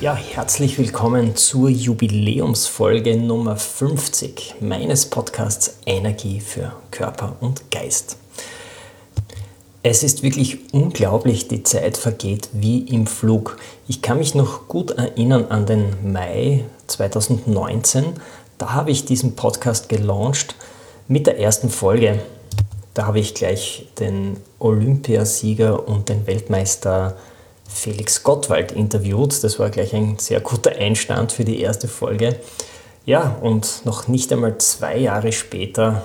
Ja, 0.00 0.14
herzlich 0.14 0.78
willkommen 0.78 1.36
zur 1.36 1.68
Jubiläumsfolge 1.68 3.18
Nummer 3.18 3.56
50 3.56 4.54
meines 4.60 5.04
Podcasts 5.04 5.76
Energie 5.84 6.40
für 6.40 6.72
Körper 6.90 7.36
und 7.40 7.70
Geist. 7.70 8.16
Es 9.82 10.02
ist 10.02 10.22
wirklich 10.22 10.72
unglaublich, 10.72 11.48
die 11.48 11.64
Zeit 11.64 11.98
vergeht 11.98 12.48
wie 12.54 12.78
im 12.78 13.06
Flug. 13.06 13.58
Ich 13.88 14.00
kann 14.00 14.16
mich 14.16 14.34
noch 14.34 14.68
gut 14.68 14.92
erinnern 14.92 15.44
an 15.50 15.66
den 15.66 15.90
Mai 16.10 16.64
2019. 16.86 18.14
Da 18.56 18.72
habe 18.72 18.92
ich 18.92 19.04
diesen 19.04 19.36
Podcast 19.36 19.90
gelauncht 19.90 20.54
mit 21.08 21.26
der 21.26 21.38
ersten 21.38 21.68
Folge. 21.68 22.22
Da 22.94 23.06
habe 23.06 23.20
ich 23.20 23.34
gleich 23.34 23.86
den 23.98 24.38
Olympiasieger 24.60 25.86
und 25.86 26.08
den 26.08 26.26
Weltmeister 26.26 27.18
Felix 27.72 28.22
Gottwald 28.22 28.72
interviewt. 28.72 29.42
Das 29.42 29.58
war 29.58 29.70
gleich 29.70 29.94
ein 29.94 30.18
sehr 30.18 30.40
guter 30.40 30.72
Einstand 30.72 31.32
für 31.32 31.44
die 31.44 31.60
erste 31.60 31.88
Folge. 31.88 32.36
Ja, 33.06 33.36
und 33.40 33.82
noch 33.84 34.08
nicht 34.08 34.32
einmal 34.32 34.58
zwei 34.58 34.98
Jahre 34.98 35.32
später 35.32 36.04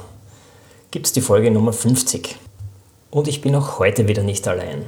gibt 0.91 1.07
es 1.07 1.11
die 1.11 1.21
Folge 1.21 1.51
Nummer 1.51 1.73
50. 1.73 2.37
Und 3.11 3.27
ich 3.27 3.41
bin 3.41 3.55
auch 3.55 3.79
heute 3.79 4.07
wieder 4.07 4.23
nicht 4.23 4.47
allein. 4.47 4.85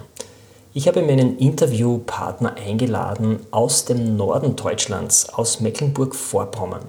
Ich 0.74 0.88
habe 0.88 1.02
mir 1.02 1.14
einen 1.14 1.38
Interviewpartner 1.38 2.56
eingeladen 2.56 3.40
aus 3.52 3.86
dem 3.86 4.16
Norden 4.16 4.56
Deutschlands, 4.56 5.30
aus 5.30 5.60
Mecklenburg-Vorpommern. 5.60 6.84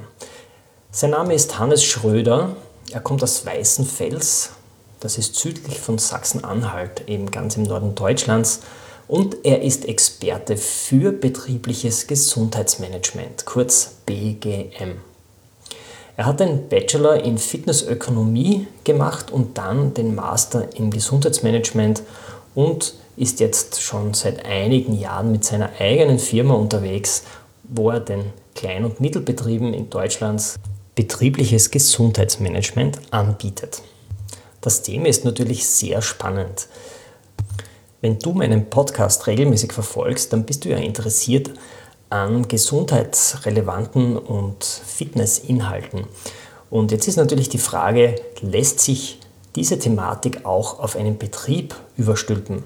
Sein 0.90 1.10
Name 1.10 1.34
ist 1.34 1.58
Hannes 1.58 1.82
Schröder. 1.82 2.56
Er 2.90 3.00
kommt 3.00 3.22
aus 3.22 3.46
Weißenfels. 3.46 4.50
Das 5.00 5.16
ist 5.16 5.36
südlich 5.36 5.78
von 5.78 5.98
Sachsen-Anhalt, 5.98 7.08
eben 7.08 7.30
ganz 7.30 7.56
im 7.56 7.62
Norden 7.62 7.94
Deutschlands 7.94 8.60
und 9.08 9.44
er 9.44 9.62
ist 9.62 9.86
Experte 9.86 10.56
für 10.56 11.12
betriebliches 11.12 12.06
Gesundheitsmanagement, 12.06 13.46
kurz 13.46 13.96
BGM. 14.06 15.00
Er 16.16 16.26
hat 16.26 16.40
den 16.40 16.68
Bachelor 16.68 17.22
in 17.22 17.38
Fitnessökonomie 17.38 18.66
gemacht 18.84 19.30
und 19.30 19.56
dann 19.56 19.94
den 19.94 20.14
Master 20.14 20.68
in 20.74 20.90
Gesundheitsmanagement 20.90 22.02
und 22.54 22.94
ist 23.16 23.40
jetzt 23.40 23.80
schon 23.80 24.14
seit 24.14 24.44
einigen 24.44 24.98
Jahren 24.98 25.32
mit 25.32 25.44
seiner 25.44 25.70
eigenen 25.78 26.18
Firma 26.18 26.54
unterwegs, 26.54 27.22
wo 27.64 27.90
er 27.90 28.00
den 28.00 28.24
Klein- 28.54 28.84
und 28.84 29.00
Mittelbetrieben 29.00 29.72
in 29.72 29.90
Deutschland 29.90 30.56
betriebliches 30.94 31.70
Gesundheitsmanagement 31.70 32.98
anbietet. 33.12 33.82
Das 34.60 34.82
Thema 34.82 35.06
ist 35.06 35.24
natürlich 35.24 35.68
sehr 35.68 36.02
spannend. 36.02 36.66
Wenn 38.00 38.20
du 38.20 38.32
meinen 38.32 38.70
Podcast 38.70 39.26
regelmäßig 39.26 39.72
verfolgst, 39.72 40.32
dann 40.32 40.44
bist 40.44 40.64
du 40.64 40.68
ja 40.68 40.76
interessiert 40.76 41.50
an 42.10 42.46
gesundheitsrelevanten 42.46 44.16
und 44.16 44.62
Fitnessinhalten. 44.62 46.04
Und 46.70 46.92
jetzt 46.92 47.08
ist 47.08 47.16
natürlich 47.16 47.48
die 47.48 47.58
Frage, 47.58 48.14
lässt 48.40 48.78
sich 48.78 49.18
diese 49.56 49.80
Thematik 49.80 50.44
auch 50.44 50.78
auf 50.78 50.94
einen 50.94 51.18
Betrieb 51.18 51.74
überstülpen? 51.96 52.62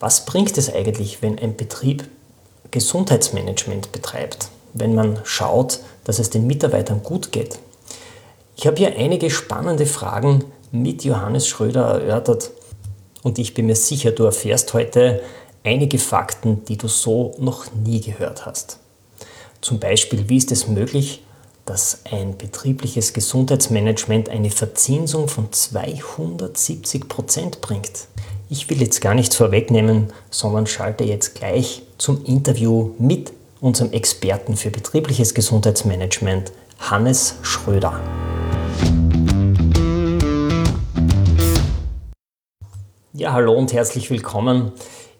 Was 0.00 0.24
bringt 0.24 0.56
es 0.56 0.72
eigentlich, 0.72 1.20
wenn 1.20 1.38
ein 1.38 1.56
Betrieb 1.56 2.08
Gesundheitsmanagement 2.70 3.92
betreibt, 3.92 4.48
wenn 4.72 4.94
man 4.94 5.18
schaut, 5.24 5.80
dass 6.04 6.18
es 6.18 6.30
den 6.30 6.46
Mitarbeitern 6.46 7.02
gut 7.02 7.32
geht? 7.32 7.58
Ich 8.56 8.66
habe 8.66 8.78
hier 8.78 8.96
einige 8.96 9.28
spannende 9.28 9.84
Fragen 9.84 10.44
mit 10.72 11.04
Johannes 11.04 11.46
Schröder 11.46 12.00
erörtert 12.00 12.50
und 13.24 13.38
ich 13.40 13.54
bin 13.54 13.66
mir 13.66 13.74
sicher, 13.74 14.12
du 14.12 14.24
erfährst 14.24 14.74
heute 14.74 15.20
einige 15.64 15.98
Fakten, 15.98 16.64
die 16.66 16.76
du 16.76 16.86
so 16.86 17.34
noch 17.38 17.72
nie 17.72 18.00
gehört 18.00 18.46
hast. 18.46 18.78
Zum 19.60 19.80
Beispiel, 19.80 20.28
wie 20.28 20.36
ist 20.36 20.52
es 20.52 20.68
möglich, 20.68 21.22
dass 21.64 22.00
ein 22.12 22.36
betriebliches 22.36 23.14
Gesundheitsmanagement 23.14 24.28
eine 24.28 24.50
Verzinsung 24.50 25.28
von 25.28 25.50
270 25.50 27.08
Prozent 27.08 27.60
bringt? 27.62 28.08
Ich 28.50 28.68
will 28.68 28.82
jetzt 28.82 29.00
gar 29.00 29.14
nichts 29.14 29.36
vorwegnehmen, 29.36 30.12
sondern 30.30 30.66
schalte 30.66 31.04
jetzt 31.04 31.34
gleich 31.34 31.82
zum 31.96 32.22
Interview 32.26 32.90
mit 32.98 33.32
unserem 33.62 33.90
Experten 33.92 34.54
für 34.58 34.70
betriebliches 34.70 35.32
Gesundheitsmanagement, 35.32 36.52
Hannes 36.78 37.36
Schröder. 37.40 37.98
Ja, 43.16 43.32
hallo 43.32 43.52
und 43.52 43.72
herzlich 43.72 44.10
willkommen. 44.10 44.72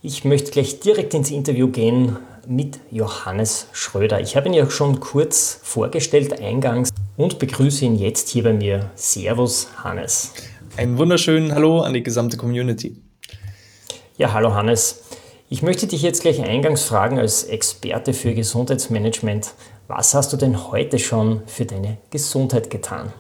Ich 0.03 0.25
möchte 0.25 0.51
gleich 0.51 0.81
direkt 0.81 1.15
ins 1.15 1.31
Interview 1.31 1.69
gehen 1.69 2.17
mit 2.45 2.81
Johannes 2.91 3.69
Schröder. 3.71 4.19
Ich 4.19 4.35
habe 4.35 4.49
ihn 4.49 4.53
ja 4.53 4.69
schon 4.69 4.99
kurz 4.99 5.61
vorgestellt 5.63 6.41
eingangs 6.41 6.91
und 7.17 7.39
begrüße 7.39 7.85
ihn 7.85 7.95
jetzt 7.95 8.31
hier 8.31 8.43
bei 8.43 8.53
mir. 8.53 8.91
Servus, 8.97 9.69
Hannes. 9.85 10.33
Einen 10.77 10.99
wunderschönen 10.99 11.55
Hallo 11.55 11.83
an 11.83 11.95
die 11.95 12.03
gesamte 12.03 12.37
Community. 12.37 13.01
Ja, 14.17 14.33
hallo 14.33 14.55
Hannes. 14.55 15.05
Ich 15.49 15.63
möchte 15.63 15.87
dich 15.87 16.03
jetzt 16.03 16.23
gleich 16.23 16.43
eingangs 16.43 16.83
fragen 16.83 17.21
als 17.21 17.45
Experte 17.45 18.13
für 18.13 18.35
Gesundheitsmanagement, 18.35 19.55
was 19.87 20.15
hast 20.15 20.33
du 20.33 20.37
denn 20.37 20.69
heute 20.73 20.99
schon 20.99 21.43
für 21.47 21.65
deine 21.65 21.99
Gesundheit 22.11 22.71
getan? 22.71 23.13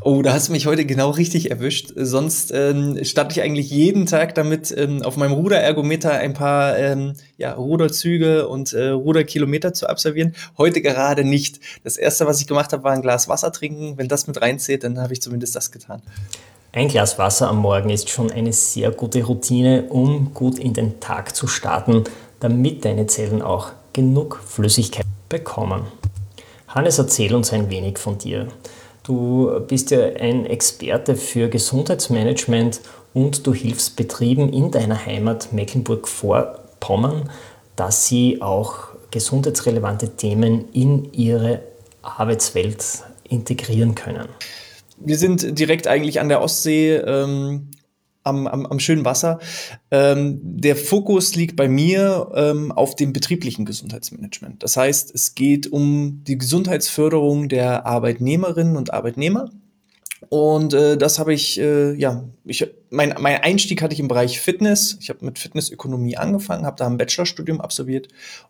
Oh, 0.00 0.22
da 0.22 0.32
hast 0.32 0.48
du 0.48 0.52
mich 0.52 0.66
heute 0.66 0.84
genau 0.84 1.10
richtig 1.10 1.50
erwischt. 1.50 1.92
Sonst 1.96 2.52
ähm, 2.54 3.02
starte 3.04 3.32
ich 3.32 3.42
eigentlich 3.42 3.70
jeden 3.70 4.06
Tag 4.06 4.34
damit, 4.34 4.74
ähm, 4.76 5.02
auf 5.02 5.16
meinem 5.16 5.32
Ruderergometer 5.32 6.12
ein 6.12 6.34
paar 6.34 6.78
ähm, 6.78 7.14
ja, 7.36 7.52
Ruderzüge 7.52 8.48
und 8.48 8.72
äh, 8.72 8.88
Ruderkilometer 8.88 9.72
zu 9.72 9.88
absolvieren. 9.88 10.34
Heute 10.58 10.82
gerade 10.82 11.24
nicht. 11.24 11.60
Das 11.84 11.96
erste, 11.96 12.26
was 12.26 12.40
ich 12.40 12.46
gemacht 12.46 12.72
habe, 12.72 12.84
war 12.84 12.92
ein 12.92 13.02
Glas 13.02 13.28
Wasser 13.28 13.52
trinken. 13.52 13.96
Wenn 13.96 14.08
das 14.08 14.26
mit 14.26 14.40
reinzählt, 14.40 14.84
dann 14.84 15.00
habe 15.00 15.12
ich 15.12 15.22
zumindest 15.22 15.54
das 15.56 15.70
getan. 15.70 16.02
Ein 16.72 16.88
Glas 16.88 17.18
Wasser 17.18 17.48
am 17.48 17.58
Morgen 17.58 17.90
ist 17.90 18.10
schon 18.10 18.32
eine 18.32 18.52
sehr 18.52 18.90
gute 18.90 19.22
Routine, 19.22 19.84
um 19.90 20.34
gut 20.34 20.58
in 20.58 20.72
den 20.72 20.98
Tag 20.98 21.36
zu 21.36 21.46
starten, 21.46 22.02
damit 22.40 22.84
deine 22.84 23.06
Zellen 23.06 23.42
auch 23.42 23.70
genug 23.92 24.40
Flüssigkeit 24.44 25.06
bekommen. 25.28 25.86
Hannes, 26.66 26.98
erzähl 26.98 27.32
uns 27.34 27.52
ein 27.52 27.70
wenig 27.70 27.98
von 27.98 28.18
dir. 28.18 28.48
Du 29.04 29.60
bist 29.68 29.90
ja 29.90 30.02
ein 30.02 30.46
Experte 30.46 31.14
für 31.14 31.50
Gesundheitsmanagement 31.50 32.80
und 33.12 33.46
du 33.46 33.52
hilfst 33.52 33.96
Betrieben 33.96 34.50
in 34.50 34.70
deiner 34.70 35.04
Heimat 35.04 35.52
Mecklenburg-Vorpommern, 35.52 37.30
dass 37.76 38.06
sie 38.06 38.40
auch 38.40 38.88
gesundheitsrelevante 39.10 40.16
Themen 40.16 40.70
in 40.72 41.12
ihre 41.12 41.60
Arbeitswelt 42.00 42.82
integrieren 43.28 43.94
können. 43.94 44.28
Wir 44.96 45.18
sind 45.18 45.58
direkt 45.58 45.86
eigentlich 45.86 46.18
an 46.18 46.30
der 46.30 46.40
Ostsee 46.40 46.96
ähm, 46.96 47.68
am, 48.24 48.46
am, 48.46 48.66
am 48.66 48.80
schönen 48.80 49.04
Wasser. 49.04 49.38
Ähm, 49.90 50.40
der 50.42 50.76
Fokus 50.76 51.36
liegt 51.36 51.56
bei 51.56 51.68
mir 51.68 52.30
ähm, 52.34 52.72
auf 52.72 52.96
dem 52.96 53.12
betrieblichen 53.12 53.64
Gesundheitsmanagement. 53.64 54.62
Das 54.62 54.76
heißt, 54.76 55.14
es 55.14 55.34
geht 55.34 55.70
um 55.70 56.24
die 56.24 56.38
Gesundheitsförderung 56.38 57.48
der 57.48 57.86
Arbeitnehmerinnen 57.86 58.76
und 58.76 58.92
Arbeitnehmer. 58.92 59.50
Und 60.30 60.74
äh, 60.74 60.96
das 60.96 61.18
habe 61.18 61.34
ich, 61.34 61.60
äh, 61.60 61.92
ja, 61.94 62.24
ich 62.44 62.66
mein, 62.94 63.14
mein 63.18 63.42
Einstieg 63.42 63.82
hatte 63.82 63.92
ich 63.92 64.00
im 64.00 64.08
Bereich 64.08 64.40
Fitness. 64.40 64.96
Ich 65.00 65.10
habe 65.10 65.24
mit 65.24 65.38
Fitnessökonomie 65.38 66.16
angefangen, 66.16 66.64
habe 66.64 66.76
da 66.76 66.86
ein 66.86 66.96
Bachelorstudium 66.96 67.60
absolviert 67.60 68.08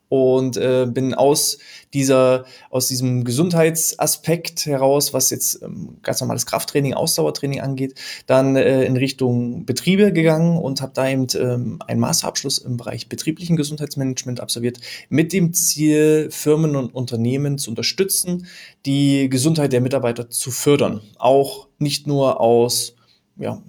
und 0.09 0.57
äh, 0.57 0.87
bin 0.89 1.15
aus 1.15 1.59
dieser 1.93 2.45
aus 2.71 2.87
diesem 2.87 3.25
Gesundheitsaspekt 3.25 4.67
heraus, 4.67 5.13
was 5.13 5.31
jetzt 5.31 5.63
ähm, 5.63 5.97
ganz 6.03 6.21
normales 6.21 6.47
Krafttraining, 6.47 6.95
Ausdauertraining 6.95 7.61
angeht, 7.61 7.95
dann 8.27 8.57
äh, 8.57 8.85
in 8.85 8.97
Richtung 8.97 9.65
Betriebe 9.65 10.13
gegangen 10.13 10.59
und 10.59 10.83
habe 10.83 10.93
da 10.95 11.09
eben 11.09 11.27
ähm, 11.35 11.81
einen 11.87 12.01
Masterabschluss 12.01 12.59
im 12.59 12.77
Bereich 12.77 13.09
betrieblichen 13.09 13.57
Gesundheitsmanagement 13.57 14.41
absolviert, 14.41 14.79
mit 15.09 15.33
dem 15.33 15.53
Ziel, 15.55 16.29
Firmen 16.31 16.77
und 16.77 16.95
Unternehmen 16.95 17.59
zu 17.59 17.71
unterstützen, 17.71 18.47
die 18.87 19.29
Gesundheit 19.31 19.73
der 19.73 19.81
Mitarbeiter 19.81 20.29
zu 20.29 20.51
fördern. 20.51 21.01
Auch 21.17 21.69
nicht 21.79 22.07
nur 22.07 22.41
aus 22.41 22.95
ja, 23.37 23.61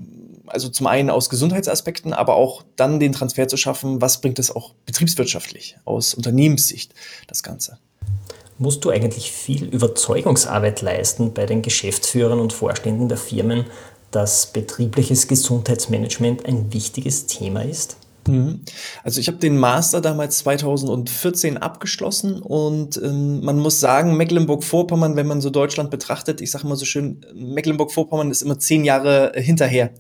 also 0.47 0.69
zum 0.69 0.87
einen 0.87 1.09
aus 1.09 1.29
Gesundheitsaspekten, 1.29 2.13
aber 2.13 2.35
auch 2.35 2.63
dann 2.75 2.99
den 2.99 3.11
Transfer 3.11 3.47
zu 3.47 3.57
schaffen, 3.57 4.01
was 4.01 4.21
bringt 4.21 4.39
es 4.39 4.55
auch 4.55 4.73
betriebswirtschaftlich 4.85 5.77
aus 5.85 6.13
Unternehmenssicht, 6.13 6.93
das 7.27 7.43
Ganze. 7.43 7.77
Musst 8.57 8.85
du 8.85 8.89
eigentlich 8.89 9.31
viel 9.31 9.65
Überzeugungsarbeit 9.65 10.81
leisten 10.81 11.33
bei 11.33 11.45
den 11.45 11.61
Geschäftsführern 11.61 12.39
und 12.39 12.53
Vorständen 12.53 13.09
der 13.09 13.17
Firmen, 13.17 13.65
dass 14.11 14.47
betriebliches 14.47 15.27
Gesundheitsmanagement 15.27 16.45
ein 16.45 16.71
wichtiges 16.71 17.25
Thema 17.25 17.63
ist? 17.63 17.97
Mhm. 18.27 18.61
Also 19.03 19.19
ich 19.19 19.27
habe 19.27 19.37
den 19.37 19.57
Master 19.57 20.01
damals 20.01 20.39
2014 20.39 21.57
abgeschlossen 21.57 22.41
und 22.41 22.97
ähm, 22.97 23.43
man 23.43 23.59
muss 23.59 23.79
sagen, 23.79 24.17
Mecklenburg-Vorpommern, 24.17 25.15
wenn 25.15 25.27
man 25.27 25.41
so 25.41 25.49
Deutschland 25.49 25.91
betrachtet, 25.91 26.41
ich 26.41 26.51
sage 26.51 26.65
immer 26.65 26.75
so 26.75 26.85
schön, 26.85 27.25
Mecklenburg-Vorpommern 27.35 28.31
ist 28.31 28.41
immer 28.41 28.57
zehn 28.57 28.83
Jahre 28.83 29.33
hinterher. 29.35 29.91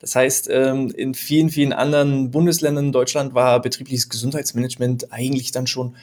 Das 0.00 0.16
heißt, 0.16 0.48
ähm, 0.50 0.90
in 0.90 1.14
vielen, 1.14 1.50
vielen 1.50 1.72
anderen 1.72 2.30
Bundesländern 2.30 2.86
in 2.86 2.92
Deutschland 2.92 3.34
war 3.34 3.60
betriebliches 3.62 4.08
Gesundheitsmanagement 4.08 5.12
eigentlich 5.12 5.52
dann 5.52 5.66
schon 5.66 5.96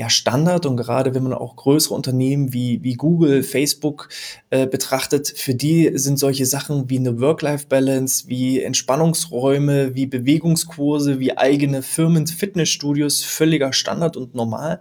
ja 0.00 0.08
Standard 0.08 0.64
und 0.64 0.78
gerade 0.78 1.14
wenn 1.14 1.22
man 1.22 1.34
auch 1.34 1.56
größere 1.56 1.94
Unternehmen 1.94 2.54
wie, 2.54 2.82
wie 2.82 2.94
Google, 2.94 3.42
Facebook 3.42 4.08
äh, 4.48 4.66
betrachtet, 4.66 5.28
für 5.28 5.54
die 5.54 5.90
sind 5.92 6.18
solche 6.18 6.46
Sachen 6.46 6.88
wie 6.88 6.98
eine 6.98 7.20
Work-Life-Balance, 7.20 8.26
wie 8.26 8.62
Entspannungsräume, 8.62 9.94
wie 9.94 10.06
Bewegungskurse, 10.06 11.20
wie 11.20 11.36
eigene 11.36 11.82
Firmen-Fitnessstudios 11.82 13.22
völliger 13.24 13.74
Standard 13.74 14.16
und 14.16 14.34
normal. 14.34 14.80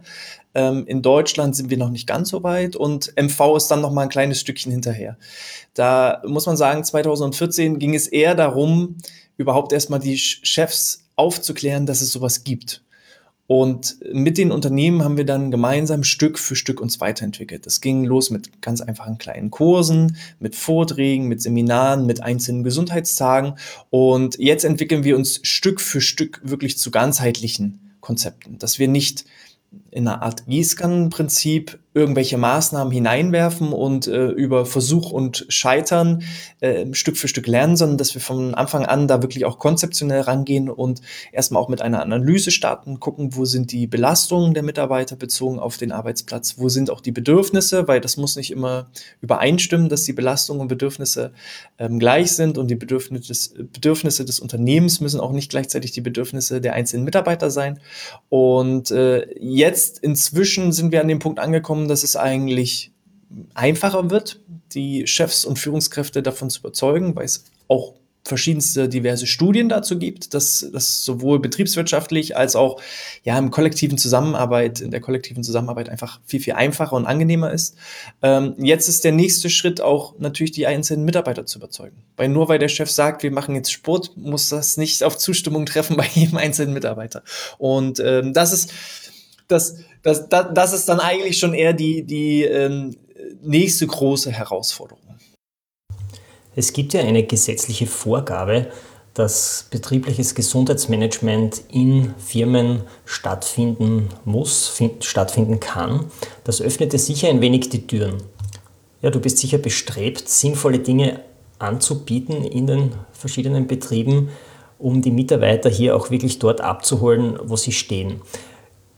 Ähm, 0.55 0.85
in 0.87 1.01
Deutschland 1.01 1.53
sind 1.53 1.69
wir 1.69 1.77
noch 1.77 1.89
nicht 1.89 2.07
ganz 2.07 2.29
so 2.29 2.41
weit 2.43 2.77
und 2.77 3.13
MV 3.17 3.57
ist 3.57 3.67
dann 3.67 3.81
noch 3.81 3.91
mal 3.91 4.03
ein 4.03 4.09
kleines 4.09 4.39
Stückchen 4.39 4.71
hinterher. 4.71 5.17
Da 5.73 6.21
muss 6.25 6.45
man 6.45 6.55
sagen, 6.55 6.81
2014 6.81 7.77
ging 7.77 7.93
es 7.93 8.07
eher 8.07 8.35
darum, 8.35 8.95
überhaupt 9.35 9.73
erstmal 9.73 9.99
die 9.99 10.17
Chefs 10.17 11.09
aufzuklären, 11.17 11.85
dass 11.85 11.99
es 11.99 12.13
sowas 12.13 12.45
gibt. 12.45 12.85
Und 13.51 13.97
mit 14.13 14.37
den 14.37 14.51
Unternehmen 14.51 15.03
haben 15.03 15.17
wir 15.17 15.25
dann 15.25 15.49
gemeinsam 15.49 16.03
Stück 16.03 16.37
für 16.37 16.55
Stück 16.55 16.79
uns 16.79 17.01
weiterentwickelt. 17.01 17.65
Das 17.65 17.81
ging 17.81 18.05
los 18.05 18.29
mit 18.29 18.61
ganz 18.61 18.79
einfachen 18.79 19.17
kleinen 19.17 19.49
Kursen, 19.49 20.17
mit 20.39 20.55
Vorträgen, 20.55 21.27
mit 21.27 21.41
Seminaren, 21.41 22.05
mit 22.05 22.21
einzelnen 22.21 22.63
Gesundheitstagen. 22.63 23.55
Und 23.89 24.37
jetzt 24.37 24.65
entwickeln 24.65 25.03
wir 25.03 25.15
uns 25.15 25.39
Stück 25.41 25.81
für 25.81 25.99
Stück 25.99 26.39
wirklich 26.43 26.77
zu 26.77 26.91
ganzheitlichen 26.91 27.95
Konzepten, 28.01 28.59
dass 28.59 28.77
wir 28.77 28.87
nicht 28.87 29.25
in 29.91 30.07
einer 30.07 30.21
Art 30.21 30.45
Gießkannenprinzip 30.47 31.79
irgendwelche 31.95 32.37
Maßnahmen 32.37 32.93
hineinwerfen 32.93 33.73
und 33.73 34.07
äh, 34.07 34.27
über 34.27 34.65
Versuch 34.65 35.11
und 35.11 35.45
Scheitern 35.49 36.21
äh, 36.59 36.85
Stück 36.93 37.17
für 37.17 37.27
Stück 37.27 37.47
lernen, 37.47 37.75
sondern 37.75 37.97
dass 37.97 38.13
wir 38.13 38.21
von 38.21 38.53
Anfang 38.53 38.85
an 38.85 39.07
da 39.07 39.23
wirklich 39.23 39.45
auch 39.45 39.57
konzeptionell 39.57 40.21
rangehen 40.21 40.69
und 40.69 41.01
erstmal 41.31 41.61
auch 41.61 41.67
mit 41.67 41.81
einer 41.81 42.01
Analyse 42.01 42.51
starten, 42.51 42.99
gucken, 42.99 43.35
wo 43.35 43.45
sind 43.45 43.71
die 43.71 43.87
Belastungen 43.87 44.53
der 44.53 44.61
Mitarbeiter 44.61 45.15
bezogen 45.15 45.57
auf 45.57 45.77
den 45.77 45.91
Arbeitsplatz, 45.91 46.55
wo 46.57 46.69
sind 46.69 46.91
auch 46.91 47.01
die 47.01 47.11
Bedürfnisse, 47.11 47.87
weil 47.87 48.01
das 48.01 48.17
muss 48.17 48.35
nicht 48.35 48.51
immer 48.51 48.89
übereinstimmen, 49.21 49.89
dass 49.89 50.03
die 50.03 50.13
Belastungen 50.13 50.61
und 50.61 50.67
Bedürfnisse 50.67 51.31
ähm, 51.79 51.97
gleich 51.97 52.33
sind 52.33 52.59
und 52.59 52.67
die 52.67 52.75
Bedürfnisse 52.75 53.27
des, 53.27 53.53
Bedürfnisse 53.73 54.25
des 54.25 54.39
Unternehmens 54.39 55.01
müssen 55.01 55.19
auch 55.19 55.31
nicht 55.31 55.49
gleichzeitig 55.49 55.91
die 55.91 56.01
Bedürfnisse 56.01 56.61
der 56.61 56.73
einzelnen 56.73 57.03
Mitarbeiter 57.03 57.49
sein. 57.49 57.79
Und 58.29 58.91
äh, 58.91 59.25
jetzt 59.39 59.78
inzwischen 59.87 60.71
sind 60.71 60.91
wir 60.91 61.01
an 61.01 61.07
dem 61.07 61.19
Punkt 61.19 61.39
angekommen, 61.39 61.87
dass 61.87 62.03
es 62.03 62.15
eigentlich 62.15 62.91
einfacher 63.53 64.09
wird, 64.09 64.39
die 64.73 65.07
Chefs 65.07 65.45
und 65.45 65.59
Führungskräfte 65.59 66.23
davon 66.23 66.49
zu 66.49 66.59
überzeugen, 66.59 67.15
weil 67.15 67.25
es 67.25 67.45
auch 67.67 67.93
verschiedenste 68.23 68.89
diverse 68.89 69.27
Studien 69.27 69.69
dazu 69.69 69.97
gibt, 69.97 70.33
dass 70.33 70.69
das 70.71 71.03
sowohl 71.03 71.39
betriebswirtschaftlich 71.39 72.37
als 72.37 72.55
auch 72.55 72.79
ja 73.23 73.37
im 73.37 73.49
kollektiven 73.49 73.97
Zusammenarbeit, 73.97 74.81
in 74.81 74.91
der 74.91 75.01
kollektiven 75.01 75.43
Zusammenarbeit 75.43 75.89
einfach 75.89 76.19
viel, 76.25 76.39
viel 76.39 76.53
einfacher 76.53 76.95
und 76.95 77.05
angenehmer 77.05 77.51
ist. 77.51 77.75
Ähm, 78.21 78.55
jetzt 78.57 78.87
ist 78.87 79.03
der 79.03 79.13
nächste 79.13 79.49
Schritt 79.49 79.81
auch 79.81 80.17
natürlich 80.19 80.51
die 80.51 80.67
einzelnen 80.67 81.05
Mitarbeiter 81.05 81.45
zu 81.45 81.59
überzeugen. 81.59 81.97
Weil 82.17 82.29
nur 82.29 82.49
weil 82.49 82.59
der 82.59 82.67
Chef 82.67 82.91
sagt, 82.91 83.23
wir 83.23 83.31
machen 83.31 83.55
jetzt 83.55 83.71
Sport, 83.71 84.15
muss 84.15 84.49
das 84.49 84.77
nicht 84.77 85.03
auf 85.03 85.17
Zustimmung 85.17 85.65
treffen 85.65 85.97
bei 85.97 86.07
jedem 86.13 86.37
einzelnen 86.37 86.73
Mitarbeiter. 86.73 87.23
Und 87.57 87.99
ähm, 87.99 88.33
das 88.33 88.53
ist 88.53 88.71
das, 89.49 89.77
das, 90.03 90.29
das, 90.29 90.47
das 90.53 90.73
ist 90.73 90.87
dann 90.87 90.99
eigentlich 90.99 91.37
schon 91.37 91.53
eher 91.53 91.73
die, 91.73 92.03
die 92.03 92.43
ähm, 92.43 92.95
nächste 93.41 93.85
große 93.87 94.31
Herausforderung. 94.31 95.03
Es 96.55 96.73
gibt 96.73 96.93
ja 96.93 97.01
eine 97.01 97.23
gesetzliche 97.23 97.87
Vorgabe, 97.87 98.67
dass 99.13 99.67
betriebliches 99.71 100.35
Gesundheitsmanagement 100.35 101.63
in 101.71 102.13
Firmen 102.17 102.83
stattfinden 103.05 104.09
muss, 104.23 104.79
stattfinden 105.01 105.59
kann. 105.59 106.11
Das 106.43 106.61
öffnet 106.61 106.93
dir 106.93 106.99
sicher 106.99 107.29
ein 107.29 107.41
wenig 107.41 107.69
die 107.69 107.85
Türen. 107.85 108.17
Ja, 109.01 109.09
du 109.09 109.19
bist 109.19 109.37
sicher 109.37 109.57
bestrebt, 109.57 110.29
sinnvolle 110.29 110.79
Dinge 110.79 111.21
anzubieten 111.57 112.43
in 112.43 112.67
den 112.67 112.91
verschiedenen 113.11 113.67
Betrieben, 113.67 114.29
um 114.77 115.01
die 115.01 115.11
Mitarbeiter 115.11 115.69
hier 115.69 115.95
auch 115.95 116.09
wirklich 116.09 116.39
dort 116.39 116.61
abzuholen, 116.61 117.37
wo 117.43 117.55
sie 117.55 117.71
stehen. 117.71 118.21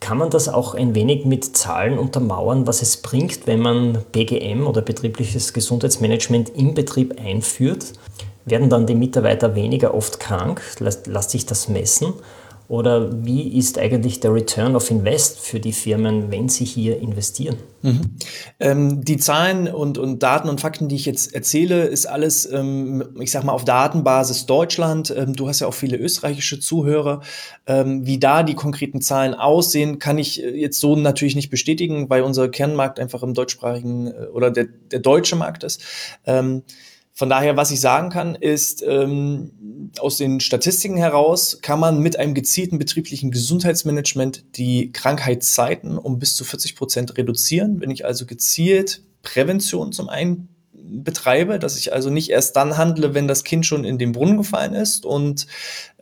Kann 0.01 0.17
man 0.17 0.31
das 0.31 0.49
auch 0.49 0.73
ein 0.73 0.95
wenig 0.95 1.25
mit 1.25 1.55
Zahlen 1.55 1.99
untermauern, 1.99 2.65
was 2.65 2.81
es 2.81 2.97
bringt, 2.97 3.45
wenn 3.45 3.59
man 3.59 3.99
BGM 4.11 4.65
oder 4.65 4.81
betriebliches 4.81 5.53
Gesundheitsmanagement 5.53 6.49
im 6.49 6.73
Betrieb 6.73 7.21
einführt? 7.23 7.93
Werden 8.43 8.69
dann 8.69 8.87
die 8.87 8.95
Mitarbeiter 8.95 9.53
weniger 9.53 9.93
oft 9.93 10.19
krank? 10.19 10.61
Lässt 10.79 11.29
sich 11.29 11.45
das 11.45 11.69
messen? 11.69 12.13
Oder 12.71 13.25
wie 13.25 13.57
ist 13.57 13.77
eigentlich 13.77 14.21
der 14.21 14.33
Return 14.33 14.77
of 14.77 14.89
Invest 14.91 15.41
für 15.41 15.59
die 15.59 15.73
Firmen, 15.73 16.31
wenn 16.31 16.47
sie 16.47 16.63
hier 16.63 17.01
investieren? 17.01 17.57
Mhm. 17.81 18.01
Ähm, 18.61 19.03
die 19.03 19.17
Zahlen 19.17 19.67
und, 19.67 19.97
und 19.97 20.23
Daten 20.23 20.47
und 20.47 20.61
Fakten, 20.61 20.87
die 20.87 20.95
ich 20.95 21.05
jetzt 21.05 21.35
erzähle, 21.35 21.83
ist 21.83 22.05
alles, 22.05 22.49
ähm, 22.49 23.03
ich 23.19 23.29
sag 23.29 23.43
mal, 23.43 23.51
auf 23.51 23.65
Datenbasis 23.65 24.45
Deutschland. 24.45 25.13
Ähm, 25.13 25.35
du 25.35 25.49
hast 25.49 25.59
ja 25.59 25.67
auch 25.67 25.73
viele 25.73 25.97
österreichische 25.97 26.61
Zuhörer. 26.61 27.19
Ähm, 27.67 28.05
wie 28.05 28.19
da 28.19 28.41
die 28.41 28.55
konkreten 28.55 29.01
Zahlen 29.01 29.33
aussehen, 29.33 29.99
kann 29.99 30.17
ich 30.17 30.41
äh, 30.41 30.51
jetzt 30.51 30.79
so 30.79 30.95
natürlich 30.95 31.35
nicht 31.35 31.49
bestätigen, 31.49 32.09
weil 32.09 32.21
unser 32.21 32.47
Kernmarkt 32.47 33.01
einfach 33.01 33.21
im 33.21 33.33
deutschsprachigen 33.33 34.07
äh, 34.07 34.27
oder 34.31 34.49
der, 34.49 34.67
der 34.91 34.99
deutsche 34.99 35.35
Markt 35.35 35.65
ist. 35.65 35.83
Von 37.13 37.29
daher, 37.29 37.57
was 37.57 37.71
ich 37.71 37.81
sagen 37.81 38.09
kann, 38.09 38.35
ist, 38.35 38.83
ähm, 38.87 39.91
aus 39.99 40.17
den 40.17 40.39
Statistiken 40.39 40.97
heraus 40.97 41.59
kann 41.61 41.79
man 41.79 41.99
mit 41.99 42.17
einem 42.17 42.33
gezielten 42.33 42.77
betrieblichen 42.77 43.31
Gesundheitsmanagement 43.31 44.57
die 44.57 44.91
Krankheitszeiten 44.91 45.97
um 45.97 46.19
bis 46.19 46.35
zu 46.35 46.43
40 46.45 46.75
Prozent 46.75 47.17
reduzieren. 47.17 47.81
Wenn 47.81 47.91
ich 47.91 48.05
also 48.05 48.25
gezielt 48.25 49.03
Prävention 49.23 49.91
zum 49.91 50.09
einen 50.09 50.50
betreibe, 50.91 51.57
dass 51.57 51.77
ich 51.77 51.93
also 51.93 52.09
nicht 52.09 52.29
erst 52.29 52.55
dann 52.55 52.77
handle, 52.77 53.13
wenn 53.13 53.27
das 53.27 53.43
Kind 53.43 53.65
schon 53.65 53.85
in 53.85 53.97
den 53.97 54.11
Brunnen 54.11 54.37
gefallen 54.37 54.73
ist 54.73 55.05
und 55.05 55.47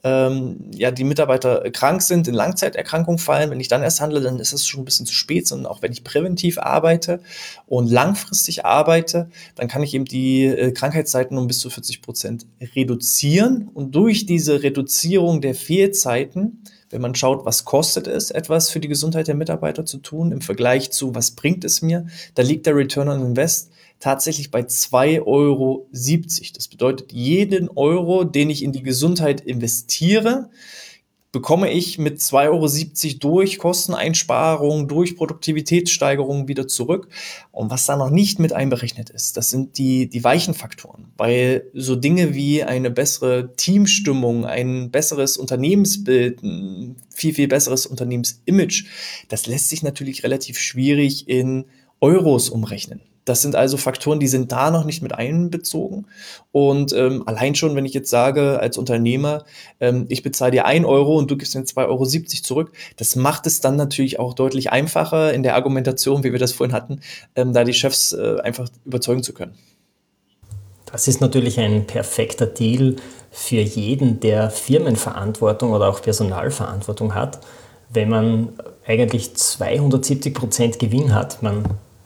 ähm, 0.03 0.71
ja, 0.73 0.91
die 0.91 1.03
Mitarbeiter 1.03 1.69
krank 1.71 2.01
sind, 2.01 2.27
in 2.27 2.33
Langzeiterkrankung 2.33 3.17
fallen. 3.17 3.49
Wenn 3.49 3.59
ich 3.59 3.67
dann 3.67 3.83
erst 3.83 4.01
handle, 4.01 4.21
dann 4.21 4.39
ist 4.39 4.53
es 4.53 4.65
schon 4.65 4.81
ein 4.81 4.85
bisschen 4.85 5.05
zu 5.05 5.13
spät, 5.13 5.47
sondern 5.47 5.71
auch 5.71 5.81
wenn 5.81 5.91
ich 5.91 6.03
präventiv 6.03 6.57
arbeite 6.57 7.19
und 7.67 7.89
langfristig 7.89 8.65
arbeite, 8.65 9.29
dann 9.55 9.67
kann 9.67 9.83
ich 9.83 9.93
eben 9.93 10.05
die 10.05 10.45
äh, 10.45 10.71
Krankheitszeiten 10.71 11.37
um 11.37 11.47
bis 11.47 11.59
zu 11.59 11.69
40 11.69 12.01
Prozent 12.01 12.45
reduzieren. 12.75 13.69
Und 13.73 13.93
durch 13.93 14.25
diese 14.25 14.63
Reduzierung 14.63 15.41
der 15.41 15.55
Fehlzeiten, 15.55 16.63
wenn 16.89 17.01
man 17.01 17.15
schaut, 17.15 17.45
was 17.45 17.65
kostet 17.65 18.07
es, 18.07 18.31
etwas 18.31 18.69
für 18.69 18.79
die 18.79 18.87
Gesundheit 18.87 19.27
der 19.27 19.35
Mitarbeiter 19.35 19.85
zu 19.85 19.97
tun, 19.97 20.31
im 20.31 20.41
Vergleich 20.41 20.91
zu, 20.91 21.13
was 21.13 21.31
bringt 21.31 21.63
es 21.63 21.81
mir, 21.81 22.07
da 22.35 22.41
liegt 22.41 22.65
der 22.65 22.75
Return 22.75 23.09
on 23.09 23.21
Invest 23.21 23.71
tatsächlich 23.99 24.51
bei 24.51 24.61
2,70 24.61 25.25
Euro. 25.25 25.87
Das 26.53 26.67
bedeutet, 26.67 27.11
jeden 27.11 27.69
Euro, 27.69 28.23
den 28.23 28.49
ich 28.49 28.63
in 28.63 28.71
die 28.71 28.83
Gesundheit 28.83 29.41
investiere, 29.41 30.49
bekomme 31.31 31.71
ich 31.71 31.99
mit 31.99 32.19
2,70 32.19 33.07
Euro 33.07 33.19
durch 33.19 33.59
Kosteneinsparungen, 33.59 34.87
durch 34.87 35.15
Produktivitätssteigerungen 35.15 36.47
wieder 36.47 36.67
zurück. 36.67 37.07
Und 37.51 37.69
was 37.69 37.85
da 37.85 37.95
noch 37.97 38.09
nicht 38.09 38.39
mit 38.39 38.53
einberechnet 38.53 39.11
ist, 39.11 39.37
das 39.37 39.51
sind 39.51 39.77
die, 39.77 40.09
die 40.09 40.23
weichen 40.23 40.55
Faktoren. 40.55 41.11
Weil 41.17 41.65
so 41.73 41.95
Dinge 41.95 42.33
wie 42.33 42.63
eine 42.63 42.89
bessere 42.89 43.53
Teamstimmung, 43.55 44.45
ein 44.45 44.89
besseres 44.89 45.37
Unternehmensbild, 45.37 46.41
ein 46.41 46.95
viel, 47.13 47.33
viel 47.33 47.47
besseres 47.47 47.85
Unternehmensimage, 47.85 48.85
das 49.27 49.45
lässt 49.45 49.69
sich 49.69 49.83
natürlich 49.83 50.23
relativ 50.23 50.57
schwierig 50.57 51.29
in 51.29 51.65
Euros 51.99 52.49
umrechnen. 52.49 53.01
Das 53.29 53.43
sind 53.43 53.55
also 53.55 53.77
Faktoren, 53.77 54.19
die 54.19 54.27
sind 54.27 54.51
da 54.51 54.71
noch 54.71 54.85
nicht 54.85 55.03
mit 55.03 55.13
einbezogen. 55.13 56.07
Und 56.51 56.93
ähm, 56.93 57.27
allein 57.27 57.53
schon, 57.53 57.75
wenn 57.75 57.85
ich 57.85 57.93
jetzt 57.93 58.09
sage 58.09 58.59
als 58.59 58.75
Unternehmer, 58.75 59.45
ähm, 59.79 60.07
ich 60.09 60.23
bezahle 60.23 60.49
dir 60.49 60.65
ein 60.65 60.83
Euro 60.83 61.15
und 61.15 61.29
du 61.29 61.37
gibst 61.37 61.53
mir 61.53 61.61
2,70 61.61 61.87
Euro 61.89 62.05
zurück, 62.41 62.71
das 62.97 63.15
macht 63.15 63.45
es 63.45 63.61
dann 63.61 63.75
natürlich 63.75 64.19
auch 64.19 64.33
deutlich 64.33 64.71
einfacher 64.71 65.31
in 65.31 65.43
der 65.43 65.53
Argumentation, 65.53 66.23
wie 66.23 66.31
wir 66.31 66.39
das 66.39 66.53
vorhin 66.53 66.73
hatten, 66.73 67.01
ähm, 67.35 67.53
da 67.53 67.63
die 67.63 67.75
Chefs 67.75 68.13
äh, 68.13 68.37
einfach 68.41 68.67
überzeugen 68.83 69.21
zu 69.21 69.33
können. 69.33 69.53
Das 70.91 71.07
ist 71.07 71.21
natürlich 71.21 71.59
ein 71.59 71.85
perfekter 71.85 72.47
Deal 72.47 72.95
für 73.29 73.61
jeden, 73.61 74.19
der 74.21 74.49
Firmenverantwortung 74.49 75.71
oder 75.71 75.87
auch 75.87 76.01
Personalverantwortung 76.01 77.13
hat, 77.13 77.41
wenn 77.93 78.09
man 78.09 78.49
eigentlich 78.87 79.35
270 79.35 80.33
Prozent 80.33 80.79
Gewinn 80.79 81.13
hat. 81.13 81.43
Man 81.43 81.63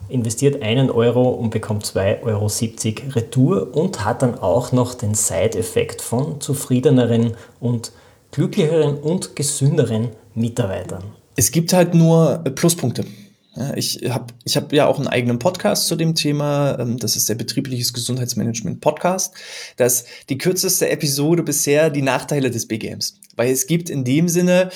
investiert 0.08 0.62
einen 0.62 0.90
Euro 0.90 1.30
und 1.30 1.50
bekommt 1.50 1.84
2,70 1.84 2.24
Euro 2.24 3.12
Retour 3.14 3.76
und 3.76 4.04
hat 4.04 4.22
dann 4.22 4.38
auch 4.38 4.72
noch 4.72 4.94
den 4.94 5.14
Side-Effekt 5.14 6.02
von 6.02 6.40
zufriedeneren 6.40 7.36
und 7.60 7.92
glücklicheren 8.30 8.98
und 8.98 9.36
gesünderen 9.36 10.08
Mitarbeitern. 10.34 11.04
Es 11.36 11.50
gibt 11.50 11.72
halt 11.72 11.94
nur 11.94 12.38
Pluspunkte. 12.54 13.04
ich 13.76 14.00
habe 14.08 14.26
ich 14.44 14.56
hab 14.56 14.72
ja 14.72 14.86
auch 14.86 14.98
einen 14.98 15.08
eigenen 15.08 15.38
Podcast 15.38 15.86
zu 15.86 15.96
dem 15.96 16.14
Thema. 16.14 16.76
Ähm, 16.78 16.98
das 16.98 17.16
ist 17.16 17.28
der 17.28 17.36
Betriebliches 17.36 17.92
Gesundheitsmanagement 17.92 18.80
Podcast. 18.80 19.34
Das 19.76 20.02
ist 20.02 20.08
die 20.28 20.38
kürzeste 20.38 20.88
Episode 20.90 21.42
bisher 21.42 21.90
die 21.90 22.02
Nachteile 22.02 22.50
des 22.50 22.66
BGMs. 22.66 23.20
Weil 23.36 23.52
es 23.52 23.66
gibt 23.66 23.90
in 23.90 24.04
dem 24.04 24.28
Sinne 24.28 24.70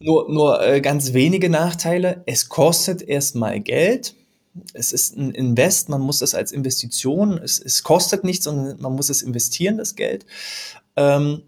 nur, 0.00 0.30
nur 0.30 0.62
äh, 0.62 0.80
ganz 0.80 1.12
wenige 1.12 1.50
Nachteile. 1.50 2.22
Es 2.26 2.48
kostet 2.48 3.02
erstmal 3.02 3.60
Geld 3.60 4.14
es 4.74 4.92
ist 4.92 5.16
ein 5.16 5.30
Invest, 5.32 5.88
man 5.88 6.00
muss 6.00 6.22
es 6.22 6.34
als 6.34 6.52
Investition, 6.52 7.38
es, 7.38 7.58
es 7.58 7.82
kostet 7.82 8.24
nichts, 8.24 8.44
sondern 8.44 8.80
man 8.80 8.94
muss 8.94 9.10
es 9.10 9.22
investieren, 9.22 9.78
das 9.78 9.94
Geld. 9.94 10.26
Ähm, 10.96 11.42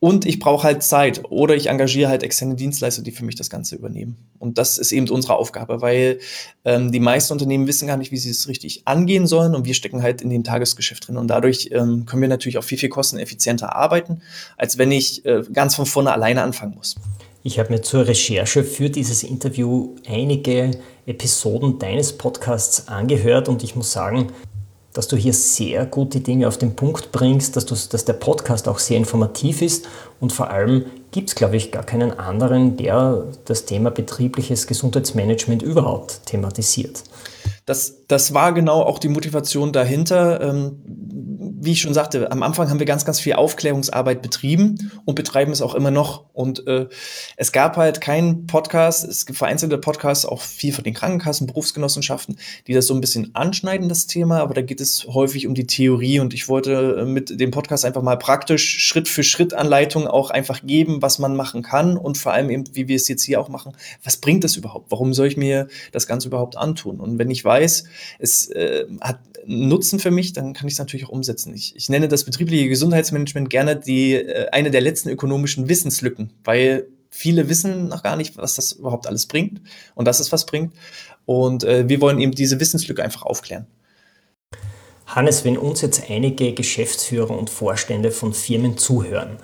und 0.00 0.26
ich 0.26 0.38
brauche 0.38 0.64
halt 0.64 0.82
Zeit 0.82 1.22
oder 1.30 1.54
ich 1.54 1.68
engagiere 1.68 2.10
halt 2.10 2.22
externe 2.22 2.56
Dienstleister, 2.56 3.02
die 3.02 3.10
für 3.10 3.24
mich 3.24 3.36
das 3.36 3.48
Ganze 3.48 3.74
übernehmen. 3.74 4.16
Und 4.38 4.58
das 4.58 4.76
ist 4.76 4.92
eben 4.92 5.08
unsere 5.08 5.36
Aufgabe, 5.36 5.80
weil 5.80 6.18
ähm, 6.64 6.92
die 6.92 7.00
meisten 7.00 7.32
Unternehmen 7.32 7.66
wissen 7.66 7.88
gar 7.88 7.96
nicht, 7.96 8.12
wie 8.12 8.18
sie 8.18 8.30
es 8.30 8.46
richtig 8.46 8.86
angehen 8.86 9.26
sollen 9.26 9.54
und 9.54 9.64
wir 9.64 9.74
stecken 9.74 10.02
halt 10.02 10.20
in 10.20 10.30
dem 10.30 10.44
Tagesgeschäft 10.44 11.08
drin. 11.08 11.16
Und 11.16 11.28
dadurch 11.28 11.70
ähm, 11.72 12.04
können 12.04 12.22
wir 12.22 12.28
natürlich 12.28 12.58
auch 12.58 12.64
viel, 12.64 12.78
viel 12.78 12.90
kosteneffizienter 12.90 13.74
arbeiten, 13.74 14.20
als 14.56 14.76
wenn 14.76 14.92
ich 14.92 15.24
äh, 15.24 15.42
ganz 15.52 15.74
von 15.74 15.86
vorne 15.86 16.12
alleine 16.12 16.42
anfangen 16.42 16.74
muss. 16.74 16.96
Ich 17.46 17.58
habe 17.58 17.70
mir 17.70 17.82
zur 17.82 18.06
Recherche 18.06 18.64
für 18.64 18.88
dieses 18.88 19.22
Interview 19.22 19.96
einige 20.08 20.70
Episoden 21.04 21.78
deines 21.78 22.14
Podcasts 22.14 22.88
angehört 22.88 23.50
und 23.50 23.62
ich 23.62 23.76
muss 23.76 23.92
sagen, 23.92 24.28
dass 24.94 25.08
du 25.08 25.16
hier 25.18 25.34
sehr 25.34 25.84
gut 25.84 26.14
die 26.14 26.22
Dinge 26.22 26.48
auf 26.48 26.56
den 26.56 26.74
Punkt 26.74 27.12
bringst, 27.12 27.54
dass, 27.54 27.66
du, 27.66 27.74
dass 27.74 28.06
der 28.06 28.14
Podcast 28.14 28.66
auch 28.66 28.78
sehr 28.78 28.96
informativ 28.96 29.60
ist 29.60 29.86
und 30.20 30.32
vor 30.32 30.48
allem 30.48 30.86
gibt 31.10 31.28
es, 31.28 31.34
glaube 31.34 31.56
ich, 31.56 31.70
gar 31.70 31.84
keinen 31.84 32.18
anderen, 32.18 32.78
der 32.78 33.26
das 33.44 33.66
Thema 33.66 33.90
betriebliches 33.90 34.66
Gesundheitsmanagement 34.66 35.62
überhaupt 35.62 36.24
thematisiert. 36.24 37.04
Das, 37.66 38.06
das 38.08 38.32
war 38.32 38.54
genau 38.54 38.80
auch 38.80 38.98
die 38.98 39.08
Motivation 39.08 39.70
dahinter. 39.70 40.40
Ähm, 40.40 41.33
wie 41.64 41.72
ich 41.72 41.80
schon 41.80 41.94
sagte, 41.94 42.30
am 42.30 42.42
Anfang 42.42 42.70
haben 42.70 42.78
wir 42.78 42.86
ganz, 42.86 43.04
ganz 43.04 43.20
viel 43.20 43.34
Aufklärungsarbeit 43.34 44.22
betrieben 44.22 44.92
und 45.04 45.14
betreiben 45.14 45.52
es 45.52 45.62
auch 45.62 45.74
immer 45.74 45.90
noch. 45.90 46.24
Und 46.32 46.66
äh, 46.66 46.88
es 47.36 47.52
gab 47.52 47.76
halt 47.76 48.00
keinen 48.00 48.46
Podcast, 48.46 49.04
es 49.04 49.26
gibt 49.26 49.38
vereinzelte 49.38 49.78
Podcasts, 49.78 50.26
auch 50.26 50.40
viel 50.40 50.72
von 50.72 50.84
den 50.84 50.94
Krankenkassen, 50.94 51.46
Berufsgenossenschaften, 51.46 52.38
die 52.66 52.72
das 52.72 52.86
so 52.86 52.94
ein 52.94 53.00
bisschen 53.00 53.34
anschneiden, 53.34 53.88
das 53.88 54.06
Thema, 54.06 54.40
aber 54.40 54.54
da 54.54 54.62
geht 54.62 54.80
es 54.80 55.06
häufig 55.06 55.46
um 55.46 55.54
die 55.54 55.66
Theorie 55.66 56.20
und 56.20 56.34
ich 56.34 56.48
wollte 56.48 56.98
äh, 57.00 57.04
mit 57.04 57.40
dem 57.40 57.50
Podcast 57.50 57.84
einfach 57.84 58.02
mal 58.02 58.16
praktisch 58.16 58.84
Schritt 58.84 59.08
für 59.08 59.22
Schritt 59.22 59.54
Anleitungen 59.54 60.08
auch 60.08 60.30
einfach 60.30 60.62
geben, 60.64 61.02
was 61.02 61.18
man 61.18 61.36
machen 61.36 61.62
kann 61.62 61.96
und 61.96 62.18
vor 62.18 62.32
allem 62.32 62.50
eben, 62.50 62.64
wie 62.72 62.88
wir 62.88 62.96
es 62.96 63.08
jetzt 63.08 63.22
hier 63.22 63.40
auch 63.40 63.48
machen, 63.48 63.72
was 64.02 64.16
bringt 64.18 64.44
das 64.44 64.56
überhaupt? 64.56 64.90
Warum 64.90 65.14
soll 65.14 65.26
ich 65.28 65.36
mir 65.36 65.68
das 65.92 66.06
Ganze 66.06 66.28
überhaupt 66.28 66.56
antun? 66.56 67.00
Und 67.00 67.18
wenn 67.18 67.30
ich 67.30 67.44
weiß, 67.44 67.84
es 68.18 68.48
äh, 68.50 68.86
hat 69.00 69.18
Nutzen 69.46 69.98
für 69.98 70.10
mich, 70.10 70.32
dann 70.32 70.52
kann 70.52 70.66
ich 70.66 70.74
es 70.74 70.78
natürlich 70.78 71.06
auch 71.06 71.10
umsetzen. 71.10 71.54
Ich, 71.54 71.74
ich 71.76 71.88
nenne 71.88 72.08
das 72.08 72.24
betriebliche 72.24 72.68
Gesundheitsmanagement 72.68 73.50
gerne 73.50 73.76
die 73.76 74.14
äh, 74.14 74.48
eine 74.50 74.70
der 74.70 74.80
letzten 74.80 75.08
ökonomischen 75.08 75.68
Wissenslücken, 75.68 76.32
weil 76.44 76.86
viele 77.10 77.48
wissen 77.48 77.88
noch 77.88 78.02
gar 78.02 78.16
nicht, 78.16 78.36
was 78.36 78.56
das 78.56 78.72
überhaupt 78.72 79.06
alles 79.06 79.26
bringt 79.26 79.60
und 79.94 80.06
dass 80.06 80.20
es 80.20 80.32
was 80.32 80.46
bringt. 80.46 80.74
Und 81.26 81.64
äh, 81.64 81.88
wir 81.88 82.00
wollen 82.00 82.20
eben 82.20 82.32
diese 82.32 82.58
Wissenslücke 82.60 83.02
einfach 83.02 83.22
aufklären. 83.22 83.66
Hannes, 85.06 85.44
wenn 85.44 85.58
uns 85.58 85.80
jetzt 85.80 86.10
einige 86.10 86.54
Geschäftsführer 86.54 87.36
und 87.36 87.50
Vorstände 87.50 88.10
von 88.10 88.32
Firmen 88.32 88.78
zuhören, 88.78 89.38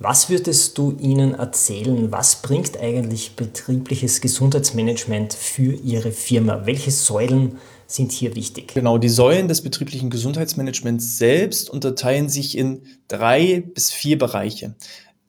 was 0.00 0.28
würdest 0.28 0.76
du 0.76 0.96
ihnen 1.00 1.34
erzählen? 1.34 2.10
Was 2.10 2.42
bringt 2.42 2.78
eigentlich 2.78 3.36
betriebliches 3.36 4.20
Gesundheitsmanagement 4.20 5.32
für 5.32 5.72
ihre 5.72 6.10
Firma? 6.10 6.66
Welche 6.66 6.90
Säulen 6.90 7.58
sind 7.86 8.12
hier 8.12 8.34
wichtig? 8.34 8.74
Genau, 8.74 8.98
die 8.98 9.08
Säulen 9.08 9.48
des 9.48 9.62
betrieblichen 9.62 10.10
Gesundheitsmanagements 10.10 11.18
selbst 11.18 11.70
unterteilen 11.70 12.28
sich 12.28 12.56
in 12.56 12.82
drei 13.08 13.62
bis 13.74 13.90
vier 13.90 14.18
Bereiche. 14.18 14.74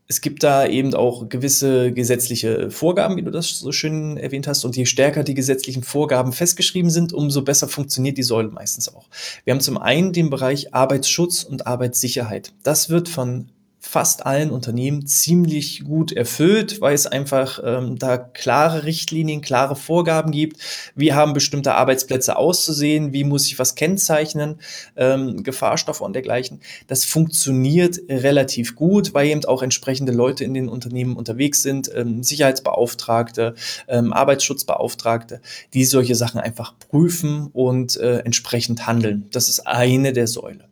Es 0.08 0.22
gibt 0.22 0.44
da 0.44 0.68
eben 0.68 0.94
auch 0.94 1.30
gewisse 1.30 1.92
gesetzliche 1.92 2.70
Vorgaben, 2.70 3.18
wie 3.18 3.24
du 3.24 3.32
das 3.32 3.58
so 3.58 3.72
schön 3.72 4.18
erwähnt 4.18 4.48
hast. 4.48 4.64
Und 4.64 4.76
je 4.76 4.86
stärker 4.86 5.24
die 5.24 5.34
gesetzlichen 5.34 5.82
Vorgaben 5.82 6.32
festgeschrieben 6.32 6.92
sind, 6.92 7.12
umso 7.12 7.42
besser 7.42 7.68
funktioniert 7.68 8.18
die 8.18 8.24
Säule 8.24 8.50
meistens 8.50 8.94
auch. 8.94 9.08
Wir 9.46 9.54
haben 9.54 9.62
zum 9.62 9.80
einen 9.80 10.14
den 10.14 10.30
Bereich 10.30 10.76
Arbeitsschutz 10.76 11.44
und 11.44 11.66
Arbeitssicherheit. 11.66 12.54
Das 12.62 12.90
wird 12.90 13.10
von 13.10 13.50
fast 13.88 14.26
allen 14.26 14.50
Unternehmen 14.50 15.06
ziemlich 15.06 15.84
gut 15.84 16.12
erfüllt, 16.12 16.82
weil 16.82 16.96
es 16.96 17.06
einfach 17.06 17.60
ähm, 17.64 17.98
da 17.98 18.18
klare 18.18 18.84
Richtlinien, 18.84 19.42
klare 19.42 19.76
Vorgaben 19.76 20.32
gibt. 20.32 20.58
Wie 20.96 21.14
haben 21.14 21.34
bestimmte 21.34 21.76
Arbeitsplätze 21.76 22.36
auszusehen? 22.36 23.14
Wie 23.14 23.24
muss 23.24 23.46
ich 23.46 23.60
was 23.60 23.76
kennzeichnen? 23.76 24.60
Ähm, 24.98 25.44
Gefahrstoffe 25.44 26.02
und 26.02 26.14
dergleichen. 26.14 26.62
Das 26.88 27.06
funktioniert 27.06 28.00
relativ 28.10 28.76
gut, 28.76 29.14
weil 29.14 29.28
eben 29.28 29.46
auch 29.46 29.62
entsprechende 29.62 30.12
Leute 30.12 30.44
in 30.44 30.54
den 30.54 30.68
Unternehmen 30.68 31.16
unterwegs 31.16 31.62
sind, 31.62 31.90
ähm, 31.96 32.24
Sicherheitsbeauftragte, 32.24 33.54
ähm, 33.88 34.12
Arbeitsschutzbeauftragte, 34.12 35.42
die 35.74 35.86
solche 35.86 36.16
Sachen 36.16 36.40
einfach 36.40 36.74
prüfen 36.90 37.50
und 37.54 37.98
äh, 37.98 38.18
entsprechend 38.20 38.88
handeln. 38.88 39.28
Das 39.32 39.48
ist 39.48 39.68
eine 39.68 40.12
der 40.12 40.28
Säule. 40.28 40.66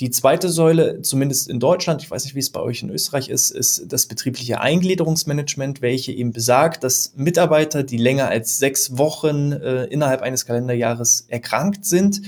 Die 0.00 0.10
zweite 0.10 0.48
Säule, 0.48 1.02
zumindest 1.02 1.48
in 1.48 1.60
Deutschland, 1.60 2.02
ich 2.02 2.10
weiß 2.10 2.24
nicht, 2.24 2.34
wie 2.34 2.40
es 2.40 2.50
bei 2.50 2.60
euch 2.60 2.82
in 2.82 2.90
Österreich 2.90 3.28
ist, 3.28 3.50
ist 3.50 3.92
das 3.92 4.06
betriebliche 4.06 4.60
Eingliederungsmanagement, 4.60 5.82
welche 5.82 6.12
eben 6.12 6.32
besagt, 6.32 6.82
dass 6.82 7.12
Mitarbeiter, 7.14 7.84
die 7.84 7.96
länger 7.96 8.28
als 8.28 8.58
sechs 8.58 8.98
Wochen 8.98 9.52
äh, 9.52 9.84
innerhalb 9.84 10.22
eines 10.22 10.46
Kalenderjahres 10.46 11.26
erkrankt 11.28 11.84
sind, 11.84 12.22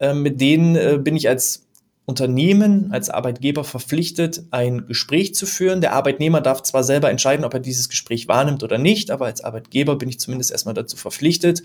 äh, 0.00 0.12
mit 0.12 0.40
denen 0.40 0.74
äh, 0.74 0.98
bin 1.00 1.14
ich 1.14 1.28
als 1.28 1.64
Unternehmen 2.06 2.92
als 2.92 3.08
Arbeitgeber 3.08 3.64
verpflichtet, 3.64 4.44
ein 4.50 4.86
Gespräch 4.86 5.34
zu 5.34 5.46
führen. 5.46 5.80
Der 5.80 5.94
Arbeitnehmer 5.94 6.42
darf 6.42 6.62
zwar 6.62 6.84
selber 6.84 7.10
entscheiden, 7.10 7.46
ob 7.46 7.54
er 7.54 7.60
dieses 7.60 7.88
Gespräch 7.88 8.28
wahrnimmt 8.28 8.62
oder 8.62 8.76
nicht, 8.76 9.10
aber 9.10 9.24
als 9.24 9.42
Arbeitgeber 9.42 9.96
bin 9.96 10.10
ich 10.10 10.20
zumindest 10.20 10.50
erstmal 10.50 10.74
dazu 10.74 10.98
verpflichtet, 10.98 11.62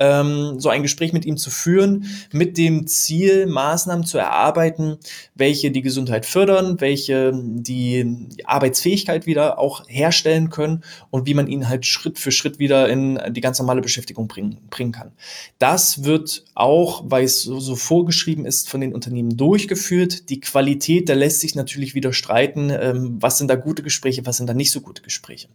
ähm, 0.00 0.58
so 0.58 0.70
ein 0.70 0.82
Gespräch 0.82 1.12
mit 1.12 1.24
ihm 1.24 1.36
zu 1.36 1.50
führen, 1.50 2.06
mit 2.32 2.58
dem 2.58 2.86
Ziel, 2.86 3.46
Maßnahmen 3.46 4.04
zu 4.04 4.18
erarbeiten, 4.18 4.96
welche 5.34 5.70
die 5.70 5.82
Gesundheit 5.82 6.26
fördern, 6.26 6.80
welche 6.80 7.32
die 7.34 8.28
Arbeitsfähigkeit 8.44 9.26
wieder 9.26 9.58
auch 9.58 9.84
herstellen 9.88 10.50
können 10.50 10.82
und 11.10 11.26
wie 11.26 11.34
man 11.34 11.46
ihn 11.46 11.68
halt 11.68 11.86
Schritt 11.86 12.18
für 12.18 12.32
Schritt 12.32 12.58
wieder 12.58 12.88
in 12.88 13.20
die 13.30 13.40
ganz 13.40 13.58
normale 13.58 13.82
Beschäftigung 13.82 14.26
bringen, 14.26 14.58
bringen 14.70 14.92
kann. 14.92 15.12
Das 15.58 16.04
wird 16.04 16.44
auch, 16.54 17.04
weil 17.06 17.24
es 17.24 17.42
so, 17.42 17.60
so 17.60 17.76
vorgeschrieben 17.76 18.46
ist, 18.46 18.68
von 18.68 18.80
den 18.80 18.94
Unternehmen 18.94 19.36
durchgeführt. 19.36 20.30
Die 20.30 20.40
Qualität, 20.40 21.08
da 21.08 21.14
lässt 21.14 21.40
sich 21.40 21.54
natürlich 21.54 21.94
wieder 21.94 22.12
streiten, 22.12 22.70
ähm, 22.70 23.18
was 23.20 23.36
sind 23.36 23.48
da 23.48 23.56
gute 23.56 23.82
Gespräche, 23.82 24.24
was 24.24 24.38
sind 24.38 24.46
da 24.46 24.54
nicht 24.54 24.70
so 24.70 24.80
gute 24.80 25.02
Gespräche. 25.02 25.48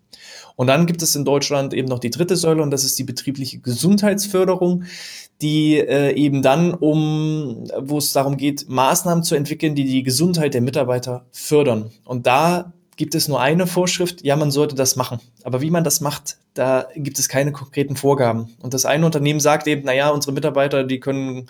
Und 0.56 0.68
dann 0.68 0.86
gibt 0.86 1.02
es 1.02 1.16
in 1.16 1.26
Deutschland 1.26 1.74
eben 1.74 1.88
noch 1.88 2.00
die 2.00 2.10
dritte 2.10 2.36
Säule 2.36 2.62
und 2.62 2.72
das 2.72 2.84
ist 2.84 2.98
die 3.00 3.04
betriebliche 3.04 3.60
Gesundheitsförderung, 3.60 4.35
die 5.42 5.78
äh, 5.78 6.14
eben 6.14 6.42
dann 6.42 6.74
um, 6.74 7.66
wo 7.78 7.98
es 7.98 8.14
darum 8.14 8.38
geht, 8.38 8.70
Maßnahmen 8.70 9.24
zu 9.24 9.36
entwickeln, 9.36 9.76
die 9.76 9.84
die 9.84 10.04
Gesundheit 10.04 10.54
der 10.54 10.62
Mitarbeiter 10.62 11.26
fördern. 11.32 11.92
Und 12.06 12.26
da 12.26 12.74
gibt 12.96 13.16
es 13.16 13.28
nur 13.28 13.42
eine 13.42 13.68
Vorschrift, 13.68 14.24
ja, 14.24 14.36
man 14.36 14.52
sollte 14.52 14.76
das 14.76 14.96
machen. 14.96 15.20
Aber 15.44 15.62
wie 15.62 15.72
man 15.72 15.84
das 15.84 16.00
macht, 16.02 16.38
da 16.54 16.88
gibt 16.96 17.20
es 17.20 17.28
keine 17.28 17.52
konkreten 17.52 17.96
Vorgaben. 17.96 18.56
Und 18.62 18.74
das 18.74 18.86
eine 18.86 19.06
Unternehmen 19.06 19.40
sagt 19.40 19.68
eben, 19.68 19.84
naja, 19.84 20.10
unsere 20.10 20.34
Mitarbeiter, 20.34 20.84
die 20.86 21.00
können 21.00 21.50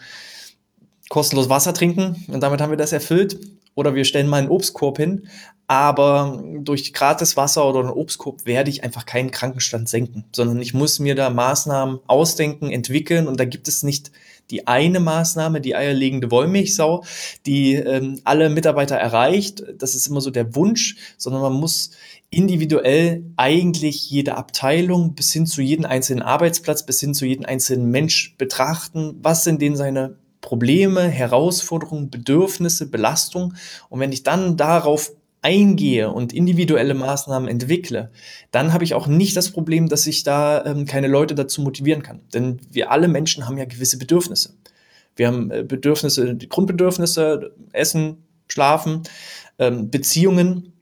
kostenlos 1.10 1.50
Wasser 1.50 1.74
trinken 1.74 2.26
und 2.28 2.42
damit 2.42 2.62
haben 2.62 2.72
wir 2.72 2.78
das 2.78 2.92
erfüllt. 2.92 3.38
Oder 3.76 3.94
wir 3.94 4.06
stellen 4.06 4.28
mal 4.28 4.38
einen 4.38 4.50
Obstkorb 4.50 4.98
hin. 4.98 5.28
Aber 5.68 6.44
durch 6.60 6.94
gratis 6.94 7.38
Wasser 7.38 7.68
oder 7.68 7.80
einen 7.80 7.90
Obstkorb 7.90 8.46
werde 8.46 8.70
ich 8.70 8.84
einfach 8.84 9.08
keinen 9.08 9.32
Krankenstand 9.32 9.90
senken, 9.90 10.26
sondern 10.36 10.62
ich 10.62 10.76
muss 10.76 11.00
mir 11.00 11.16
da 11.16 11.32
Maßnahmen 11.32 12.02
ausdenken, 12.06 12.70
entwickeln 12.70 13.28
und 13.28 13.40
da 13.40 13.46
gibt 13.46 13.68
es 13.68 13.82
nicht 13.82 14.12
die 14.52 14.68
eine 14.68 15.00
Maßnahme, 15.00 15.62
die 15.62 15.76
eierlegende 15.76 16.30
Wollmilchsau, 16.30 17.04
die 17.48 17.74
ähm, 17.74 18.22
alle 18.26 18.50
Mitarbeiter 18.50 18.96
erreicht. 18.96 19.64
Das 19.80 19.96
ist 19.96 20.06
immer 20.06 20.22
so 20.22 20.30
der 20.30 20.56
Wunsch, 20.56 20.98
sondern 21.18 21.42
man 21.42 21.54
muss 21.54 21.92
individuell 22.30 23.24
eigentlich 23.38 24.10
jede 24.12 24.36
Abteilung 24.36 25.16
bis 25.16 25.32
hin 25.34 25.48
zu 25.48 25.64
jedem 25.64 25.86
einzelnen 25.86 26.22
Arbeitsplatz, 26.22 26.86
bis 26.86 27.00
hin 27.00 27.16
zu 27.16 27.26
jedem 27.26 27.46
einzelnen 27.46 27.90
Mensch 27.90 28.36
betrachten. 28.38 29.18
Was 29.22 29.44
sind 29.44 29.64
denn 29.64 29.76
seine 29.76 30.18
Probleme, 30.46 31.08
Herausforderungen, 31.08 32.12
Bedürfnisse, 32.12 32.88
Belastung. 32.92 33.56
Und 33.90 34.00
wenn 34.00 34.12
ich 34.12 34.22
dann 34.22 34.58
darauf 34.58 35.12
eingehe 35.42 36.12
und 36.12 36.34
individuelle 36.34 36.94
Maßnahmen 36.94 37.50
entwickle, 37.50 38.12
dann 38.52 38.72
habe 38.72 38.84
ich 38.84 38.94
auch 38.94 39.08
nicht 39.08 39.36
das 39.36 39.50
Problem, 39.50 39.90
dass 39.90 40.06
ich 40.06 40.22
da 40.24 40.64
ähm, 40.64 40.86
keine 40.86 41.08
Leute 41.08 41.34
dazu 41.34 41.64
motivieren 41.64 42.04
kann. 42.04 42.22
Denn 42.32 42.60
wir 42.72 42.92
alle 42.92 43.08
Menschen 43.08 43.48
haben 43.48 43.58
ja 43.58 43.66
gewisse 43.66 43.98
Bedürfnisse. 43.98 44.54
Wir 45.16 45.28
haben 45.28 45.50
äh, 45.50 45.64
Bedürfnisse, 45.64 46.36
Grundbedürfnisse, 46.36 47.52
Essen, 47.72 48.18
Schlafen, 48.48 49.02
ähm, 49.58 49.90
Beziehungen. 49.90 50.74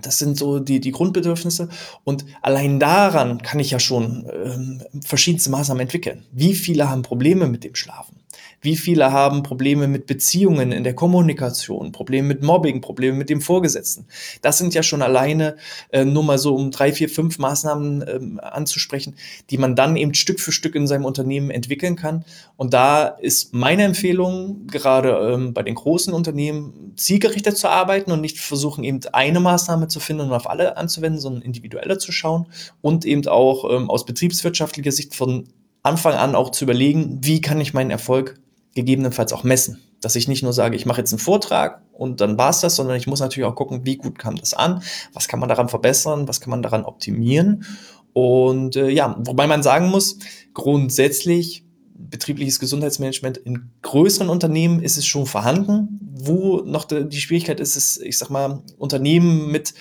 Das 0.00 0.18
sind 0.18 0.38
so 0.38 0.60
die, 0.60 0.80
die 0.80 0.92
Grundbedürfnisse. 0.92 1.68
Und 2.04 2.24
allein 2.40 2.80
daran 2.80 3.42
kann 3.42 3.60
ich 3.60 3.70
ja 3.70 3.78
schon 3.78 4.26
ähm, 4.32 4.82
verschiedenste 5.04 5.50
Maßnahmen 5.50 5.82
entwickeln. 5.82 6.24
Wie 6.32 6.54
viele 6.54 6.88
haben 6.88 7.02
Probleme 7.02 7.46
mit 7.48 7.64
dem 7.64 7.74
Schlafen? 7.74 8.19
Wie 8.62 8.76
viele 8.76 9.10
haben 9.10 9.42
Probleme 9.42 9.88
mit 9.88 10.06
Beziehungen 10.06 10.70
in 10.70 10.84
der 10.84 10.94
Kommunikation, 10.94 11.92
Probleme 11.92 12.28
mit 12.28 12.42
Mobbing, 12.42 12.82
Probleme 12.82 13.16
mit 13.16 13.30
dem 13.30 13.40
Vorgesetzten? 13.40 14.06
Das 14.42 14.58
sind 14.58 14.74
ja 14.74 14.82
schon 14.82 15.00
alleine 15.00 15.56
äh, 15.90 16.04
nur 16.04 16.22
mal 16.22 16.36
so 16.36 16.54
um 16.54 16.70
drei, 16.70 16.92
vier, 16.92 17.08
fünf 17.08 17.38
Maßnahmen 17.38 18.04
ähm, 18.06 18.40
anzusprechen, 18.42 19.14
die 19.48 19.56
man 19.56 19.76
dann 19.76 19.96
eben 19.96 20.12
Stück 20.12 20.40
für 20.40 20.52
Stück 20.52 20.74
in 20.74 20.86
seinem 20.86 21.06
Unternehmen 21.06 21.50
entwickeln 21.50 21.96
kann. 21.96 22.24
Und 22.56 22.74
da 22.74 23.06
ist 23.06 23.54
meine 23.54 23.84
Empfehlung, 23.84 24.66
gerade 24.66 25.32
ähm, 25.32 25.54
bei 25.54 25.62
den 25.62 25.74
großen 25.74 26.12
Unternehmen, 26.12 26.92
zielgerichtet 26.96 27.56
zu 27.56 27.68
arbeiten 27.68 28.12
und 28.12 28.20
nicht 28.20 28.38
versuchen, 28.38 28.84
eben 28.84 29.00
eine 29.12 29.40
Maßnahme 29.40 29.88
zu 29.88 30.00
finden 30.00 30.24
und 30.24 30.32
auf 30.32 30.50
alle 30.50 30.76
anzuwenden, 30.76 31.20
sondern 31.20 31.42
individueller 31.42 31.98
zu 31.98 32.12
schauen 32.12 32.46
und 32.82 33.06
eben 33.06 33.26
auch 33.26 33.64
ähm, 33.70 33.88
aus 33.88 34.04
betriebswirtschaftlicher 34.04 34.92
Sicht 34.92 35.14
von 35.14 35.48
Anfang 35.82 36.12
an 36.12 36.34
auch 36.34 36.50
zu 36.50 36.64
überlegen, 36.64 37.20
wie 37.22 37.40
kann 37.40 37.60
ich 37.60 37.72
meinen 37.72 37.90
Erfolg 37.90 38.38
gegebenenfalls 38.74 39.32
auch 39.32 39.44
messen. 39.44 39.80
Dass 40.00 40.16
ich 40.16 40.28
nicht 40.28 40.42
nur 40.42 40.52
sage, 40.52 40.76
ich 40.76 40.86
mache 40.86 41.00
jetzt 41.00 41.12
einen 41.12 41.18
Vortrag 41.18 41.82
und 41.92 42.20
dann 42.20 42.38
war's 42.38 42.60
das, 42.60 42.76
sondern 42.76 42.96
ich 42.96 43.06
muss 43.06 43.20
natürlich 43.20 43.46
auch 43.46 43.54
gucken, 43.54 43.84
wie 43.84 43.96
gut 43.96 44.18
kam 44.18 44.36
das 44.36 44.54
an, 44.54 44.82
was 45.12 45.28
kann 45.28 45.40
man 45.40 45.48
daran 45.48 45.68
verbessern, 45.68 46.26
was 46.26 46.40
kann 46.40 46.50
man 46.50 46.62
daran 46.62 46.84
optimieren. 46.84 47.64
Und 48.12 48.76
äh, 48.76 48.88
ja, 48.88 49.16
wobei 49.20 49.46
man 49.46 49.62
sagen 49.62 49.88
muss, 49.90 50.18
grundsätzlich 50.54 51.64
betriebliches 51.94 52.58
Gesundheitsmanagement 52.58 53.36
in 53.36 53.70
größeren 53.82 54.28
Unternehmen 54.28 54.82
ist 54.82 54.96
es 54.96 55.06
schon 55.06 55.26
vorhanden. 55.26 56.00
Wo 56.22 56.62
noch 56.64 56.84
die 56.84 57.20
Schwierigkeit 57.20 57.60
ist, 57.60 57.76
ist, 57.76 58.02
ich 58.02 58.18
sag 58.18 58.30
mal, 58.30 58.62
Unternehmen 58.78 59.50
mit 59.50 59.74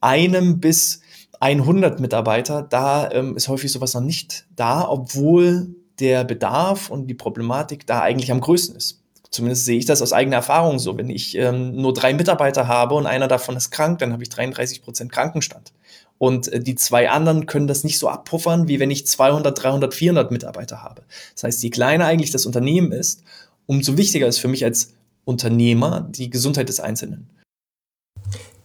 einem 0.00 0.60
bis 0.60 1.00
100 1.40 1.98
Mitarbeiter, 1.98 2.62
da 2.62 3.10
ähm, 3.10 3.36
ist 3.36 3.48
häufig 3.48 3.72
sowas 3.72 3.94
noch 3.94 4.00
nicht 4.00 4.46
da, 4.54 4.88
obwohl 4.88 5.74
der 6.00 6.24
Bedarf 6.24 6.90
und 6.90 7.06
die 7.06 7.14
Problematik 7.14 7.86
da 7.86 8.00
eigentlich 8.00 8.32
am 8.32 8.40
größten 8.40 8.76
ist. 8.76 9.00
Zumindest 9.30 9.64
sehe 9.64 9.78
ich 9.78 9.86
das 9.86 10.02
aus 10.02 10.12
eigener 10.12 10.36
Erfahrung 10.36 10.78
so. 10.78 10.98
Wenn 10.98 11.08
ich 11.08 11.36
ähm, 11.36 11.74
nur 11.74 11.94
drei 11.94 12.12
Mitarbeiter 12.12 12.68
habe 12.68 12.94
und 12.94 13.06
einer 13.06 13.28
davon 13.28 13.56
ist 13.56 13.70
krank, 13.70 13.98
dann 13.98 14.12
habe 14.12 14.22
ich 14.22 14.28
33 14.28 14.82
Prozent 14.82 15.10
Krankenstand. 15.10 15.72
Und 16.18 16.52
äh, 16.52 16.60
die 16.60 16.74
zwei 16.74 17.08
anderen 17.08 17.46
können 17.46 17.66
das 17.66 17.82
nicht 17.82 17.98
so 17.98 18.08
abpuffern, 18.08 18.68
wie 18.68 18.78
wenn 18.78 18.90
ich 18.90 19.06
200, 19.06 19.60
300, 19.60 19.94
400 19.94 20.30
Mitarbeiter 20.30 20.82
habe. 20.82 21.02
Das 21.34 21.44
heißt, 21.44 21.62
je 21.62 21.70
kleiner 21.70 22.04
eigentlich 22.04 22.30
das 22.30 22.44
Unternehmen 22.44 22.92
ist, 22.92 23.22
umso 23.66 23.96
wichtiger 23.96 24.26
ist 24.26 24.38
für 24.38 24.48
mich 24.48 24.64
als 24.64 24.92
Unternehmer 25.24 26.06
die 26.10 26.28
Gesundheit 26.28 26.68
des 26.68 26.80
Einzelnen. 26.80 27.30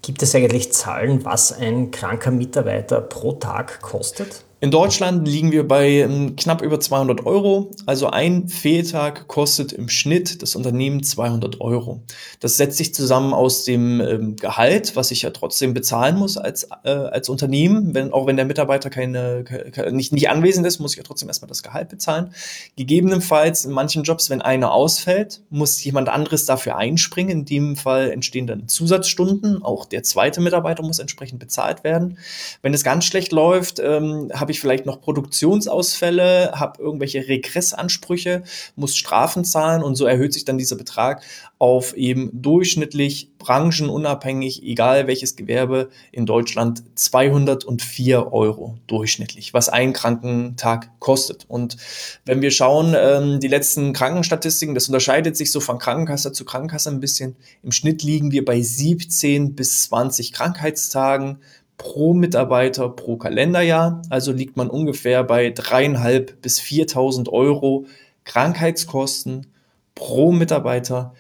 Gibt 0.02 0.22
es 0.22 0.36
eigentlich 0.36 0.74
Zahlen, 0.74 1.24
was 1.26 1.54
ein 1.54 1.92
kranker 1.92 2.32
Mitarbeiter 2.32 3.02
pro 3.02 3.34
Tag 3.34 3.82
kostet? 3.82 4.44
In 4.60 4.72
Deutschland 4.72 5.28
liegen 5.28 5.52
wir 5.52 5.68
bei 5.68 5.88
ähm, 5.88 6.36
knapp 6.36 6.64
über 6.64 6.80
200 6.80 7.28
Euro. 7.28 7.76
Also 7.86 8.08
ein 8.08 8.48
Fehltag 8.48 9.28
kostet 9.28 9.72
im 9.72 9.88
Schnitt 9.88 10.42
das 10.42 10.56
Unternehmen 10.56 11.04
200 11.04 11.62
Euro. 11.62 12.02
Das 12.40 12.58
setzt 12.58 12.78
sich 12.78 12.92
zusammen 12.92 13.36
aus 13.36 13.66
dem 13.66 14.02
ähm, 14.02 14.36
Gehalt, 14.36 14.96
was 14.96 15.12
ich 15.12 15.22
ja 15.22 15.30
trotzdem 15.30 15.76
bezahlen 15.76 16.18
muss 16.18 16.38
als, 16.38 16.70
äh, 16.84 16.90
als 16.90 17.30
Unternehmen. 17.30 17.94
Wenn, 17.94 18.12
auch 18.12 18.26
wenn 18.26 18.36
der 18.36 18.46
Mitarbeiter 18.46 18.90
keine, 18.90 19.44
keine, 19.44 19.92
nicht, 19.92 20.12
nicht 20.12 20.32
anwesend 20.32 20.66
ist, 20.66 20.80
muss 20.80 20.94
ich 20.94 20.98
ja 20.98 21.04
trotzdem 21.04 21.28
erstmal 21.28 21.50
das 21.50 21.62
Gehalt 21.62 21.90
bezahlen. 21.90 22.34
Gegebenenfalls 22.76 23.64
in 23.64 23.72
manchen 23.72 24.02
Jobs, 24.02 24.32
wenn 24.32 24.42
einer 24.42 24.72
ausfällt, 24.72 25.42
muss 25.52 25.84
jemand 25.84 26.10
anderes 26.10 26.46
dafür 26.46 26.78
einspringen. 26.78 27.30
In 27.30 27.46
dem 27.46 27.76
Fall 27.76 28.10
entstehen 28.10 28.48
dann 28.48 28.68
Zusatzstunden. 28.68 29.62
Auch 29.62 29.86
der 29.86 30.02
zweite 30.02 30.42
Mitarbeiter 30.42 30.82
muss 30.82 30.98
entsprechend 30.98 31.38
bezahlt 31.38 31.84
werden. 31.84 32.18
Wenn 32.64 32.74
es 32.74 32.84
ganz 32.84 33.06
schlecht 33.06 33.32
läuft, 33.32 33.80
ähm, 33.80 34.32
habe 34.48 34.54
ich 34.54 34.62
vielleicht 34.62 34.86
noch 34.86 35.02
Produktionsausfälle, 35.02 36.54
habe 36.54 36.82
irgendwelche 36.82 37.28
Regressansprüche, 37.28 38.44
muss 38.78 38.96
Strafen 38.96 39.44
zahlen 39.44 39.84
und 39.84 39.96
so 39.96 40.06
erhöht 40.06 40.32
sich 40.32 40.46
dann 40.46 40.58
dieser 40.58 40.78
Betrag 40.78 41.22
auf 41.60 41.98
eben 41.98 42.30
durchschnittlich 42.34 43.32
branchenunabhängig, 43.40 44.64
egal 44.64 45.08
welches 45.08 45.36
Gewerbe 45.36 45.90
in 46.14 46.26
Deutschland, 46.26 46.82
204 46.96 48.32
Euro 48.32 48.78
durchschnittlich, 48.88 49.54
was 49.54 49.68
ein 49.68 49.92
Krankentag 49.92 50.98
kostet. 51.00 51.44
Und 51.50 51.76
wenn 52.24 52.42
wir 52.42 52.52
schauen, 52.52 52.96
ähm, 52.98 53.42
die 53.42 53.50
letzten 53.50 53.92
Krankenstatistiken, 53.92 54.76
das 54.76 54.88
unterscheidet 54.88 55.36
sich 55.36 55.52
so 55.52 55.60
von 55.60 55.78
Krankenkasse 55.78 56.32
zu 56.32 56.46
Krankenkasse 56.46 56.90
ein 56.90 57.02
bisschen. 57.02 57.36
Im 57.64 57.74
Schnitt 57.74 58.02
liegen 58.02 58.32
wir 58.32 58.46
bei 58.46 58.62
17 58.62 59.56
bis 59.56 59.84
20 59.84 60.32
Krankheitstagen 60.32 61.40
pro 61.78 62.14
Mitarbeiter 62.14 62.90
pro 62.90 63.18
Kalenderjahr. 63.18 64.02
Also 64.10 64.32
liegt 64.32 64.58
man 64.58 64.70
ungefähr 64.70 65.24
bei 65.24 65.52
dreieinhalb 65.52 66.42
bis 66.42 66.60
4.000 66.60 67.30
Euro 67.30 67.86
Krankheitskosten 68.24 69.48
pro 69.96 70.32
Mitarbeiter 70.32 71.14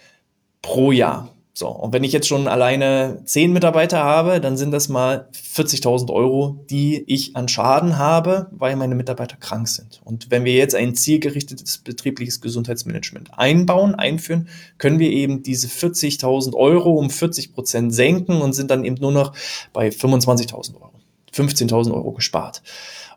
pro 0.61 0.91
Jahr. 0.91 1.29
So, 1.57 1.69
und 1.69 1.91
wenn 1.91 2.03
ich 2.03 2.11
jetzt 2.11 2.27
schon 2.27 2.47
alleine 2.47 3.23
zehn 3.25 3.51
Mitarbeiter 3.51 4.03
habe, 4.03 4.39
dann 4.39 4.57
sind 4.57 4.69
das 4.69 4.89
mal 4.89 5.27
40.000 5.33 6.13
Euro, 6.13 6.63
die 6.69 7.03
ich 7.07 7.35
an 7.35 7.47
Schaden 7.47 7.97
habe, 7.97 8.45
weil 8.51 8.75
meine 8.75 8.93
Mitarbeiter 8.93 9.37
krank 9.37 9.67
sind. 9.67 9.99
Und 10.05 10.29
wenn 10.29 10.45
wir 10.45 10.53
jetzt 10.53 10.75
ein 10.75 10.93
zielgerichtetes 10.93 11.79
betriebliches 11.79 12.41
Gesundheitsmanagement 12.41 13.31
einbauen, 13.39 13.95
einführen, 13.95 14.49
können 14.77 14.99
wir 14.99 15.09
eben 15.09 15.41
diese 15.41 15.65
40.000 15.65 16.53
Euro 16.53 16.91
um 16.91 17.09
40 17.09 17.53
Prozent 17.53 17.91
senken 17.91 18.39
und 18.39 18.53
sind 18.53 18.69
dann 18.69 18.85
eben 18.85 18.97
nur 19.01 19.11
noch 19.11 19.33
bei 19.73 19.87
25.000 19.87 20.75
Euro, 20.75 20.91
15.000 21.33 21.91
Euro 21.91 22.11
gespart. 22.11 22.61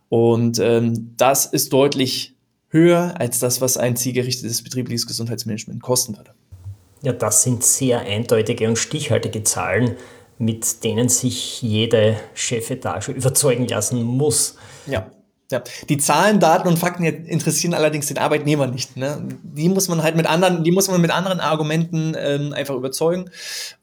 Und 0.08 0.58
ähm, 0.60 1.12
das 1.18 1.44
ist 1.44 1.74
deutlich 1.74 2.36
höher 2.68 3.20
als 3.20 3.38
das, 3.38 3.60
was 3.60 3.76
ein 3.76 3.96
zielgerichtetes 3.96 4.62
betriebliches 4.62 5.06
Gesundheitsmanagement 5.06 5.82
kosten 5.82 6.16
würde. 6.16 6.32
Ja, 7.02 7.12
das 7.12 7.42
sind 7.42 7.64
sehr 7.64 8.00
eindeutige 8.00 8.68
und 8.68 8.76
stichhaltige 8.76 9.42
Zahlen, 9.42 9.96
mit 10.38 10.84
denen 10.84 11.08
sich 11.08 11.62
jede 11.62 12.16
Chefetage 12.34 13.12
überzeugen 13.12 13.66
lassen 13.68 14.02
muss. 14.02 14.56
Ja. 14.86 15.10
Ja, 15.50 15.64
die 15.88 15.98
Zahlen, 15.98 16.38
Daten 16.38 16.68
und 16.68 16.78
Fakten 16.78 17.02
interessieren 17.02 17.74
allerdings 17.74 18.06
den 18.06 18.18
Arbeitnehmer 18.18 18.68
nicht. 18.68 18.96
Ne? 18.96 19.20
Die 19.42 19.68
muss 19.68 19.88
man 19.88 20.00
halt 20.00 20.14
mit 20.14 20.26
anderen, 20.26 20.62
die 20.62 20.70
muss 20.70 20.88
man 20.88 21.00
mit 21.00 21.10
anderen 21.10 21.40
Argumenten 21.40 22.14
ähm, 22.16 22.52
einfach 22.52 22.76
überzeugen. 22.76 23.30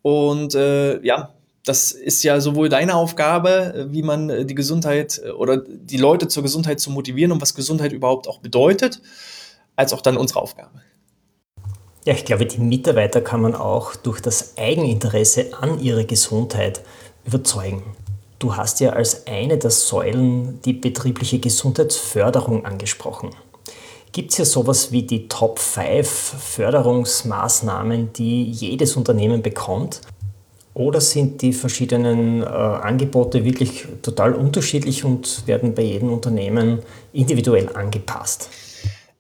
Und 0.02 0.56
äh, 0.56 1.04
ja, 1.04 1.34
das 1.66 1.92
ist 1.92 2.24
ja 2.24 2.40
sowohl 2.40 2.70
deine 2.70 2.96
Aufgabe, 2.96 3.88
wie 3.90 4.02
man 4.02 4.48
die 4.48 4.56
Gesundheit 4.56 5.20
äh, 5.22 5.32
oder 5.32 5.58
die 5.58 5.98
Leute 5.98 6.30
zur 6.30 6.42
Gesundheit 6.42 6.80
zu 6.80 6.90
motivieren 6.90 7.34
und 7.34 7.42
was 7.42 7.54
Gesundheit 7.54 7.92
überhaupt 7.92 8.30
auch 8.30 8.40
bedeutet, 8.40 9.02
als 9.76 9.92
auch 9.92 10.02
dann 10.02 10.16
unsere 10.16 10.42
Aufgabe. 10.42 10.82
Ja, 12.08 12.14
ich 12.14 12.24
glaube, 12.24 12.46
die 12.46 12.62
Mitarbeiter 12.62 13.20
kann 13.20 13.42
man 13.42 13.54
auch 13.54 13.94
durch 13.98 14.22
das 14.22 14.58
Eigeninteresse 14.58 15.48
an 15.60 15.82
ihrer 15.82 16.06
Gesundheit 16.06 16.82
überzeugen. 17.26 17.84
Du 18.40 18.56
hast 18.56 18.80
ja 18.80 18.92
als 18.92 19.28
eine 19.28 19.58
der 19.58 19.72
Säulen 19.72 20.62
die 20.62 20.72
betriebliche 20.72 21.40
Gesundheitsförderung 21.40 22.66
angesprochen. 22.66 23.32
Gibt 24.14 24.32
es 24.32 24.38
ja 24.38 24.46
sowas 24.46 24.94
wie 24.94 25.04
die 25.04 25.28
Top 25.28 25.60
5 25.60 26.08
Förderungsmaßnahmen, 26.08 28.14
die 28.14 28.52
jedes 28.52 28.96
Unternehmen 28.96 29.42
bekommt? 29.42 30.00
Oder 30.76 31.02
sind 31.02 31.42
die 31.42 31.52
verschiedenen 31.52 32.42
äh, 32.42 32.46
Angebote 32.46 33.44
wirklich 33.44 33.86
total 34.02 34.34
unterschiedlich 34.34 35.04
und 35.04 35.46
werden 35.46 35.76
bei 35.76 35.82
jedem 35.82 36.14
Unternehmen 36.14 36.80
individuell 37.12 37.76
angepasst? 37.76 38.50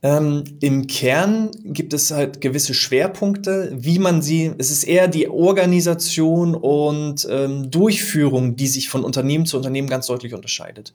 Ähm, 0.03 0.43
Im 0.59 0.85
Kern 0.85 1.49
gibt 1.63 1.93
es 1.93 2.11
halt 2.11 2.39
gewisse 2.39 2.75
Schwerpunkte, 2.75 3.71
wie 3.73 3.97
man 3.97 4.21
sie, 4.21 4.51
es 4.57 4.69
ist 4.69 4.83
eher 4.83 5.07
die 5.07 5.27
Organisation 5.27 6.53
und 6.53 7.27
ähm, 7.29 7.71
Durchführung, 7.71 8.55
die 8.55 8.67
sich 8.67 8.89
von 8.89 9.03
Unternehmen 9.03 9.47
zu 9.47 9.57
Unternehmen 9.57 9.89
ganz 9.89 10.05
deutlich 10.05 10.35
unterscheidet. 10.35 10.93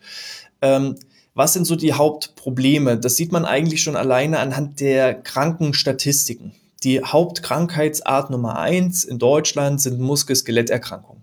Ähm, 0.61 0.95
was 1.35 1.55
sind 1.55 1.65
so 1.65 1.77
die 1.77 1.95
Hauptprobleme? 1.95 2.99
Das 2.99 3.17
sieht 3.17 3.33
man 3.33 3.45
eigentlich 3.45 3.83
schon 3.83 3.97
alleine 3.97 4.39
anhand 4.39 4.81
der 4.81 5.15
Krankenstatistiken. 5.15 6.53
Die 6.85 7.03
Hauptkrankheitsart 7.03 8.31
Nummer 8.31 8.59
eins 8.59 9.05
in 9.05 9.19
Deutschland 9.19 9.81
sind 9.81 9.99
Muskel-Skeletterkrankungen. 10.01 11.22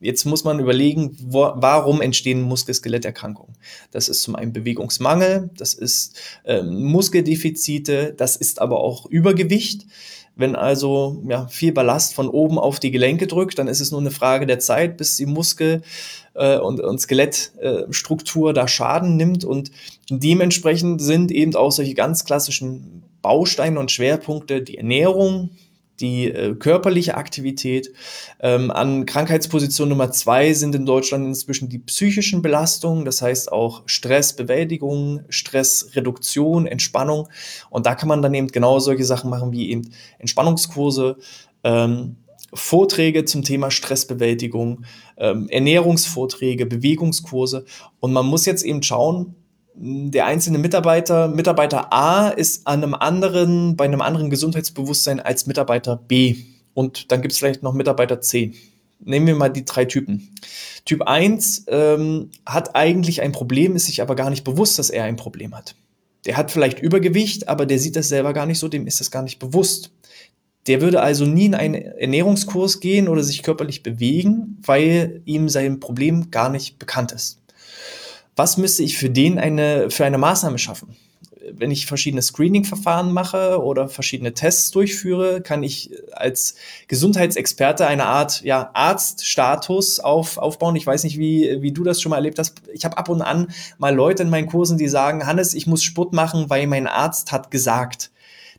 Jetzt 0.00 0.24
muss 0.24 0.44
man 0.44 0.60
überlegen, 0.60 1.16
wo, 1.20 1.52
warum 1.54 2.00
entstehen 2.00 2.40
Muskel-Skeletterkrankungen. 2.42 3.54
Das 3.90 4.08
ist 4.08 4.22
zum 4.22 4.34
einen 4.34 4.52
Bewegungsmangel, 4.52 5.50
das 5.56 5.74
ist 5.74 6.18
ähm, 6.44 6.84
Muskeldefizite, 6.84 8.14
das 8.16 8.36
ist 8.36 8.60
aber 8.60 8.80
auch 8.80 9.06
Übergewicht. 9.06 9.86
Wenn 10.36 10.56
also 10.56 11.22
ja, 11.28 11.48
viel 11.48 11.72
Ballast 11.72 12.14
von 12.14 12.28
oben 12.28 12.58
auf 12.58 12.80
die 12.80 12.90
Gelenke 12.90 13.26
drückt, 13.26 13.58
dann 13.58 13.68
ist 13.68 13.80
es 13.80 13.90
nur 13.90 14.00
eine 14.00 14.10
Frage 14.10 14.46
der 14.46 14.58
Zeit, 14.58 14.96
bis 14.96 15.16
die 15.16 15.26
Muskel- 15.26 15.82
äh, 16.34 16.58
und, 16.58 16.80
und 16.80 16.98
Skelettstruktur 16.98 18.50
äh, 18.50 18.54
da 18.54 18.66
Schaden 18.66 19.16
nimmt. 19.16 19.44
Und 19.44 19.70
dementsprechend 20.08 21.02
sind 21.02 21.30
eben 21.30 21.54
auch 21.56 21.72
solche 21.72 21.94
ganz 21.94 22.24
klassischen 22.24 23.02
Bausteine 23.20 23.78
und 23.78 23.90
Schwerpunkte 23.90 24.62
die 24.62 24.78
Ernährung, 24.78 25.50
die 26.00 26.30
äh, 26.30 26.54
körperliche 26.54 27.16
Aktivität. 27.16 27.92
Ähm, 28.40 28.70
an 28.70 29.06
Krankheitsposition 29.06 29.88
Nummer 29.88 30.10
zwei 30.12 30.52
sind 30.52 30.74
in 30.74 30.86
Deutschland 30.86 31.26
inzwischen 31.26 31.68
die 31.68 31.78
psychischen 31.78 32.42
Belastungen, 32.42 33.04
das 33.04 33.22
heißt 33.22 33.52
auch 33.52 33.82
Stressbewältigung, 33.86 35.22
Stressreduktion, 35.28 36.66
Entspannung. 36.66 37.28
Und 37.70 37.86
da 37.86 37.94
kann 37.94 38.08
man 38.08 38.22
dann 38.22 38.34
eben 38.34 38.48
genau 38.48 38.78
solche 38.78 39.04
Sachen 39.04 39.30
machen 39.30 39.52
wie 39.52 39.70
eben 39.70 39.90
Entspannungskurse, 40.18 41.16
ähm, 41.64 42.16
Vorträge 42.52 43.24
zum 43.24 43.42
Thema 43.42 43.70
Stressbewältigung, 43.70 44.84
ähm, 45.16 45.48
Ernährungsvorträge, 45.48 46.66
Bewegungskurse. 46.66 47.64
Und 48.00 48.12
man 48.12 48.26
muss 48.26 48.46
jetzt 48.46 48.64
eben 48.64 48.82
schauen, 48.82 49.36
der 49.74 50.26
einzelne 50.26 50.58
Mitarbeiter, 50.58 51.28
Mitarbeiter 51.28 51.92
A 51.92 52.28
ist 52.28 52.66
an 52.66 52.82
einem 52.82 52.94
anderen, 52.94 53.76
bei 53.76 53.84
einem 53.84 54.00
anderen 54.00 54.30
Gesundheitsbewusstsein 54.30 55.20
als 55.20 55.46
Mitarbeiter 55.46 55.96
B. 55.96 56.36
Und 56.74 57.10
dann 57.12 57.22
gibt 57.22 57.32
es 57.32 57.38
vielleicht 57.38 57.62
noch 57.62 57.72
Mitarbeiter 57.72 58.20
C. 58.20 58.52
Nehmen 59.00 59.26
wir 59.26 59.34
mal 59.34 59.48
die 59.48 59.64
drei 59.64 59.86
Typen. 59.86 60.34
Typ 60.84 61.02
1 61.02 61.64
ähm, 61.68 62.30
hat 62.44 62.76
eigentlich 62.76 63.22
ein 63.22 63.32
Problem, 63.32 63.76
ist 63.76 63.86
sich 63.86 64.02
aber 64.02 64.14
gar 64.14 64.30
nicht 64.30 64.44
bewusst, 64.44 64.78
dass 64.78 64.90
er 64.90 65.04
ein 65.04 65.16
Problem 65.16 65.54
hat. 65.54 65.74
Der 66.26 66.36
hat 66.36 66.50
vielleicht 66.50 66.80
Übergewicht, 66.80 67.48
aber 67.48 67.64
der 67.64 67.78
sieht 67.78 67.96
das 67.96 68.08
selber 68.08 68.34
gar 68.34 68.44
nicht 68.44 68.58
so, 68.58 68.68
dem 68.68 68.86
ist 68.86 69.00
das 69.00 69.10
gar 69.10 69.22
nicht 69.22 69.38
bewusst. 69.38 69.90
Der 70.66 70.82
würde 70.82 71.00
also 71.00 71.24
nie 71.24 71.46
in 71.46 71.54
einen 71.54 71.74
Ernährungskurs 71.74 72.80
gehen 72.80 73.08
oder 73.08 73.22
sich 73.22 73.42
körperlich 73.42 73.82
bewegen, 73.82 74.58
weil 74.62 75.22
ihm 75.24 75.48
sein 75.48 75.80
Problem 75.80 76.30
gar 76.30 76.50
nicht 76.50 76.78
bekannt 76.78 77.12
ist 77.12 77.39
was 78.36 78.56
müsste 78.56 78.82
ich 78.82 78.96
für 78.98 79.10
den 79.10 79.38
eine, 79.38 79.90
für 79.90 80.04
eine 80.04 80.18
Maßnahme 80.18 80.58
schaffen? 80.58 80.96
Wenn 81.52 81.70
ich 81.70 81.86
verschiedene 81.86 82.22
Screening-Verfahren 82.22 83.12
mache 83.12 83.60
oder 83.62 83.88
verschiedene 83.88 84.34
Tests 84.34 84.70
durchführe, 84.70 85.40
kann 85.40 85.62
ich 85.62 85.90
als 86.12 86.54
Gesundheitsexperte 86.86 87.86
eine 87.86 88.06
Art 88.06 88.42
ja, 88.42 88.70
Arztstatus 88.74 90.00
auf, 90.00 90.38
aufbauen. 90.38 90.76
Ich 90.76 90.86
weiß 90.86 91.02
nicht, 91.04 91.18
wie, 91.18 91.60
wie 91.60 91.72
du 91.72 91.82
das 91.82 92.00
schon 92.00 92.10
mal 92.10 92.16
erlebt 92.16 92.38
hast. 92.38 92.62
Ich 92.72 92.84
habe 92.84 92.98
ab 92.98 93.08
und 93.08 93.22
an 93.22 93.48
mal 93.78 93.94
Leute 93.94 94.22
in 94.22 94.30
meinen 94.30 94.46
Kursen, 94.46 94.78
die 94.78 94.88
sagen, 94.88 95.26
Hannes, 95.26 95.54
ich 95.54 95.66
muss 95.66 95.82
Sport 95.82 96.12
machen, 96.12 96.50
weil 96.50 96.66
mein 96.66 96.86
Arzt 96.86 97.32
hat 97.32 97.50
gesagt. 97.50 98.09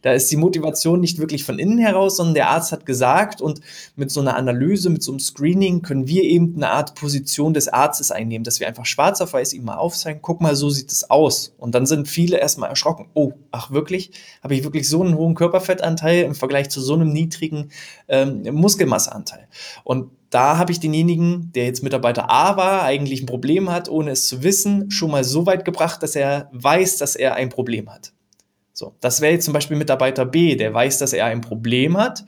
Da 0.01 0.13
ist 0.13 0.31
die 0.31 0.37
Motivation 0.37 0.99
nicht 0.99 1.19
wirklich 1.19 1.43
von 1.43 1.59
innen 1.59 1.77
heraus, 1.77 2.17
sondern 2.17 2.35
der 2.35 2.49
Arzt 2.49 2.71
hat 2.71 2.85
gesagt 2.85 3.41
und 3.41 3.61
mit 3.95 4.11
so 4.11 4.19
einer 4.21 4.35
Analyse, 4.35 4.89
mit 4.89 5.03
so 5.03 5.11
einem 5.11 5.19
Screening 5.19 5.81
können 5.81 6.07
wir 6.07 6.23
eben 6.23 6.55
eine 6.55 6.71
Art 6.71 6.95
Position 6.95 7.53
des 7.53 7.67
Arztes 7.67 8.11
einnehmen, 8.11 8.43
dass 8.43 8.59
wir 8.59 8.67
einfach 8.67 8.85
schwarz 8.85 9.21
auf 9.21 9.33
weiß 9.33 9.53
ihm 9.53 9.63
mal 9.63 9.77
aufzeigen, 9.77 10.21
guck 10.21 10.41
mal, 10.41 10.55
so 10.55 10.69
sieht 10.69 10.91
es 10.91 11.09
aus. 11.09 11.53
Und 11.57 11.75
dann 11.75 11.85
sind 11.85 12.07
viele 12.07 12.37
erstmal 12.37 12.69
erschrocken. 12.69 13.07
Oh, 13.13 13.33
ach 13.51 13.71
wirklich? 13.71 14.11
Habe 14.43 14.55
ich 14.55 14.63
wirklich 14.63 14.87
so 14.87 15.01
einen 15.03 15.15
hohen 15.15 15.35
Körperfettanteil 15.35 16.23
im 16.23 16.35
Vergleich 16.35 16.69
zu 16.69 16.81
so 16.81 16.93
einem 16.93 17.11
niedrigen 17.11 17.69
ähm, 18.07 18.43
Muskelmasseanteil? 18.53 19.47
Und 19.83 20.11
da 20.29 20.57
habe 20.57 20.71
ich 20.71 20.79
denjenigen, 20.79 21.51
der 21.53 21.65
jetzt 21.65 21.83
Mitarbeiter 21.83 22.29
A 22.29 22.55
war, 22.55 22.83
eigentlich 22.83 23.21
ein 23.21 23.25
Problem 23.25 23.69
hat, 23.69 23.89
ohne 23.89 24.11
es 24.11 24.27
zu 24.27 24.43
wissen, 24.43 24.89
schon 24.89 25.11
mal 25.11 25.23
so 25.23 25.45
weit 25.45 25.65
gebracht, 25.65 26.01
dass 26.03 26.15
er 26.15 26.49
weiß, 26.53 26.97
dass 26.97 27.15
er 27.15 27.35
ein 27.35 27.49
Problem 27.49 27.89
hat. 27.89 28.13
So, 28.81 28.95
das 28.99 29.21
wäre 29.21 29.33
jetzt 29.33 29.45
zum 29.45 29.53
Beispiel 29.53 29.77
Mitarbeiter 29.77 30.25
B, 30.25 30.55
der 30.55 30.73
weiß, 30.73 30.97
dass 30.97 31.13
er 31.13 31.27
ein 31.27 31.41
Problem 31.41 31.97
hat, 31.97 32.25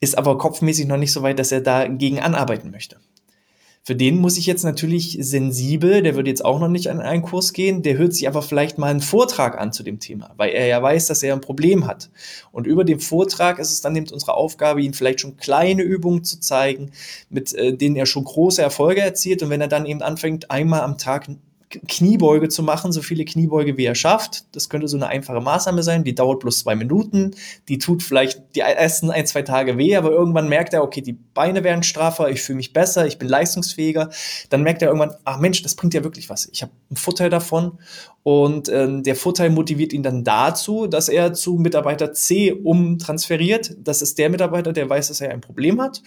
ist 0.00 0.18
aber 0.18 0.36
kopfmäßig 0.36 0.88
noch 0.88 0.96
nicht 0.96 1.12
so 1.12 1.22
weit, 1.22 1.38
dass 1.38 1.52
er 1.52 1.60
dagegen 1.60 2.18
anarbeiten 2.18 2.72
möchte. 2.72 2.96
Für 3.84 3.94
den 3.94 4.16
muss 4.16 4.36
ich 4.38 4.46
jetzt 4.46 4.64
natürlich 4.64 5.18
sensibel, 5.20 6.02
der 6.02 6.16
würde 6.16 6.30
jetzt 6.30 6.44
auch 6.44 6.58
noch 6.58 6.66
nicht 6.66 6.90
an 6.90 6.98
einen 6.98 7.22
Kurs 7.22 7.52
gehen, 7.52 7.84
der 7.84 7.96
hört 7.96 8.12
sich 8.12 8.26
aber 8.26 8.42
vielleicht 8.42 8.76
mal 8.76 8.90
einen 8.90 9.00
Vortrag 9.00 9.56
an 9.56 9.72
zu 9.72 9.84
dem 9.84 10.00
Thema, 10.00 10.34
weil 10.36 10.50
er 10.50 10.66
ja 10.66 10.82
weiß, 10.82 11.06
dass 11.06 11.22
er 11.22 11.32
ein 11.32 11.40
Problem 11.40 11.86
hat. 11.86 12.10
Und 12.50 12.66
über 12.66 12.82
den 12.82 12.98
Vortrag 12.98 13.60
ist 13.60 13.70
es 13.70 13.80
dann 13.80 13.94
eben 13.94 14.10
unsere 14.10 14.34
Aufgabe, 14.34 14.82
ihm 14.82 14.94
vielleicht 14.94 15.20
schon 15.20 15.36
kleine 15.36 15.82
Übungen 15.82 16.24
zu 16.24 16.40
zeigen, 16.40 16.90
mit 17.30 17.54
äh, 17.54 17.72
denen 17.76 17.94
er 17.94 18.06
schon 18.06 18.24
große 18.24 18.60
Erfolge 18.60 19.00
erzielt. 19.00 19.44
Und 19.44 19.50
wenn 19.50 19.60
er 19.60 19.68
dann 19.68 19.86
eben 19.86 20.02
anfängt, 20.02 20.50
einmal 20.50 20.80
am 20.80 20.98
Tag 20.98 21.28
Kniebeuge 21.70 22.48
zu 22.48 22.62
machen, 22.62 22.92
so 22.92 23.02
viele 23.02 23.24
Kniebeuge 23.24 23.76
wie 23.76 23.84
er 23.84 23.94
schafft. 23.94 24.44
Das 24.56 24.68
könnte 24.68 24.88
so 24.88 24.96
eine 24.96 25.08
einfache 25.08 25.40
Maßnahme 25.40 25.82
sein, 25.82 26.02
die 26.02 26.14
dauert 26.14 26.40
bloß 26.40 26.60
zwei 26.60 26.74
Minuten. 26.74 27.32
Die 27.68 27.78
tut 27.78 28.02
vielleicht 28.02 28.54
die 28.54 28.60
ersten 28.60 29.10
ein, 29.10 29.26
zwei 29.26 29.42
Tage 29.42 29.76
weh, 29.76 29.94
aber 29.96 30.10
irgendwann 30.10 30.48
merkt 30.48 30.72
er, 30.72 30.82
okay, 30.82 31.02
die 31.02 31.12
Beine 31.12 31.64
werden 31.64 31.82
straffer, 31.82 32.30
ich 32.30 32.40
fühle 32.40 32.56
mich 32.56 32.72
besser, 32.72 33.06
ich 33.06 33.18
bin 33.18 33.28
leistungsfähiger. 33.28 34.10
Dann 34.48 34.62
merkt 34.62 34.82
er 34.82 34.88
irgendwann, 34.88 35.14
ach 35.24 35.38
Mensch, 35.38 35.62
das 35.62 35.74
bringt 35.74 35.94
ja 35.94 36.04
wirklich 36.04 36.30
was. 36.30 36.48
Ich 36.52 36.62
habe 36.62 36.72
einen 36.88 36.96
Vorteil 36.96 37.30
davon. 37.30 37.78
Und 38.22 38.68
ähm, 38.68 39.02
der 39.02 39.16
Vorteil 39.16 39.50
motiviert 39.50 39.92
ihn 39.92 40.02
dann 40.02 40.24
dazu, 40.24 40.86
dass 40.86 41.08
er 41.08 41.32
zu 41.34 41.54
Mitarbeiter 41.54 42.12
C 42.12 42.52
umtransferiert. 42.52 43.76
Das 43.78 44.02
ist 44.02 44.18
der 44.18 44.30
Mitarbeiter, 44.30 44.72
der 44.72 44.88
weiß, 44.88 45.08
dass 45.08 45.20
er 45.20 45.30
ein 45.30 45.40
Problem 45.40 45.80
hat 45.80 46.02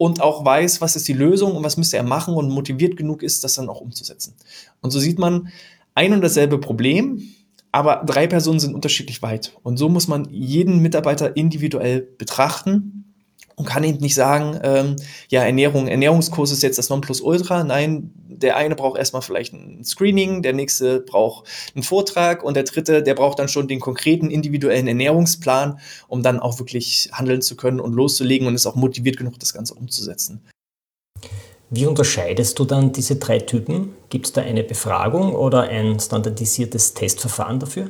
und 0.00 0.22
auch 0.22 0.46
weiß, 0.46 0.80
was 0.80 0.96
ist 0.96 1.06
die 1.08 1.12
Lösung 1.12 1.54
und 1.54 1.62
was 1.62 1.76
müsste 1.76 1.98
er 1.98 2.02
machen 2.02 2.32
und 2.32 2.48
motiviert 2.48 2.96
genug 2.96 3.22
ist, 3.22 3.44
das 3.44 3.52
dann 3.52 3.68
auch 3.68 3.82
umzusetzen. 3.82 4.34
Und 4.80 4.92
so 4.92 4.98
sieht 4.98 5.18
man 5.18 5.48
ein 5.94 6.14
und 6.14 6.22
dasselbe 6.22 6.56
Problem, 6.56 7.20
aber 7.70 8.02
drei 8.06 8.26
Personen 8.26 8.60
sind 8.60 8.74
unterschiedlich 8.74 9.20
weit. 9.20 9.58
Und 9.62 9.76
so 9.76 9.90
muss 9.90 10.08
man 10.08 10.26
jeden 10.30 10.80
Mitarbeiter 10.80 11.36
individuell 11.36 12.00
betrachten 12.00 13.09
und 13.60 13.66
kann 13.66 13.84
eben 13.84 13.98
nicht 13.98 14.14
sagen, 14.14 14.58
ähm, 14.62 14.96
ja, 15.28 15.44
Ernährung, 15.44 15.86
Ernährungskurs 15.86 16.50
ist 16.50 16.62
jetzt 16.62 16.78
das 16.78 16.88
Nonplusultra. 16.88 17.62
Nein, 17.62 18.10
der 18.16 18.56
eine 18.56 18.74
braucht 18.74 18.98
erstmal 18.98 19.20
vielleicht 19.20 19.52
ein 19.52 19.84
Screening, 19.84 20.40
der 20.40 20.54
nächste 20.54 21.00
braucht 21.00 21.46
einen 21.74 21.82
Vortrag 21.82 22.42
und 22.42 22.54
der 22.54 22.62
dritte, 22.62 23.02
der 23.02 23.14
braucht 23.14 23.38
dann 23.38 23.48
schon 23.48 23.68
den 23.68 23.78
konkreten 23.78 24.30
individuellen 24.30 24.88
Ernährungsplan, 24.88 25.78
um 26.08 26.22
dann 26.22 26.40
auch 26.40 26.58
wirklich 26.58 27.10
handeln 27.12 27.42
zu 27.42 27.54
können 27.54 27.80
und 27.80 27.92
loszulegen 27.92 28.46
und 28.46 28.54
ist 28.54 28.66
auch 28.66 28.76
motiviert 28.76 29.18
genug, 29.18 29.38
das 29.38 29.52
Ganze 29.52 29.74
umzusetzen. 29.74 30.40
Wie 31.68 31.84
unterscheidest 31.84 32.58
du 32.58 32.64
dann 32.64 32.92
diese 32.92 33.16
drei 33.16 33.40
Typen? 33.40 33.90
Gibt 34.08 34.26
es 34.26 34.32
da 34.32 34.40
eine 34.40 34.64
Befragung 34.64 35.34
oder 35.34 35.64
ein 35.64 36.00
standardisiertes 36.00 36.94
Testverfahren 36.94 37.60
dafür? 37.60 37.88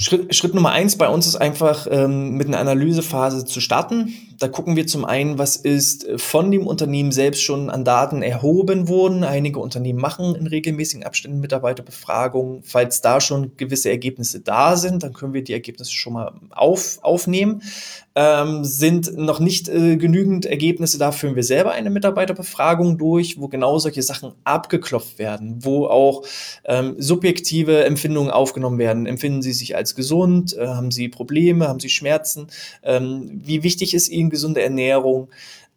Schritt, 0.00 0.32
Schritt 0.32 0.54
Nummer 0.54 0.70
eins 0.70 0.96
bei 0.96 1.08
uns 1.08 1.26
ist 1.26 1.34
einfach 1.34 1.88
ähm, 1.90 2.36
mit 2.36 2.46
einer 2.46 2.60
Analysephase 2.60 3.44
zu 3.44 3.60
starten. 3.60 4.14
Da 4.38 4.46
gucken 4.46 4.76
wir 4.76 4.86
zum 4.86 5.04
einen, 5.04 5.36
was 5.36 5.56
ist 5.56 6.06
von 6.16 6.50
dem 6.52 6.66
Unternehmen 6.66 7.10
selbst 7.10 7.42
schon 7.42 7.70
an 7.70 7.84
Daten 7.84 8.22
erhoben 8.22 8.86
worden. 8.88 9.24
Einige 9.24 9.58
Unternehmen 9.58 10.00
machen 10.00 10.36
in 10.36 10.46
regelmäßigen 10.46 11.04
Abständen 11.04 11.40
Mitarbeiterbefragungen. 11.40 12.62
Falls 12.62 13.00
da 13.00 13.20
schon 13.20 13.56
gewisse 13.56 13.90
Ergebnisse 13.90 14.40
da 14.40 14.76
sind, 14.76 15.02
dann 15.02 15.12
können 15.12 15.34
wir 15.34 15.42
die 15.42 15.54
Ergebnisse 15.54 15.92
schon 15.92 16.12
mal 16.12 16.32
auf, 16.50 16.98
aufnehmen. 17.02 17.62
Ähm, 18.14 18.64
sind 18.64 19.16
noch 19.16 19.38
nicht 19.38 19.68
äh, 19.68 19.96
genügend 19.96 20.44
Ergebnisse, 20.44 20.98
da 20.98 21.12
führen 21.12 21.36
wir 21.36 21.44
selber 21.44 21.70
eine 21.70 21.88
Mitarbeiterbefragung 21.88 22.98
durch, 22.98 23.40
wo 23.40 23.46
genau 23.46 23.78
solche 23.78 24.02
Sachen 24.02 24.32
abgeklopft 24.42 25.20
werden, 25.20 25.58
wo 25.60 25.86
auch 25.86 26.24
ähm, 26.64 26.96
subjektive 26.98 27.84
Empfindungen 27.84 28.32
aufgenommen 28.32 28.78
werden. 28.78 29.06
Empfinden 29.06 29.40
Sie 29.40 29.52
sich 29.52 29.76
als 29.76 29.94
gesund? 29.94 30.56
Äh, 30.56 30.66
haben 30.66 30.90
Sie 30.90 31.08
Probleme? 31.08 31.68
Haben 31.68 31.78
Sie 31.78 31.90
Schmerzen? 31.90 32.48
Ähm, 32.82 33.40
wie 33.44 33.62
wichtig 33.62 33.94
ist 33.94 34.08
Ihnen 34.08 34.27
gesunde 34.30 34.62
Ernährung? 34.62 35.28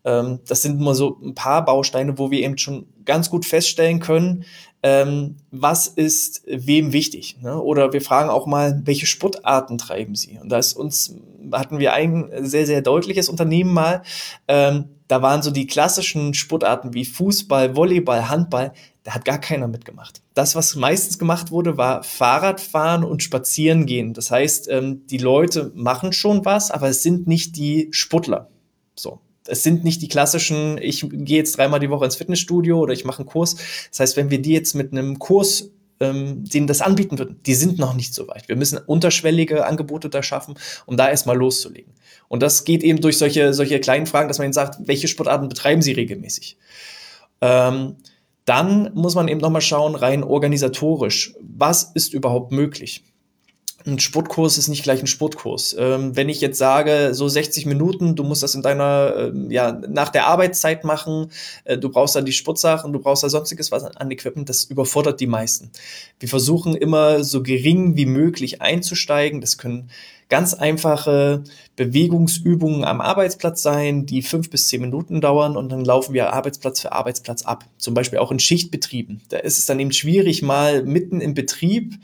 Ähm, 0.04 0.40
das 0.48 0.62
sind 0.62 0.80
immer 0.80 0.96
so 0.96 1.18
ein 1.24 1.36
paar 1.36 1.64
Bausteine, 1.66 2.18
wo 2.18 2.32
wir 2.32 2.40
eben 2.40 2.58
schon 2.58 2.88
ganz 3.06 3.30
gut 3.30 3.46
feststellen 3.46 4.00
können, 4.00 4.46
ähm, 4.84 5.38
was 5.52 5.88
ist 5.88 6.44
wem 6.48 6.92
wichtig. 6.92 7.38
Ne? 7.42 7.62
Oder 7.62 7.94
wir 7.94 8.02
fragen 8.02 8.30
auch 8.30 8.48
mal, 8.48 8.82
welche 8.86 9.06
Sportarten 9.06 9.78
treiben 9.78 10.16
sie? 10.16 10.40
Und 10.42 10.50
da 10.50 10.58
ist 10.58 10.74
uns, 10.74 11.16
hatten 11.52 11.78
wir 11.78 11.94
ein 11.94 12.32
sehr, 12.40 12.66
sehr 12.66 12.82
deutliches 12.82 13.30
Unternehmen 13.30 13.74
mal, 13.74 14.02
ähm, 14.48 14.86
da 15.08 15.22
waren 15.22 15.42
so 15.42 15.52
die 15.52 15.68
klassischen 15.68 16.34
Sportarten 16.34 16.94
wie 16.94 17.04
Fußball, 17.04 17.76
Volleyball, 17.76 18.30
Handball, 18.30 18.72
da 19.04 19.14
hat 19.14 19.26
gar 19.26 19.40
keiner 19.40 19.68
mitgemacht. 19.68 20.22
Das, 20.34 20.56
was 20.56 20.76
meistens 20.76 21.18
gemacht 21.18 21.52
wurde, 21.52 21.78
war 21.78 22.04
Fahrradfahren 22.04 23.04
und 23.04 23.24
Spazierengehen. 23.24 24.14
Das 24.14 24.32
heißt, 24.32 24.70
ähm, 24.70 25.08
die 25.08 25.18
Leute 25.18 25.72
machen 25.76 26.14
schon 26.14 26.46
was, 26.46 26.72
aber 26.72 26.90
es 26.90 27.04
sind 27.04 27.28
nicht 27.28 27.56
die 27.56 27.88
Sportler. 27.92 28.50
So 28.96 29.20
es 29.48 29.64
sind 29.64 29.84
nicht 29.84 30.02
die 30.02 30.08
klassischen, 30.08 30.78
ich 30.78 31.06
gehe 31.10 31.38
jetzt 31.38 31.58
dreimal 31.58 31.80
die 31.80 31.90
Woche 31.90 32.06
ins 32.06 32.16
Fitnessstudio 32.16 32.80
oder 32.80 32.94
ich 32.94 33.06
mache 33.06 33.20
einen 33.20 33.30
Kurs. 33.30 33.56
Das 33.90 34.00
heißt, 34.00 34.18
wenn 34.18 34.30
wir 34.30 34.42
die 34.42 34.54
jetzt 34.54 34.76
mit 34.76 34.92
einem 34.92 35.20
Kurs 35.20 35.72
ähm, 36.00 36.44
denen 36.46 36.68
das 36.68 36.82
anbieten 36.82 37.20
würden, 37.20 37.40
die 37.46 37.54
sind 37.54 37.78
noch 37.78 37.94
nicht 37.94 38.14
so 38.14 38.28
weit. 38.28 38.48
Wir 38.50 38.56
müssen 38.56 38.80
unterschwellige 38.80 39.66
Angebote 39.66 40.10
da 40.10 40.24
schaffen, 40.24 40.56
um 40.86 40.98
da 40.98 41.10
erstmal 41.10 41.38
loszulegen. 41.38 41.94
Und 42.28 42.42
das 42.42 42.64
geht 42.64 42.84
eben 42.84 43.02
durch 43.02 43.18
solche, 43.18 43.54
solche 43.54 43.80
kleinen 43.80 44.08
Fragen, 44.08 44.28
dass 44.28 44.40
man 44.40 44.46
ihnen 44.46 44.54
sagt, 44.54 44.80
welche 44.88 45.08
Sportarten 45.08 45.48
betreiben 45.48 45.82
sie 45.82 45.92
regelmäßig? 45.92 46.58
Ähm, 47.42 47.98
dann 48.46 48.92
muss 48.94 49.16
man 49.16 49.28
eben 49.28 49.40
nochmal 49.40 49.62
schauen, 49.62 49.96
rein 49.96 50.24
organisatorisch, 50.24 51.34
was 51.42 51.92
ist 51.94 52.14
überhaupt 52.14 52.52
möglich? 52.52 53.04
ein 53.86 54.00
Sportkurs 54.00 54.58
ist 54.58 54.68
nicht 54.68 54.84
gleich 54.84 55.02
ein 55.02 55.08
Sportkurs. 55.08 55.76
Ähm, 55.78 56.16
wenn 56.16 56.30
ich 56.30 56.42
jetzt 56.42 56.58
sage, 56.58 57.14
so 57.14 57.28
60 57.28 57.66
Minuten, 57.66 58.16
du 58.16 58.24
musst 58.24 58.44
das 58.44 58.56
in 58.56 58.62
deiner, 58.62 59.32
äh, 59.34 59.54
ja, 59.54 59.72
nach 59.72 60.10
der 60.10 60.28
Arbeitszeit 60.28 60.84
machen, 60.84 61.32
äh, 61.64 61.78
du 61.78 61.90
brauchst 61.90 62.16
da 62.16 62.22
die 62.22 62.32
Sportsachen, 62.32 62.94
du 62.94 63.00
brauchst 63.00 63.24
da 63.24 63.30
sonstiges 63.30 63.72
was 63.72 63.84
an 63.84 64.12
Equipment, 64.12 64.50
das 64.50 64.66
überfordert 64.66 65.20
die 65.20 65.28
meisten. 65.28 65.72
Wir 66.20 66.30
versuchen 66.30 66.76
immer 66.76 67.24
so 67.24 67.44
gering 67.44 67.96
wie 67.96 68.06
möglich 68.06 68.62
einzusteigen. 68.62 69.42
Das 69.42 69.58
können 69.58 69.90
ganz 70.32 70.54
einfache 70.54 71.44
Bewegungsübungen 71.76 72.86
am 72.86 73.02
Arbeitsplatz 73.02 73.62
sein, 73.62 74.06
die 74.06 74.22
fünf 74.22 74.50
bis 74.50 74.70
zehn 74.70 74.82
Minuten 74.82 75.20
dauern 75.20 75.58
und 75.58 75.70
dann 75.70 75.84
laufen 75.84 76.14
wir 76.14 76.34
Arbeitsplatz 76.34 76.80
für 76.80 76.94
Arbeitsplatz 76.94 77.44
ab. 77.44 77.66
Zum 77.78 77.94
Beispiel 77.94 78.18
auch 78.18 78.32
in 78.32 78.40
Schichtbetrieben. 78.40 79.22
Da 79.30 79.38
ist 79.38 79.60
es 79.60 79.66
dann 79.66 79.80
eben 79.80 79.92
schwierig, 79.92 80.42
mal 80.42 80.84
mitten 80.84 81.20
im 81.20 81.34
Betrieb 81.34 81.96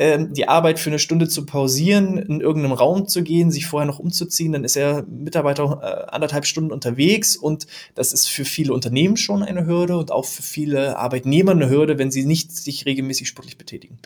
ähm, 0.00 0.32
die 0.32 0.48
Arbeit 0.48 0.78
für 0.78 0.88
eine 0.88 0.98
Stunde 0.98 1.28
zu 1.28 1.44
pausieren, 1.44 2.16
in 2.16 2.40
irgendeinem 2.40 2.72
Raum 2.72 3.06
zu 3.06 3.22
gehen, 3.22 3.50
sich 3.50 3.66
vorher 3.66 3.86
noch 3.86 3.98
umzuziehen, 3.98 4.52
dann 4.52 4.64
ist 4.64 4.74
der 4.74 5.04
Mitarbeiter 5.06 5.78
äh, 5.82 6.10
anderthalb 6.10 6.46
Stunden 6.46 6.72
unterwegs 6.72 7.36
und 7.36 7.66
das 7.94 8.14
ist 8.14 8.26
für 8.26 8.46
viele 8.46 8.72
Unternehmen 8.72 9.18
schon 9.18 9.42
eine 9.42 9.66
Hürde 9.66 9.98
und 9.98 10.10
auch 10.10 10.24
für 10.24 10.42
viele 10.42 10.96
Arbeitnehmer 10.96 11.52
eine 11.52 11.68
Hürde, 11.68 11.98
wenn 11.98 12.10
sie 12.10 12.24
nicht 12.24 12.50
sich 12.50 12.86
regelmäßig 12.86 13.28
sportlich 13.28 13.58
betätigen. 13.58 13.98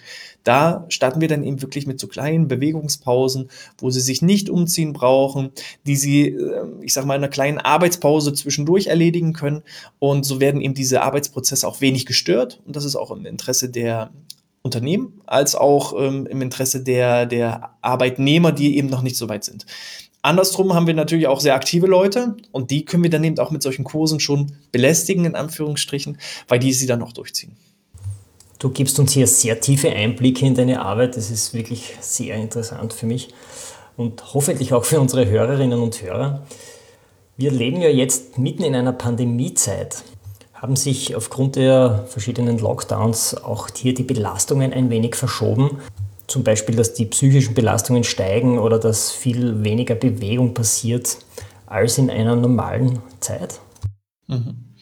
Da 0.42 0.85
starten 0.88 1.20
wir 1.20 1.28
dann 1.28 1.44
eben 1.44 1.62
wirklich 1.62 1.87
mit 1.87 2.00
so 2.00 2.09
kleinen 2.09 2.48
Bewegungspausen, 2.48 3.48
wo 3.78 3.90
sie 3.90 4.00
sich 4.00 4.20
nicht 4.20 4.50
umziehen 4.50 4.94
brauchen, 4.94 5.52
die 5.87 5.94
sie, 5.94 6.30
äh, 6.30 6.64
ich 6.83 6.92
sag 6.92 7.04
mal, 7.04 7.14
in 7.14 7.22
einer 7.22 7.30
kleinen 7.30 7.59
Arbeitspause 7.59 8.33
zwischendurch 8.33 8.88
erledigen 8.88 9.33
können 9.33 9.62
und 10.00 10.26
so 10.26 10.40
werden 10.40 10.61
eben 10.61 10.74
diese 10.74 11.02
Arbeitsprozesse 11.02 11.68
auch 11.68 11.80
wenig 11.80 12.04
gestört 12.04 12.61
und 12.66 12.74
das 12.74 12.85
ist 12.85 12.96
auch 12.96 13.12
im 13.12 13.26
Interesse 13.26 13.68
der 13.70 14.11
Unternehmen 14.64 15.20
als 15.27 15.55
auch 15.55 15.94
ähm, 15.96 16.27
im 16.27 16.40
Interesse 16.40 16.83
der, 16.83 17.27
der 17.27 17.77
Arbeitnehmer, 17.83 18.50
die 18.50 18.79
eben 18.79 18.88
noch 18.88 19.03
nicht 19.03 19.16
so 19.16 19.29
weit 19.29 19.44
sind. 19.44 19.66
Andersrum 20.22 20.72
haben 20.72 20.87
wir 20.87 20.94
natürlich 20.94 21.27
auch 21.27 21.40
sehr 21.40 21.55
aktive 21.55 21.87
Leute 21.87 22.35
und 22.50 22.70
die 22.70 22.87
können 22.87 23.03
wir 23.03 23.11
dann 23.11 23.22
eben 23.24 23.38
auch 23.38 23.50
mit 23.50 23.62
solchen 23.62 23.85
Kursen 23.85 24.20
schon 24.20 24.53
belästigen, 24.72 25.27
in 25.27 25.35
Anführungsstrichen, 25.35 26.16
weil 26.48 26.59
die 26.59 26.72
sie 26.72 26.87
dann 26.87 27.03
auch 27.03 27.12
durchziehen. 27.12 27.57
Du 28.59 28.70
gibst 28.70 28.98
uns 28.98 29.12
hier 29.12 29.27
sehr 29.27 29.61
tiefe 29.61 29.90
Einblicke 29.90 30.46
in 30.46 30.55
deine 30.55 30.81
Arbeit. 30.81 31.18
Das 31.18 31.31
ist 31.31 31.53
wirklich 31.53 31.94
sehr 32.00 32.37
interessant 32.37 32.94
für 32.94 33.05
mich 33.05 33.29
und 33.98 34.33
hoffentlich 34.33 34.72
auch 34.72 34.87
für 34.87 34.98
unsere 34.98 35.29
Hörerinnen 35.29 35.79
und 35.79 36.00
Hörer. 36.00 36.46
Wir 37.37 37.50
leben 37.50 37.83
ja 37.83 37.90
jetzt 37.90 38.38
mitten 38.38 38.62
in 38.62 38.74
einer 38.74 38.94
Pandemiezeit 38.94 40.05
haben 40.64 40.77
sich 40.77 41.14
aufgrund 41.14 41.57
der 41.57 42.07
verschiedenen 42.07 42.57
Lockdowns 42.59 43.35
auch 43.35 43.68
hier 43.77 43.92
die 43.92 44.03
Belastungen 44.03 44.72
ein 44.72 44.88
wenig 44.88 45.14
verschoben. 45.14 45.77
Zum 46.27 46.42
Beispiel, 46.42 46.74
dass 46.74 46.94
die 46.94 47.05
psychischen 47.05 47.53
Belastungen 47.53 48.03
steigen 48.03 48.59
oder 48.59 48.79
dass 48.79 49.11
viel 49.12 49.62
weniger 49.62 49.94
Bewegung 49.94 50.55
passiert 50.55 51.18
als 51.66 51.98
in 51.98 52.09
einer 52.09 52.35
normalen 52.35 53.00
Zeit. 53.20 53.61
Mhm. 54.27 54.73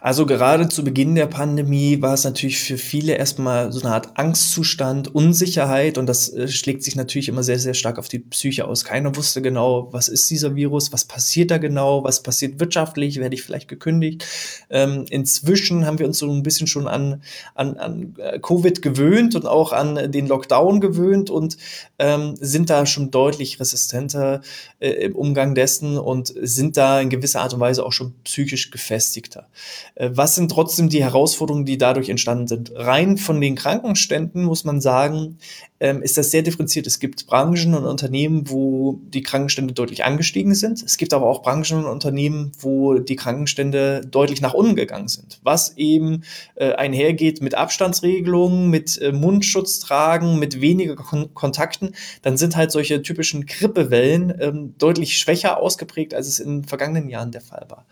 Also 0.00 0.24
gerade 0.24 0.68
zu 0.68 0.82
Beginn 0.82 1.14
der 1.14 1.26
Pandemie 1.26 2.00
war 2.00 2.14
es 2.14 2.24
natürlich 2.24 2.58
für 2.58 2.78
viele 2.78 3.14
erstmal 3.14 3.70
so 3.70 3.80
eine 3.80 3.94
Art 3.94 4.18
Angstzustand, 4.18 5.14
Unsicherheit 5.14 5.98
und 5.98 6.06
das 6.06 6.32
äh, 6.32 6.48
schlägt 6.48 6.82
sich 6.82 6.96
natürlich 6.96 7.28
immer 7.28 7.42
sehr, 7.42 7.58
sehr 7.58 7.74
stark 7.74 7.98
auf 7.98 8.08
die 8.08 8.18
Psyche 8.18 8.66
aus. 8.66 8.84
Keiner 8.84 9.14
wusste 9.14 9.42
genau, 9.42 9.92
was 9.92 10.08
ist 10.08 10.30
dieser 10.30 10.54
Virus, 10.54 10.92
was 10.92 11.04
passiert 11.04 11.50
da 11.50 11.58
genau, 11.58 12.02
was 12.02 12.22
passiert 12.22 12.60
wirtschaftlich, 12.60 13.20
werde 13.20 13.34
ich 13.34 13.42
vielleicht 13.42 13.68
gekündigt. 13.68 14.24
Ähm, 14.70 15.04
inzwischen 15.10 15.84
haben 15.84 15.98
wir 15.98 16.06
uns 16.06 16.18
so 16.18 16.30
ein 16.30 16.42
bisschen 16.42 16.66
schon 16.66 16.88
an, 16.88 17.22
an, 17.54 17.76
an 17.76 18.14
äh, 18.18 18.38
Covid 18.38 18.80
gewöhnt 18.80 19.34
und 19.34 19.46
auch 19.46 19.72
an 19.72 20.10
den 20.10 20.26
Lockdown 20.26 20.80
gewöhnt 20.80 21.28
und 21.28 21.58
ähm, 21.98 22.36
sind 22.40 22.70
da 22.70 22.86
schon 22.86 23.10
deutlich 23.10 23.60
resistenter 23.60 24.40
äh, 24.78 24.90
im 24.90 25.14
Umgang 25.14 25.54
dessen 25.54 25.98
und 25.98 26.32
sind 26.40 26.78
da 26.78 27.00
in 27.00 27.10
gewisser 27.10 27.42
Art 27.42 27.52
und 27.52 27.60
Weise 27.60 27.84
auch 27.84 27.92
schon 27.92 28.14
psychisch 28.24 28.70
gefestigter. 28.70 29.46
Äh, 29.94 30.10
was 30.12 30.34
sind 30.34 30.50
trotzdem 30.50 30.88
die 30.88 31.02
Herausforderungen, 31.02 31.64
die 31.64 31.78
dadurch 31.78 32.08
entstanden 32.08 32.46
sind? 32.46 32.72
Rein 32.74 33.16
von 33.16 33.40
den 33.40 33.54
Krankenständen 33.54 34.44
muss 34.44 34.64
man 34.64 34.80
sagen, 34.80 35.38
ähm, 35.80 36.02
ist 36.02 36.18
das 36.18 36.30
sehr 36.30 36.42
differenziert. 36.42 36.86
Es 36.86 37.00
gibt 37.00 37.26
Branchen 37.26 37.74
und 37.74 37.86
Unternehmen, 37.86 38.48
wo 38.50 39.00
die 39.02 39.22
Krankenstände 39.22 39.72
deutlich 39.72 40.04
angestiegen 40.04 40.54
sind. 40.54 40.82
Es 40.82 40.98
gibt 40.98 41.14
aber 41.14 41.26
auch 41.26 41.42
Branchen 41.42 41.78
und 41.78 41.86
Unternehmen, 41.86 42.52
wo 42.60 42.98
die 42.98 43.16
Krankenstände 43.16 44.02
deutlich 44.08 44.42
nach 44.42 44.54
unten 44.54 44.76
gegangen 44.76 45.08
sind. 45.08 45.40
Was 45.42 45.76
eben 45.78 46.22
äh, 46.54 46.72
einhergeht 46.74 47.40
mit 47.40 47.54
Abstandsregelungen, 47.54 48.68
mit 48.68 49.00
äh, 49.00 49.12
Mundschutz 49.12 49.80
tragen, 49.80 50.38
mit 50.38 50.60
weniger 50.60 50.96
Kon 50.96 51.32
Kontakten, 51.34 51.94
dann 52.22 52.36
sind 52.36 52.56
halt 52.56 52.70
solche 52.70 53.02
typischen 53.02 53.46
Grippewellen 53.46 54.34
ähm, 54.38 54.74
deutlich 54.78 55.18
schwächer 55.18 55.58
ausgeprägt, 55.58 56.12
als 56.12 56.28
es 56.28 56.40
in 56.40 56.64
vergangenen 56.64 57.08
Jahren 57.08 57.32
der 57.32 57.40
Fall 57.40 57.66
war. 57.68 57.86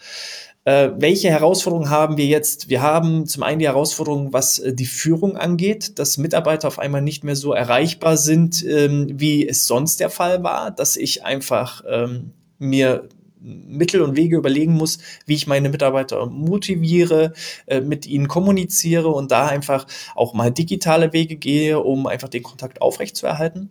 Äh, 0.68 0.90
welche 0.98 1.30
Herausforderungen 1.30 1.88
haben 1.88 2.18
wir 2.18 2.26
jetzt? 2.26 2.68
Wir 2.68 2.82
haben 2.82 3.26
zum 3.26 3.42
einen 3.42 3.58
die 3.58 3.64
Herausforderung, 3.64 4.34
was 4.34 4.58
äh, 4.58 4.74
die 4.74 4.84
Führung 4.84 5.38
angeht, 5.38 5.98
dass 5.98 6.18
Mitarbeiter 6.18 6.68
auf 6.68 6.78
einmal 6.78 7.00
nicht 7.00 7.24
mehr 7.24 7.36
so 7.36 7.52
erreichbar 7.78 8.16
sind, 8.16 8.64
ähm, 8.66 9.06
wie 9.08 9.46
es 9.46 9.66
sonst 9.68 10.00
der 10.00 10.10
Fall 10.10 10.42
war, 10.42 10.72
dass 10.72 10.96
ich 10.96 11.24
einfach 11.24 11.84
ähm, 11.88 12.32
mir 12.58 13.08
Mittel 13.40 14.02
und 14.02 14.16
Wege 14.16 14.36
überlegen 14.36 14.72
muss, 14.72 14.98
wie 15.26 15.34
ich 15.34 15.46
meine 15.46 15.68
Mitarbeiter 15.68 16.26
motiviere, 16.26 17.34
äh, 17.66 17.80
mit 17.80 18.04
ihnen 18.04 18.26
kommuniziere 18.26 19.08
und 19.08 19.30
da 19.30 19.46
einfach 19.46 19.86
auch 20.16 20.34
mal 20.34 20.50
digitale 20.50 21.12
Wege 21.12 21.36
gehe, 21.36 21.78
um 21.78 22.08
einfach 22.08 22.28
den 22.28 22.42
Kontakt 22.42 22.82
aufrechtzuerhalten. 22.82 23.70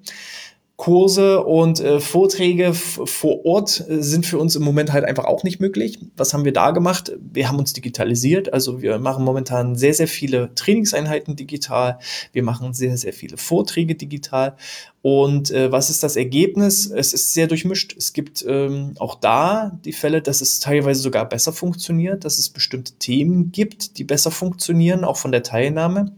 Kurse 0.78 1.44
und 1.44 1.80
äh, 1.80 2.00
Vorträge 2.00 2.72
vor 2.76 3.46
Ort 3.48 3.84
äh, 3.90 4.04
sind 4.04 4.28
für 4.28 4.38
uns 4.38 4.56
im 4.56 4.62
Moment 4.62 4.94
halt 4.94 5.06
einfach 5.06 5.26
auch 5.26 5.44
nicht 5.44 5.60
möglich. 5.60 5.98
Was 6.16 6.36
haben 6.36 6.46
wir 6.46 6.54
da 6.54 6.70
gemacht? 6.70 7.14
Wir 7.20 7.50
haben 7.50 7.58
uns 7.58 7.74
digitalisiert. 7.74 8.54
Also 8.54 8.80
wir 8.84 9.00
machen 9.00 9.26
momentan 9.26 9.76
sehr, 9.76 9.96
sehr 9.96 10.08
viele 10.08 10.54
Trainingseinheiten 10.54 11.36
digital. 11.36 11.98
Wir 12.32 12.44
machen 12.44 12.76
sehr, 12.76 12.96
sehr 12.96 13.12
viele 13.12 13.38
Vorträge 13.38 13.96
digital. 13.96 14.56
Und 15.02 15.50
äh, 15.50 15.72
was 15.72 15.90
ist 15.90 16.04
das 16.04 16.16
Ergebnis? 16.16 16.92
Es 16.92 17.12
ist 17.12 17.34
sehr 17.34 17.48
durchmischt. 17.48 17.96
Es 17.98 18.14
gibt 18.14 18.46
ähm, 18.48 18.94
auch 19.00 19.16
da 19.16 19.80
die 19.84 19.94
Fälle, 19.94 20.22
dass 20.22 20.42
es 20.42 20.60
teilweise 20.60 21.02
sogar 21.02 21.28
besser 21.28 21.54
funktioniert, 21.54 22.24
dass 22.24 22.38
es 22.38 22.50
bestimmte 22.50 22.94
Themen 23.00 23.52
gibt, 23.52 23.98
die 23.98 24.04
besser 24.04 24.30
funktionieren, 24.30 25.04
auch 25.04 25.18
von 25.18 25.32
der 25.32 25.42
Teilnahme 25.42 26.12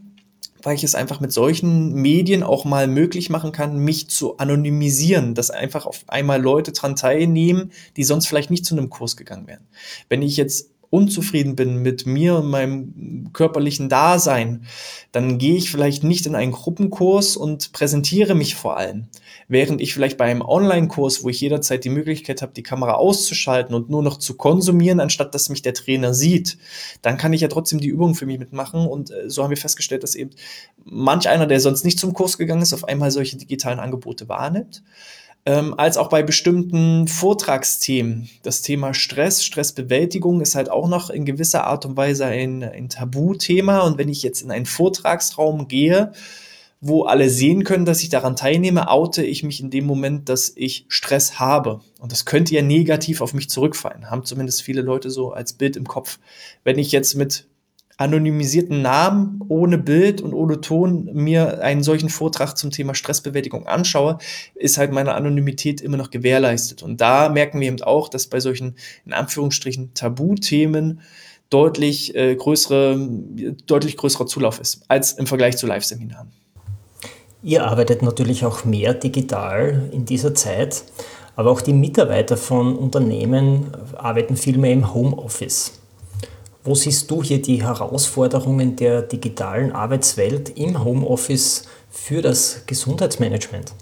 weil 0.62 0.74
ich 0.74 0.84
es 0.84 0.94
einfach 0.94 1.20
mit 1.20 1.32
solchen 1.32 1.92
Medien 1.92 2.42
auch 2.42 2.64
mal 2.64 2.86
möglich 2.86 3.30
machen 3.30 3.52
kann, 3.52 3.78
mich 3.78 4.10
zu 4.10 4.38
anonymisieren, 4.38 5.34
dass 5.34 5.50
einfach 5.50 5.86
auf 5.86 6.04
einmal 6.06 6.40
Leute 6.40 6.72
dran 6.72 6.96
teilnehmen, 6.96 7.72
die 7.96 8.04
sonst 8.04 8.26
vielleicht 8.26 8.50
nicht 8.50 8.66
zu 8.66 8.74
einem 8.74 8.90
Kurs 8.90 9.16
gegangen 9.16 9.46
wären. 9.46 9.66
Wenn 10.08 10.22
ich 10.22 10.36
jetzt 10.36 10.70
unzufrieden 10.90 11.54
bin 11.54 11.76
mit 11.76 12.04
mir 12.04 12.36
und 12.36 12.50
meinem 12.50 13.30
körperlichen 13.32 13.88
Dasein, 13.88 14.66
dann 15.12 15.38
gehe 15.38 15.54
ich 15.54 15.70
vielleicht 15.70 16.02
nicht 16.02 16.26
in 16.26 16.34
einen 16.34 16.50
Gruppenkurs 16.50 17.36
und 17.36 17.72
präsentiere 17.72 18.34
mich 18.34 18.56
vor 18.56 18.76
allem. 18.76 19.06
Während 19.46 19.80
ich 19.80 19.94
vielleicht 19.94 20.18
bei 20.18 20.24
einem 20.24 20.42
Online-Kurs, 20.42 21.22
wo 21.22 21.28
ich 21.28 21.40
jederzeit 21.40 21.84
die 21.84 21.90
Möglichkeit 21.90 22.42
habe, 22.42 22.52
die 22.52 22.64
Kamera 22.64 22.94
auszuschalten 22.94 23.74
und 23.74 23.88
nur 23.88 24.02
noch 24.02 24.18
zu 24.18 24.36
konsumieren, 24.36 25.00
anstatt 25.00 25.34
dass 25.34 25.48
mich 25.48 25.62
der 25.62 25.74
Trainer 25.74 26.12
sieht, 26.12 26.58
dann 27.02 27.16
kann 27.16 27.32
ich 27.32 27.40
ja 27.40 27.48
trotzdem 27.48 27.80
die 27.80 27.88
Übung 27.88 28.16
für 28.16 28.26
mich 28.26 28.40
mitmachen. 28.40 28.86
Und 28.86 29.10
äh, 29.12 29.30
so 29.30 29.44
haben 29.44 29.50
wir 29.50 29.56
festgestellt, 29.56 30.02
dass 30.02 30.16
eben 30.16 30.30
manch 30.84 31.28
einer, 31.28 31.46
der 31.46 31.60
sonst 31.60 31.84
nicht 31.84 32.00
zum 32.00 32.14
Kurs 32.14 32.36
gegangen 32.36 32.62
ist, 32.62 32.74
auf 32.74 32.84
einmal 32.84 33.12
solche 33.12 33.36
digitalen 33.36 33.78
Angebote 33.78 34.28
wahrnimmt 34.28 34.82
ähm, 35.46 35.74
als 35.78 35.96
auch 35.96 36.08
bei 36.08 36.22
bestimmten 36.22 37.08
Vortragsthemen. 37.08 38.28
Das 38.42 38.62
Thema 38.62 38.94
Stress, 38.94 39.44
Stressbewältigung 39.44 40.40
ist 40.40 40.54
halt 40.54 40.70
auch 40.70 40.88
noch 40.88 41.10
in 41.10 41.24
gewisser 41.24 41.64
Art 41.64 41.86
und 41.86 41.96
Weise 41.96 42.26
ein, 42.26 42.62
ein 42.62 42.88
Tabuthema. 42.88 43.80
Und 43.80 43.98
wenn 43.98 44.08
ich 44.08 44.22
jetzt 44.22 44.42
in 44.42 44.50
einen 44.50 44.66
Vortragsraum 44.66 45.68
gehe, 45.68 46.12
wo 46.82 47.04
alle 47.04 47.28
sehen 47.28 47.64
können, 47.64 47.84
dass 47.84 48.02
ich 48.02 48.08
daran 48.08 48.36
teilnehme, 48.36 48.90
oute 48.90 49.22
ich 49.22 49.42
mich 49.42 49.60
in 49.60 49.70
dem 49.70 49.84
Moment, 49.84 50.28
dass 50.28 50.52
ich 50.56 50.86
Stress 50.88 51.38
habe. 51.38 51.80
Und 51.98 52.12
das 52.12 52.24
könnte 52.24 52.54
ja 52.54 52.62
negativ 52.62 53.20
auf 53.20 53.34
mich 53.34 53.50
zurückfallen, 53.50 54.10
haben 54.10 54.24
zumindest 54.24 54.62
viele 54.62 54.80
Leute 54.80 55.10
so 55.10 55.32
als 55.32 55.52
Bild 55.52 55.76
im 55.76 55.86
Kopf. 55.86 56.18
Wenn 56.64 56.78
ich 56.78 56.90
jetzt 56.90 57.14
mit 57.14 57.46
anonymisierten 58.00 58.80
Namen, 58.80 59.42
ohne 59.48 59.76
Bild 59.76 60.22
und 60.22 60.32
ohne 60.32 60.62
Ton 60.62 61.10
mir 61.12 61.62
einen 61.62 61.82
solchen 61.82 62.08
Vortrag 62.08 62.56
zum 62.56 62.70
Thema 62.70 62.94
Stressbewältigung 62.94 63.66
anschaue, 63.66 64.16
ist 64.54 64.78
halt 64.78 64.90
meine 64.90 65.14
Anonymität 65.14 65.82
immer 65.82 65.98
noch 65.98 66.10
gewährleistet. 66.10 66.82
Und 66.82 67.02
da 67.02 67.28
merken 67.28 67.60
wir 67.60 67.68
eben 67.68 67.82
auch, 67.82 68.08
dass 68.08 68.26
bei 68.26 68.40
solchen, 68.40 68.76
in 69.04 69.12
Anführungsstrichen, 69.12 69.92
Tabuthemen 69.92 71.00
deutlich 71.50 72.14
äh, 72.14 72.34
größere, 72.34 72.98
deutlich 73.66 73.98
größerer 73.98 74.26
Zulauf 74.26 74.60
ist, 74.60 74.82
als 74.88 75.12
im 75.12 75.26
Vergleich 75.26 75.58
zu 75.58 75.66
Live-Seminaren. 75.66 76.28
Ihr 77.42 77.66
arbeitet 77.66 78.00
natürlich 78.00 78.46
auch 78.46 78.64
mehr 78.64 78.94
digital 78.94 79.90
in 79.92 80.06
dieser 80.06 80.34
Zeit, 80.34 80.84
aber 81.36 81.50
auch 81.50 81.60
die 81.60 81.74
Mitarbeiter 81.74 82.38
von 82.38 82.76
Unternehmen 82.76 83.72
arbeiten 83.94 84.36
viel 84.36 84.56
mehr 84.56 84.72
im 84.72 84.94
Homeoffice. 84.94 85.79
Wo 86.62 86.74
siehst 86.74 87.10
du 87.10 87.22
hier 87.22 87.40
die 87.40 87.62
Herausforderungen 87.62 88.76
der 88.76 89.00
digitalen 89.00 89.72
Arbeitswelt 89.72 90.58
im 90.58 90.84
Homeoffice 90.84 91.64
für 91.90 92.20
das 92.20 92.64
Gesundheitsmanagement? 92.66 93.72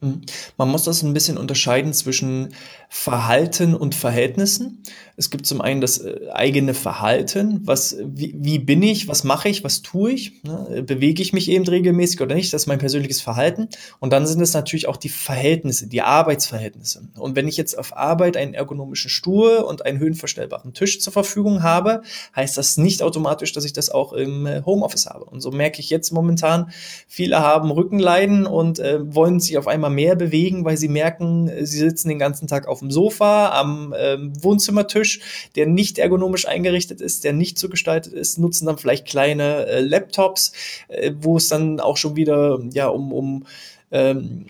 Mhm. 0.00 0.22
Man 0.56 0.68
muss 0.68 0.84
das 0.84 1.02
ein 1.02 1.12
bisschen 1.12 1.38
unterscheiden 1.38 1.92
zwischen 1.92 2.50
Verhalten 2.88 3.74
und 3.74 3.94
Verhältnissen. 3.94 4.82
Es 5.16 5.30
gibt 5.30 5.46
zum 5.46 5.60
einen 5.60 5.80
das 5.80 5.98
äh, 5.98 6.30
eigene 6.32 6.72
Verhalten, 6.72 7.60
was, 7.64 7.96
wie, 8.02 8.34
wie 8.38 8.60
bin 8.60 8.82
ich, 8.82 9.08
was 9.08 9.24
mache 9.24 9.48
ich, 9.48 9.64
was 9.64 9.82
tue 9.82 10.12
ich, 10.12 10.44
ne? 10.44 10.84
bewege 10.86 11.20
ich 11.20 11.32
mich 11.32 11.50
eben 11.50 11.66
regelmäßig 11.66 12.20
oder 12.20 12.36
nicht, 12.36 12.52
das 12.52 12.62
ist 12.62 12.66
mein 12.66 12.78
persönliches 12.78 13.20
Verhalten. 13.20 13.68
Und 13.98 14.12
dann 14.12 14.26
sind 14.26 14.40
es 14.40 14.54
natürlich 14.54 14.86
auch 14.86 14.96
die 14.96 15.08
Verhältnisse, 15.08 15.88
die 15.88 16.02
Arbeitsverhältnisse. 16.02 17.08
Und 17.18 17.34
wenn 17.34 17.48
ich 17.48 17.56
jetzt 17.56 17.76
auf 17.76 17.96
Arbeit 17.96 18.36
einen 18.36 18.54
ergonomischen 18.54 19.10
Stuhl 19.10 19.56
und 19.56 19.84
einen 19.84 19.98
höhenverstellbaren 19.98 20.72
Tisch 20.72 21.00
zur 21.00 21.12
Verfügung 21.12 21.64
habe, 21.64 22.02
heißt 22.36 22.56
das 22.56 22.76
nicht 22.76 23.02
automatisch, 23.02 23.52
dass 23.52 23.64
ich 23.64 23.72
das 23.72 23.90
auch 23.90 24.12
im 24.12 24.46
äh, 24.46 24.62
Homeoffice 24.64 25.06
habe. 25.06 25.24
Und 25.24 25.40
so 25.40 25.50
merke 25.50 25.80
ich 25.80 25.90
jetzt 25.90 26.12
momentan, 26.12 26.70
viele 27.08 27.40
haben 27.40 27.72
Rückenleiden 27.72 28.46
und 28.46 28.78
äh, 28.78 29.00
wollen 29.14 29.40
sich 29.40 29.58
auf 29.58 29.66
einmal 29.66 29.87
mehr 29.90 30.14
bewegen, 30.14 30.64
weil 30.64 30.76
sie 30.76 30.88
merken, 30.88 31.50
sie 31.64 31.78
sitzen 31.78 32.08
den 32.08 32.18
ganzen 32.18 32.46
Tag 32.46 32.68
auf 32.68 32.80
dem 32.80 32.90
Sofa, 32.90 33.50
am 33.50 33.92
äh, 33.92 34.16
Wohnzimmertisch 34.42 35.08
Tisch, 35.08 35.50
der 35.56 35.66
nicht 35.66 35.98
ergonomisch 35.98 36.46
eingerichtet 36.46 37.00
ist, 37.00 37.24
der 37.24 37.32
nicht 37.32 37.58
so 37.58 37.68
gestaltet 37.68 38.12
ist, 38.12 38.38
nutzen 38.38 38.66
dann 38.66 38.78
vielleicht 38.78 39.06
kleine 39.06 39.66
äh, 39.66 39.80
Laptops, 39.80 40.52
äh, 40.88 41.12
wo 41.20 41.36
es 41.36 41.48
dann 41.48 41.80
auch 41.80 41.96
schon 41.96 42.16
wieder 42.16 42.58
ja 42.72 42.88
um, 42.88 43.12
um 43.12 43.46
ähm, 43.90 44.44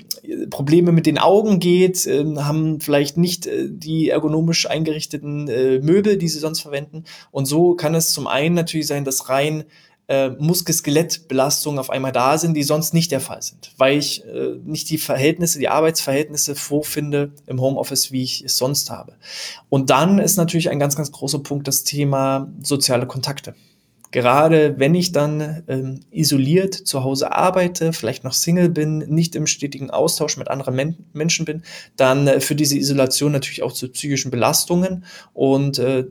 Probleme 0.51 0.91
mit 0.91 1.07
den 1.07 1.19
Augen 1.19 1.61
geht, 1.61 2.07
äh, 2.07 2.25
haben 2.39 2.81
vielleicht 2.81 3.17
nicht 3.17 3.47
äh, 3.47 3.69
die 3.69 4.11
ergonomisch 4.11 4.69
eingerichteten 4.69 5.49
äh, 5.49 5.79
Möbel, 5.79 6.19
die 6.19 6.29
sie 6.29 6.41
sonst 6.41 6.61
verwenden. 6.61 7.05
Und 7.31 7.47
so 7.47 7.75
kann 7.75 7.95
es 7.95 8.13
zum 8.13 8.27
einen 8.27 8.57
natürlich 8.57 8.89
sein, 8.89 9.05
dass 9.05 9.29
rein 9.29 9.65
äh, 10.09 10.31
Muskel-Skelett-Belastungen 10.31 11.79
auf 11.79 11.91
einmal 11.91 12.13
da 12.13 12.39
sind, 12.39 12.55
die 12.55 12.63
sonst 12.63 12.95
nicht 12.95 13.13
der 13.13 13.21
Fall 13.21 13.43
sind, 13.43 13.73
weil 13.77 13.99
ich 13.99 14.25
äh, 14.25 14.57
nicht 14.65 14.89
die 14.91 14.99
Verhältnisse, 14.99 15.59
die 15.59 15.69
Arbeitsverhältnisse 15.69 16.55
vorfinde 16.55 17.33
im 17.47 17.61
Homeoffice, 17.61 18.11
wie 18.11 18.23
ich 18.23 18.43
es 18.43 18.57
sonst 18.57 18.91
habe. 18.91 19.15
Und 19.69 19.91
dann 19.91 20.19
ist 20.19 20.37
natürlich 20.37 20.71
ein 20.71 20.79
ganz, 20.79 20.97
ganz 20.97 21.13
großer 21.13 21.41
Punkt 21.41 21.69
das 21.69 21.85
Thema 21.85 22.51
soziale 22.63 23.07
Kontakte. 23.07 23.55
Gerade 24.11 24.79
wenn 24.79 24.95
ich 24.95 25.13
dann 25.13 25.65
ähm, 25.69 26.01
isoliert 26.11 26.73
zu 26.75 27.05
Hause 27.05 27.33
arbeite, 27.33 27.93
vielleicht 27.93 28.25
noch 28.25 28.33
Single 28.33 28.71
bin, 28.71 28.99
nicht 29.01 29.37
im 29.37 29.47
stetigen 29.47 29.91
Austausch 29.91 30.39
mit 30.39 30.49
anderen 30.49 30.75
Men 30.75 30.97
Menschen 31.13 31.45
bin, 31.45 31.63
dann 31.97 32.27
äh, 32.27 32.41
für 32.41 32.55
diese 32.55 32.79
Isolation 32.79 33.33
natürlich 33.33 33.63
auch 33.63 33.73
zu 33.73 33.89
psychischen 33.89 34.31
Belastungen 34.31 35.05
und 35.35 35.79
äh, 35.79 36.07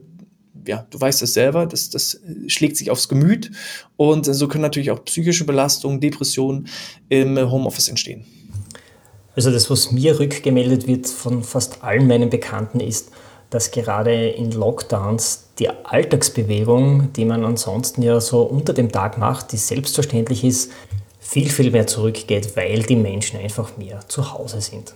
ja, 0.68 0.86
du 0.90 1.00
weißt 1.00 1.22
es 1.22 1.34
selber, 1.34 1.66
das, 1.66 1.90
das 1.90 2.20
schlägt 2.48 2.78
sich 2.78 2.92
aufs 2.92 3.10
Gemüt 3.10 3.52
und 3.96 4.26
so 4.26 4.48
können 4.48 4.62
natürlich 4.62 4.92
auch 4.92 5.04
psychische 5.06 5.46
Belastungen, 5.46 6.00
Depressionen 6.00 6.68
im 7.10 7.38
Homeoffice 7.50 7.90
entstehen. 7.90 8.26
Also 9.36 9.52
das, 9.52 9.70
was 9.70 9.92
mir 9.92 10.20
rückgemeldet 10.20 10.88
wird 10.88 11.08
von 11.08 11.44
fast 11.44 11.84
allen 11.84 12.08
meinen 12.08 12.30
Bekannten, 12.30 12.80
ist, 12.80 13.12
dass 13.50 13.72
gerade 13.72 14.30
in 14.30 14.52
Lockdowns 14.52 15.50
die 15.60 15.70
Alltagsbewegung, 15.70 17.14
die 17.14 17.26
man 17.26 17.46
ansonsten 17.46 18.02
ja 18.02 18.20
so 18.20 18.42
unter 18.42 18.74
dem 18.74 18.92
Tag 18.92 19.18
macht, 19.18 19.52
die 19.52 19.58
selbstverständlich 19.58 20.44
ist, 20.44 20.72
viel, 21.20 21.50
viel 21.50 21.72
mehr 21.72 21.88
zurückgeht, 21.88 22.56
weil 22.56 22.84
die 22.84 22.96
Menschen 22.96 23.40
einfach 23.40 23.78
mehr 23.78 24.00
zu 24.08 24.34
Hause 24.34 24.62
sind. 24.62 24.96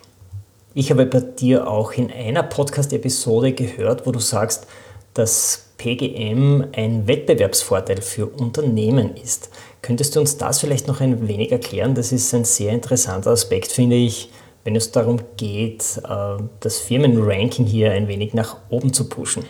Ich 0.74 0.90
habe 0.90 1.06
bei 1.06 1.20
dir 1.20 1.68
auch 1.68 1.92
in 1.92 2.10
einer 2.10 2.44
Podcast-Episode 2.44 3.52
gehört, 3.52 4.08
wo 4.08 4.12
du 4.12 4.20
sagst, 4.20 4.68
dass 5.13 5.65
PGM 5.78 6.65
ein 6.76 7.08
Wettbewerbsvorteil 7.08 8.02
für 8.02 8.28
Unternehmen 8.28 9.15
ist. 9.15 9.50
Könntest 9.82 10.15
du 10.15 10.19
uns 10.19 10.38
das 10.38 10.60
vielleicht 10.60 10.88
noch 10.88 11.02
ein 11.02 11.28
wenig 11.28 11.52
erklären? 11.52 11.95
Das 11.95 12.12
ist 12.12 12.34
ein 12.34 12.45
sehr 12.45 12.71
interessanter 12.71 13.32
Aspekt, 13.32 13.71
finde 13.71 13.95
ich, 13.95 14.30
wenn 14.63 14.76
es 14.76 14.91
darum 14.91 15.19
geht, 15.38 16.02
äh, 16.08 16.38
das 16.60 16.78
Firmenranking 16.78 17.65
hier 17.65 17.91
ein 17.91 18.08
wenig 18.08 18.34
nach 18.34 18.58
oben 18.69 18.93
zu 18.93 19.10
pushen. 19.10 19.43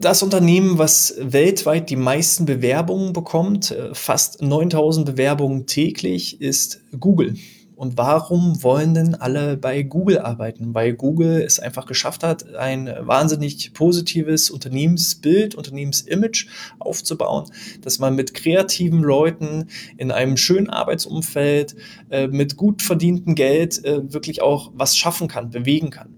Das 0.00 0.22
Unternehmen, 0.22 0.78
was 0.78 1.14
weltweit 1.18 1.88
die 1.88 1.96
meisten 1.96 2.44
Bewerbungen 2.44 3.12
bekommt, 3.12 3.70
äh, 3.70 3.94
fast 3.94 4.42
9000 4.42 5.06
Bewerbungen 5.06 5.66
täglich, 5.66 6.40
ist 6.40 6.80
Google. 6.98 7.36
Und 7.76 7.98
warum 7.98 8.62
wollen 8.62 8.94
denn 8.94 9.14
alle 9.14 9.56
bei 9.56 9.82
Google 9.82 10.18
arbeiten? 10.18 10.74
Weil 10.74 10.94
Google 10.94 11.42
es 11.42 11.58
einfach 11.58 11.86
geschafft 11.86 12.22
hat, 12.22 12.54
ein 12.54 12.92
wahnsinnig 13.00 13.72
positives 13.74 14.50
Unternehmensbild, 14.50 15.54
Unternehmensimage 15.54 16.46
aufzubauen, 16.78 17.50
dass 17.80 17.98
man 17.98 18.14
mit 18.14 18.34
kreativen 18.34 19.02
Leuten 19.02 19.66
in 19.96 20.12
einem 20.12 20.36
schönen 20.36 20.70
Arbeitsumfeld 20.70 21.74
äh, 22.10 22.28
mit 22.28 22.56
gut 22.56 22.82
verdientem 22.82 23.34
Geld 23.34 23.84
äh, 23.84 24.12
wirklich 24.12 24.40
auch 24.42 24.70
was 24.74 24.96
schaffen 24.96 25.26
kann, 25.26 25.50
bewegen 25.50 25.90
kann. 25.90 26.16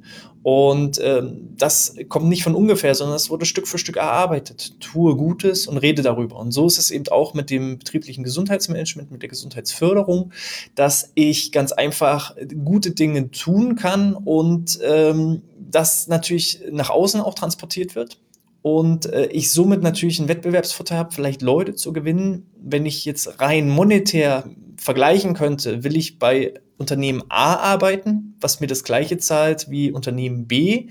Und 0.48 1.00
ähm, 1.02 1.48
das 1.58 1.96
kommt 2.08 2.28
nicht 2.28 2.44
von 2.44 2.54
ungefähr, 2.54 2.94
sondern 2.94 3.16
es 3.16 3.30
wurde 3.30 3.44
Stück 3.44 3.66
für 3.66 3.78
Stück 3.78 3.96
erarbeitet. 3.96 4.78
Tue 4.78 5.16
Gutes 5.16 5.66
und 5.66 5.76
rede 5.76 6.02
darüber. 6.02 6.36
Und 6.36 6.52
so 6.52 6.68
ist 6.68 6.78
es 6.78 6.92
eben 6.92 7.08
auch 7.08 7.34
mit 7.34 7.50
dem 7.50 7.80
betrieblichen 7.80 8.22
Gesundheitsmanagement, 8.22 9.10
mit 9.10 9.22
der 9.22 9.28
Gesundheitsförderung, 9.28 10.30
dass 10.76 11.10
ich 11.16 11.50
ganz 11.50 11.72
einfach 11.72 12.36
gute 12.64 12.92
Dinge 12.92 13.32
tun 13.32 13.74
kann 13.74 14.14
und 14.14 14.78
ähm, 14.84 15.42
das 15.58 16.06
natürlich 16.06 16.60
nach 16.70 16.90
außen 16.90 17.20
auch 17.20 17.34
transportiert 17.34 17.96
wird 17.96 18.20
und 18.62 19.06
äh, 19.06 19.26
ich 19.26 19.50
somit 19.50 19.82
natürlich 19.82 20.20
einen 20.20 20.28
Wettbewerbsvorteil 20.28 20.98
habe, 20.98 21.12
vielleicht 21.12 21.42
Leute 21.42 21.74
zu 21.74 21.92
gewinnen. 21.92 22.48
Wenn 22.62 22.86
ich 22.86 23.04
jetzt 23.04 23.40
rein 23.40 23.68
monetär 23.68 24.44
vergleichen 24.76 25.34
könnte, 25.34 25.82
will 25.82 25.96
ich 25.96 26.20
bei 26.20 26.54
Unternehmen 26.78 27.24
A 27.28 27.54
arbeiten, 27.56 28.25
was 28.46 28.60
mir 28.60 28.68
das 28.68 28.84
gleiche 28.84 29.18
zahlt 29.18 29.68
wie 29.70 29.90
Unternehmen 29.90 30.46
B. 30.46 30.86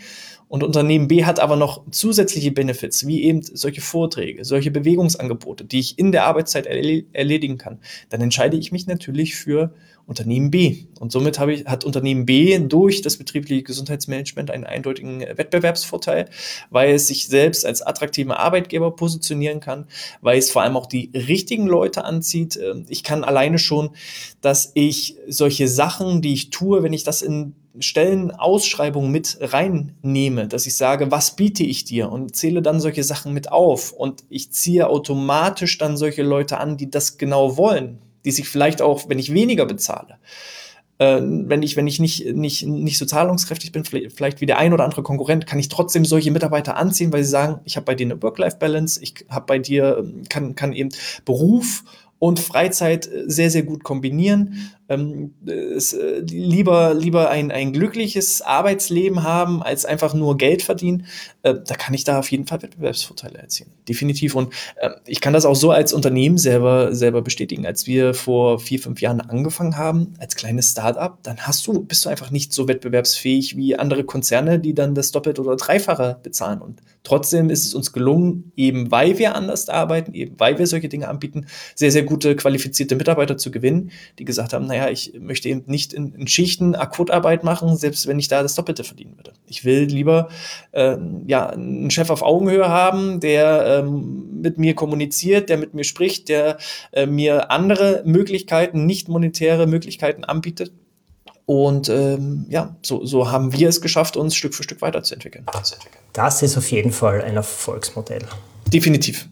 Und 0.50 0.62
Unternehmen 0.62 1.08
B 1.08 1.24
hat 1.24 1.40
aber 1.40 1.56
noch 1.56 1.90
zusätzliche 1.90 2.52
Benefits, 2.52 3.08
wie 3.08 3.24
eben 3.24 3.42
solche 3.42 3.80
Vorträge, 3.80 4.44
solche 4.44 4.72
Bewegungsangebote, 4.72 5.64
die 5.64 5.80
ich 5.80 5.98
in 5.98 6.12
der 6.12 6.26
Arbeitszeit 6.26 6.66
erledigen 6.66 7.58
kann. 7.58 7.80
Dann 8.10 8.20
entscheide 8.20 8.58
ich 8.58 8.74
mich 8.74 8.88
natürlich 8.88 9.36
für 9.36 9.74
Unternehmen 10.08 10.52
B. 10.52 10.86
Und 11.00 11.12
somit 11.12 11.40
habe 11.40 11.54
ich, 11.54 11.66
hat 11.66 11.84
Unternehmen 11.84 12.26
B 12.26 12.58
durch 12.60 13.02
das 13.02 13.18
betriebliche 13.18 13.64
Gesundheitsmanagement 13.64 14.52
einen 14.52 14.64
eindeutigen 14.64 15.22
Wettbewerbsvorteil, 15.22 16.30
weil 16.70 16.94
es 16.94 17.08
sich 17.08 17.28
selbst 17.28 17.66
als 17.66 17.82
attraktiven 17.82 18.32
Arbeitgeber 18.32 18.96
positionieren 18.96 19.60
kann, 19.60 19.88
weil 20.22 20.38
es 20.38 20.52
vor 20.52 20.62
allem 20.62 20.78
auch 20.78 20.86
die 20.86 21.12
richtigen 21.14 21.66
Leute 21.66 22.06
anzieht. 22.06 22.58
Ähm, 22.58 22.86
ich 22.88 23.04
kann 23.04 23.24
alleine 23.24 23.58
schon, 23.58 23.92
dass 24.42 24.72
ich 24.76 25.18
solche 25.28 25.68
Sachen, 25.68 26.22
die 26.22 26.34
ich 26.34 26.52
tue, 26.52 26.84
wenn 26.84 26.94
ich 26.94 27.04
das 27.04 27.22
in 27.22 27.56
Stellenausschreibungen 27.80 29.12
mit 29.12 29.38
reinnehme, 29.42 30.48
dass 30.48 30.66
ich 30.66 30.78
sage, 30.78 31.12
was 31.12 31.36
biete 31.36 31.64
ich 31.64 31.84
dir 31.84 32.10
und 32.10 32.36
zähle 32.36 32.62
dann 32.62 32.80
solche 32.80 33.04
Sachen 33.04 33.34
mit 33.34 33.52
auf 33.52 33.92
und 33.92 34.24
ich 34.30 34.52
ziehe 34.52 34.88
automatisch 34.88 35.78
dann 35.78 35.98
solche 35.98 36.24
Leute 36.24 36.58
an, 36.58 36.78
die 36.78 36.90
das 36.90 37.18
genau 37.18 37.58
wollen, 37.58 38.00
die 38.26 38.32
sich 38.32 38.50
vielleicht 38.50 38.82
auch, 38.82 39.08
wenn 39.08 39.20
ich 39.20 39.34
weniger 39.34 39.66
bezahle, 39.66 40.18
äh, 40.98 41.22
wenn 41.22 41.64
ich, 41.64 41.76
wenn 41.76 41.88
ich 41.88 42.00
nicht, 42.00 42.34
nicht, 42.36 42.66
nicht 42.66 42.98
so 42.98 43.06
zahlungskräftig 43.06 43.72
bin, 43.72 43.84
vielleicht 43.86 44.42
wie 44.42 44.46
der 44.46 44.58
ein 44.58 44.74
oder 44.74 44.84
andere 44.84 45.04
Konkurrent, 45.04 45.46
kann 45.46 45.60
ich 45.60 45.70
trotzdem 45.70 46.06
solche 46.06 46.32
Mitarbeiter 46.32 46.78
anziehen, 46.78 47.14
weil 47.14 47.24
sie 47.24 47.30
sagen, 47.30 47.60
ich 47.66 47.76
habe 47.76 47.86
bei 47.86 47.96
dir 47.96 48.06
eine 48.06 48.22
Work-Life-Balance, 48.22 49.02
ich 49.02 49.26
habe 49.30 49.46
bei 49.46 49.60
dir, 49.60 49.98
ähm, 50.00 50.24
kann, 50.30 50.56
kann 50.56 50.74
eben 50.74 50.90
Beruf 51.26 51.84
und 52.20 52.40
Freizeit 52.40 53.08
äh, 53.08 53.24
sehr, 53.28 53.52
sehr 53.52 53.64
gut 53.64 53.84
kombinieren. 53.84 54.72
Ähm, 54.88 55.34
es, 55.48 55.94
äh, 55.94 56.20
lieber, 56.20 56.94
lieber 56.94 57.30
ein, 57.30 57.52
ein 57.52 57.74
glückliches 57.74 58.42
Arbeitsleben 58.42 59.24
haben, 59.24 59.64
als 59.64 59.86
einfach 59.86 60.14
nur 60.14 60.38
Geld 60.38 60.62
verdienen. 60.62 61.08
Äh, 61.42 61.56
da 61.66 61.76
kann 61.76 61.94
ich 61.94 62.04
da 62.04 62.20
auf 62.20 62.30
jeden 62.30 62.46
Fall 62.46 62.62
Wettbewerbsvorteile 62.62 63.40
erzielen. 63.40 63.72
Definitiv. 63.90 64.36
Und 64.36 64.54
äh, 64.76 64.92
ich 65.08 65.22
kann 65.22 65.34
das 65.34 65.46
auch 65.46 65.56
so 65.56 65.72
als 65.72 65.92
Unternehmen 65.92 66.38
selber, 66.38 66.94
selber 66.94 67.22
bestätigen. 67.22 67.66
Als 67.66 67.88
wir 67.88 68.14
vor 68.14 68.60
vier, 68.60 68.80
fünf 68.80 69.02
Jahren 69.02 69.22
angefangen 69.22 69.78
haben, 69.78 70.14
als 70.20 70.36
kleines 70.36 70.72
Startup, 70.72 71.18
dann 71.24 71.38
hast 71.40 71.66
du, 71.66 71.84
bist 71.84 72.06
du 72.06 72.10
einfach 72.10 72.30
nicht 72.30 72.54
so 72.54 72.68
wettbewerbsfähig 72.68 73.58
wie 73.58 73.76
andere 73.76 74.04
Konzerne, 74.04 74.60
die 74.60 74.76
dann 74.76 74.94
das 74.94 75.12
Doppelte 75.12 75.42
oder 75.42 75.56
Dreifache 75.56 76.20
bezahlen. 76.22 76.62
Und 76.62 76.82
trotzdem 77.04 77.50
ist 77.50 77.66
es 77.66 77.74
uns 77.74 77.92
gelungen, 77.92 78.52
eben 78.56 78.92
weil 78.92 79.18
wir 79.18 79.36
anders 79.36 79.68
arbeiten, 79.70 80.14
eben 80.14 80.40
weil 80.40 80.60
wir 80.60 80.68
solche 80.68 80.90
Dinge 80.90 81.08
anbieten, 81.08 81.48
sehr, 81.74 81.92
sehr 81.92 82.04
gute 82.04 82.36
qualifizierte 82.36 82.96
Mitarbeiter 82.96 83.38
zu 83.38 83.50
gewinnen, 83.50 83.92
die 84.20 84.26
gesagt 84.26 84.54
haben, 84.54 84.68
naja, 84.68 84.75
ich 84.90 85.14
möchte 85.20 85.50
eben 85.50 85.64
nicht 85.68 85.94
in, 85.94 86.14
in 86.14 86.28
Schichten 86.28 86.76
Akkordarbeit 86.76 87.44
machen, 87.44 87.76
selbst 87.78 88.08
wenn 88.08 88.20
ich 88.20 88.28
da 88.28 88.42
das 88.44 88.56
Doppelte 88.56 88.84
verdienen 88.84 89.18
würde. 89.18 89.34
Ich 89.48 89.66
will 89.66 89.84
lieber 89.84 90.30
äh, 90.72 90.98
ja, 91.28 91.48
einen 91.50 91.92
Chef 91.92 92.10
auf 92.10 92.22
Augenhöhe 92.22 92.70
haben, 92.70 93.20
der 93.20 93.84
ähm, 93.84 94.42
mit 94.42 94.58
mir 94.58 94.76
kommuniziert, 94.76 95.50
der 95.50 95.58
mit 95.58 95.74
mir 95.74 95.84
spricht, 95.84 96.30
der 96.30 96.58
äh, 96.92 97.06
mir 97.06 97.52
andere 97.52 98.04
Möglichkeiten, 98.06 98.86
nicht 98.86 99.08
monetäre 99.10 99.68
Möglichkeiten 99.68 100.24
anbietet 100.24 100.72
Und 101.46 101.90
ähm, 101.90 102.46
ja, 102.50 102.76
so, 102.82 103.06
so 103.06 103.32
haben 103.32 103.54
wir 103.54 103.70
es 103.70 103.82
geschafft, 103.82 104.18
uns 104.18 104.36
Stück 104.36 104.56
für 104.56 104.64
Stück 104.64 104.82
weiterzuentwickeln. 104.82 105.46
Das 106.14 106.42
ist 106.42 106.58
auf 106.58 106.72
jeden 106.72 106.92
Fall 106.92 107.22
ein 107.22 107.36
Erfolgsmodell. 107.36 108.26
Definitiv. 108.74 109.28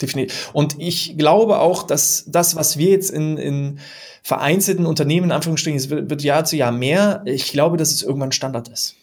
Definitiv. 0.00 0.50
Und 0.52 0.76
ich 0.78 1.18
glaube 1.18 1.58
auch, 1.58 1.82
dass 1.82 2.24
das, 2.26 2.56
was 2.56 2.78
wir 2.78 2.90
jetzt 2.90 3.10
in, 3.10 3.36
in 3.36 3.78
vereinzelten 4.22 4.86
Unternehmen, 4.86 5.26
in 5.26 5.32
Anführungsstrichen, 5.32 5.78
es 5.78 5.90
wird, 5.90 6.08
wird 6.10 6.22
Jahr 6.22 6.44
zu 6.44 6.56
Jahr 6.56 6.72
mehr, 6.72 7.22
ich 7.26 7.52
glaube, 7.52 7.76
dass 7.76 7.90
es 7.90 8.02
irgendwann 8.02 8.32
Standard 8.32 8.68
ist 8.68 8.96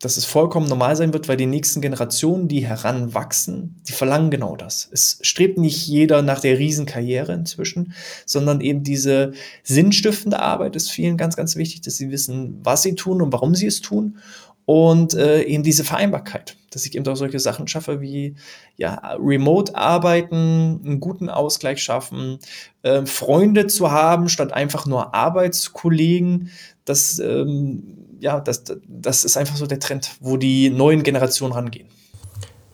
dass 0.00 0.18
es 0.18 0.26
vollkommen 0.26 0.68
normal 0.68 0.94
sein 0.94 1.12
wird, 1.12 1.26
weil 1.26 1.38
die 1.38 1.46
nächsten 1.46 1.80
Generationen, 1.80 2.48
die 2.48 2.66
heranwachsen, 2.66 3.80
die 3.88 3.92
verlangen 3.92 4.30
genau 4.30 4.54
das. 4.54 4.88
Es 4.92 5.18
strebt 5.22 5.58
nicht 5.58 5.86
jeder 5.86 6.20
nach 6.20 6.40
der 6.40 6.58
Riesenkarriere 6.58 7.32
inzwischen, 7.32 7.94
sondern 8.26 8.60
eben 8.60 8.82
diese 8.82 9.32
sinnstiftende 9.62 10.40
Arbeit 10.40 10.76
ist 10.76 10.90
vielen 10.90 11.16
ganz, 11.16 11.34
ganz 11.34 11.56
wichtig, 11.56 11.80
dass 11.80 11.96
sie 11.96 12.10
wissen, 12.10 12.60
was 12.62 12.82
sie 12.82 12.94
tun 12.94 13.22
und 13.22 13.32
warum 13.32 13.54
sie 13.54 13.66
es 13.66 13.80
tun. 13.80 14.18
Und 14.66 15.14
äh, 15.14 15.42
eben 15.42 15.62
diese 15.62 15.84
Vereinbarkeit, 15.84 16.56
dass 16.76 16.84
ich 16.84 16.94
eben 16.94 17.08
auch 17.08 17.16
solche 17.16 17.40
Sachen 17.40 17.66
schaffe 17.66 18.02
wie 18.02 18.34
ja, 18.76 19.16
Remote-Arbeiten, 19.18 20.82
einen 20.84 21.00
guten 21.00 21.30
Ausgleich 21.30 21.82
schaffen, 21.82 22.38
äh, 22.82 23.06
Freunde 23.06 23.66
zu 23.66 23.90
haben, 23.90 24.28
statt 24.28 24.52
einfach 24.52 24.84
nur 24.84 25.14
Arbeitskollegen, 25.14 26.50
das 26.84 27.18
ähm, 27.18 27.96
ja, 28.20 28.40
das, 28.40 28.64
das 28.86 29.24
ist 29.24 29.36
einfach 29.36 29.56
so 29.56 29.66
der 29.66 29.80
Trend, 29.80 30.16
wo 30.20 30.36
die 30.36 30.70
neuen 30.70 31.02
Generationen 31.02 31.52
rangehen. 31.52 31.88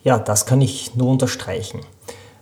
Ja, 0.02 0.18
das 0.18 0.46
kann 0.46 0.60
ich 0.60 0.96
nur 0.96 1.08
unterstreichen. 1.08 1.80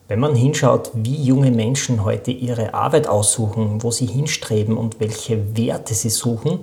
Wenn 0.09 0.19
man 0.19 0.35
hinschaut, 0.35 0.91
wie 0.95 1.23
junge 1.23 1.51
Menschen 1.51 2.05
heute 2.05 2.31
ihre 2.31 2.75
Arbeit 2.75 3.07
aussuchen, 3.07 3.83
wo 3.83 3.91
sie 3.91 4.07
hinstreben 4.07 4.77
und 4.77 4.99
welche 4.99 5.57
Werte 5.57 5.95
sie 5.95 6.11
suchen, 6.11 6.61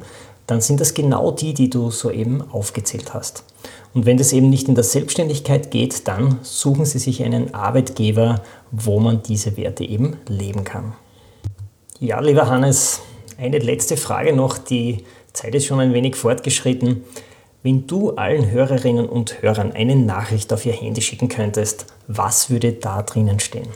dann 0.47 0.61
sind 0.61 0.79
das 0.79 0.93
genau 0.93 1.31
die, 1.31 1.53
die 1.53 1.69
du 1.69 1.91
soeben 1.91 2.41
aufgezählt 2.51 3.13
hast. 3.13 3.43
Und 3.97 4.05
wenn 4.05 4.17
das 4.17 4.31
eben 4.31 4.51
nicht 4.51 4.67
in 4.67 4.75
der 4.75 4.83
Selbstständigkeit 4.83 5.71
geht, 5.71 6.07
dann 6.07 6.37
suchen 6.43 6.85
sie 6.85 6.99
sich 6.99 7.23
einen 7.23 7.55
Arbeitgeber, 7.55 8.43
wo 8.69 8.99
man 8.99 9.23
diese 9.23 9.57
Werte 9.57 9.83
eben 9.83 10.17
leben 10.27 10.63
kann. 10.63 10.93
Ja, 11.99 12.19
lieber 12.19 12.45
Hannes, 12.45 13.01
eine 13.39 13.57
letzte 13.57 13.97
Frage 13.97 14.33
noch, 14.33 14.59
die 14.59 14.99
Zeit 15.33 15.55
ist 15.55 15.65
schon 15.65 15.79
ein 15.79 15.93
wenig 15.93 16.15
fortgeschritten. 16.15 17.05
Wenn 17.63 17.87
du 17.87 18.11
allen 18.11 18.51
Hörerinnen 18.51 19.09
und 19.09 19.41
Hörern 19.41 19.71
eine 19.71 19.95
Nachricht 19.95 20.53
auf 20.53 20.63
ihr 20.67 20.73
Handy 20.73 21.01
schicken 21.01 21.27
könntest, 21.27 21.87
was 22.05 22.51
würde 22.51 22.73
da 22.73 23.01
drinnen 23.01 23.39
stehen? 23.39 23.69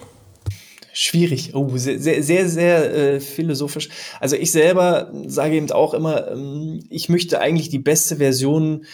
Schwierig, 0.93 1.55
oh, 1.55 1.77
sehr, 1.77 1.99
sehr, 1.99 2.21
sehr, 2.21 2.47
sehr 2.47 2.93
äh, 2.93 3.19
philosophisch. 3.19 3.89
Also 4.19 4.35
ich 4.35 4.51
selber 4.51 5.11
sage 5.25 5.55
eben 5.55 5.71
auch 5.71 5.95
immer, 5.95 6.29
ähm, 6.31 6.83
ich 6.91 7.09
möchte 7.09 7.39
eigentlich 7.39 7.69
die 7.69 7.79
beste 7.79 8.17
Version 8.17 8.85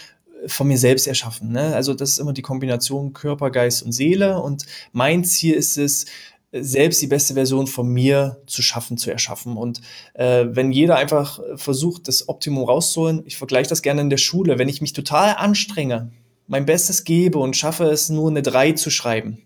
von 0.48 0.68
mir 0.68 0.78
selbst 0.78 1.08
erschaffen. 1.08 1.52
Ne? 1.52 1.76
Also 1.76 1.94
das 1.94 2.10
ist 2.12 2.20
immer 2.20 2.34
die 2.34 2.42
Kombination 2.42 3.14
Körper, 3.14 3.52
Geist 3.52 3.84
und 3.84 3.92
Seele. 3.92 4.42
Und 4.42 4.66
mein 4.92 5.24
Ziel 5.24 5.54
ist 5.54 5.78
es, 5.78 6.06
selbst 6.52 7.02
die 7.02 7.08
beste 7.08 7.34
Version 7.34 7.68
von 7.68 7.88
mir 7.88 8.42
zu 8.48 8.62
schaffen, 8.62 8.98
zu 8.98 9.12
erschaffen. 9.12 9.58
Und 9.58 9.82
äh, 10.14 10.46
wenn 10.50 10.72
jeder 10.72 10.96
einfach 10.96 11.40
versucht, 11.56 12.08
das 12.08 12.30
Optimum 12.30 12.64
rauszuholen, 12.64 13.24
ich 13.26 13.38
vergleiche 13.38 13.70
das 13.70 13.82
gerne 13.82 14.02
in 14.02 14.10
der 14.10 14.18
Schule, 14.18 14.58
wenn 14.58 14.70
ich 14.70 14.82
mich 14.82 14.94
total 14.94 15.36
anstrenge, 15.36 16.12
mein 16.48 16.66
Bestes 16.66 17.04
gebe 17.04 17.40
und 17.40 17.58
schaffe 17.58 17.86
es 17.86 18.10
nur 18.10 18.30
eine 18.30 18.42
3 18.42 18.74
zu 18.74 18.90
schreiben, 18.90 19.40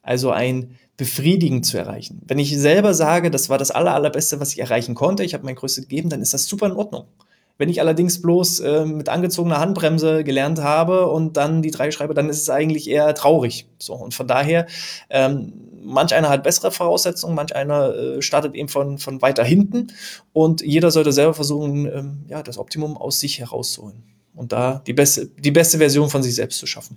also 0.00 0.30
ein 0.30 0.78
Befriedigen 0.96 1.62
zu 1.62 1.78
erreichen. 1.78 2.22
Wenn 2.26 2.38
ich 2.38 2.56
selber 2.56 2.94
sage, 2.94 3.30
das 3.30 3.48
war 3.48 3.58
das 3.58 3.70
aller, 3.70 3.94
allerbeste, 3.94 4.40
was 4.40 4.52
ich 4.52 4.60
erreichen 4.60 4.94
konnte, 4.94 5.24
ich 5.24 5.34
habe 5.34 5.44
mein 5.44 5.56
Größtes 5.56 5.88
gegeben, 5.88 6.08
dann 6.08 6.22
ist 6.22 6.34
das 6.34 6.46
super 6.46 6.66
in 6.66 6.72
Ordnung. 6.72 7.06
Wenn 7.58 7.68
ich 7.68 7.80
allerdings 7.80 8.20
bloß 8.20 8.60
äh, 8.60 8.84
mit 8.84 9.08
angezogener 9.08 9.60
Handbremse 9.60 10.24
gelernt 10.24 10.60
habe 10.60 11.08
und 11.08 11.36
dann 11.36 11.62
die 11.62 11.70
drei 11.70 11.90
schreibe, 11.90 12.14
dann 12.14 12.28
ist 12.28 12.42
es 12.42 12.50
eigentlich 12.50 12.88
eher 12.88 13.14
traurig. 13.14 13.66
So 13.78 13.94
und 13.94 14.14
von 14.14 14.26
daher, 14.26 14.66
ähm, 15.10 15.52
manch 15.82 16.14
einer 16.14 16.28
hat 16.28 16.42
bessere 16.42 16.70
Voraussetzungen, 16.70 17.34
manch 17.34 17.54
einer 17.54 17.94
äh, 17.94 18.22
startet 18.22 18.54
eben 18.54 18.68
von, 18.68 18.98
von 18.98 19.22
weiter 19.22 19.44
hinten 19.44 19.88
und 20.32 20.62
jeder 20.62 20.90
sollte 20.90 21.12
selber 21.12 21.34
versuchen, 21.34 21.86
ähm, 21.86 22.24
ja, 22.28 22.42
das 22.42 22.58
Optimum 22.58 22.96
aus 22.96 23.20
sich 23.20 23.38
herauszuholen 23.38 24.02
und 24.34 24.52
da 24.52 24.82
die 24.86 24.92
beste, 24.92 25.26
die 25.26 25.50
beste 25.50 25.78
Version 25.78 26.08
von 26.08 26.22
sich 26.22 26.34
selbst 26.34 26.58
zu 26.58 26.66
schaffen. 26.66 26.96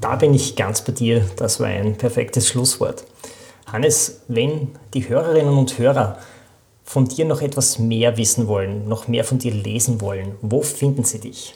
Da 0.00 0.16
bin 0.16 0.32
ich 0.32 0.56
ganz 0.56 0.82
bei 0.82 0.92
dir. 0.92 1.26
Das 1.36 1.60
war 1.60 1.66
ein 1.66 1.96
perfektes 1.96 2.48
Schlusswort. 2.48 3.04
Hannes, 3.66 4.22
wenn 4.28 4.68
die 4.94 5.08
Hörerinnen 5.08 5.52
und 5.52 5.78
Hörer 5.78 6.18
von 6.90 7.04
dir 7.04 7.24
noch 7.24 7.40
etwas 7.40 7.78
mehr 7.78 8.16
wissen 8.16 8.48
wollen, 8.48 8.88
noch 8.88 9.06
mehr 9.06 9.22
von 9.22 9.38
dir 9.38 9.54
lesen 9.54 10.00
wollen, 10.00 10.34
wo 10.42 10.60
finden 10.60 11.04
sie 11.04 11.20
dich? 11.20 11.54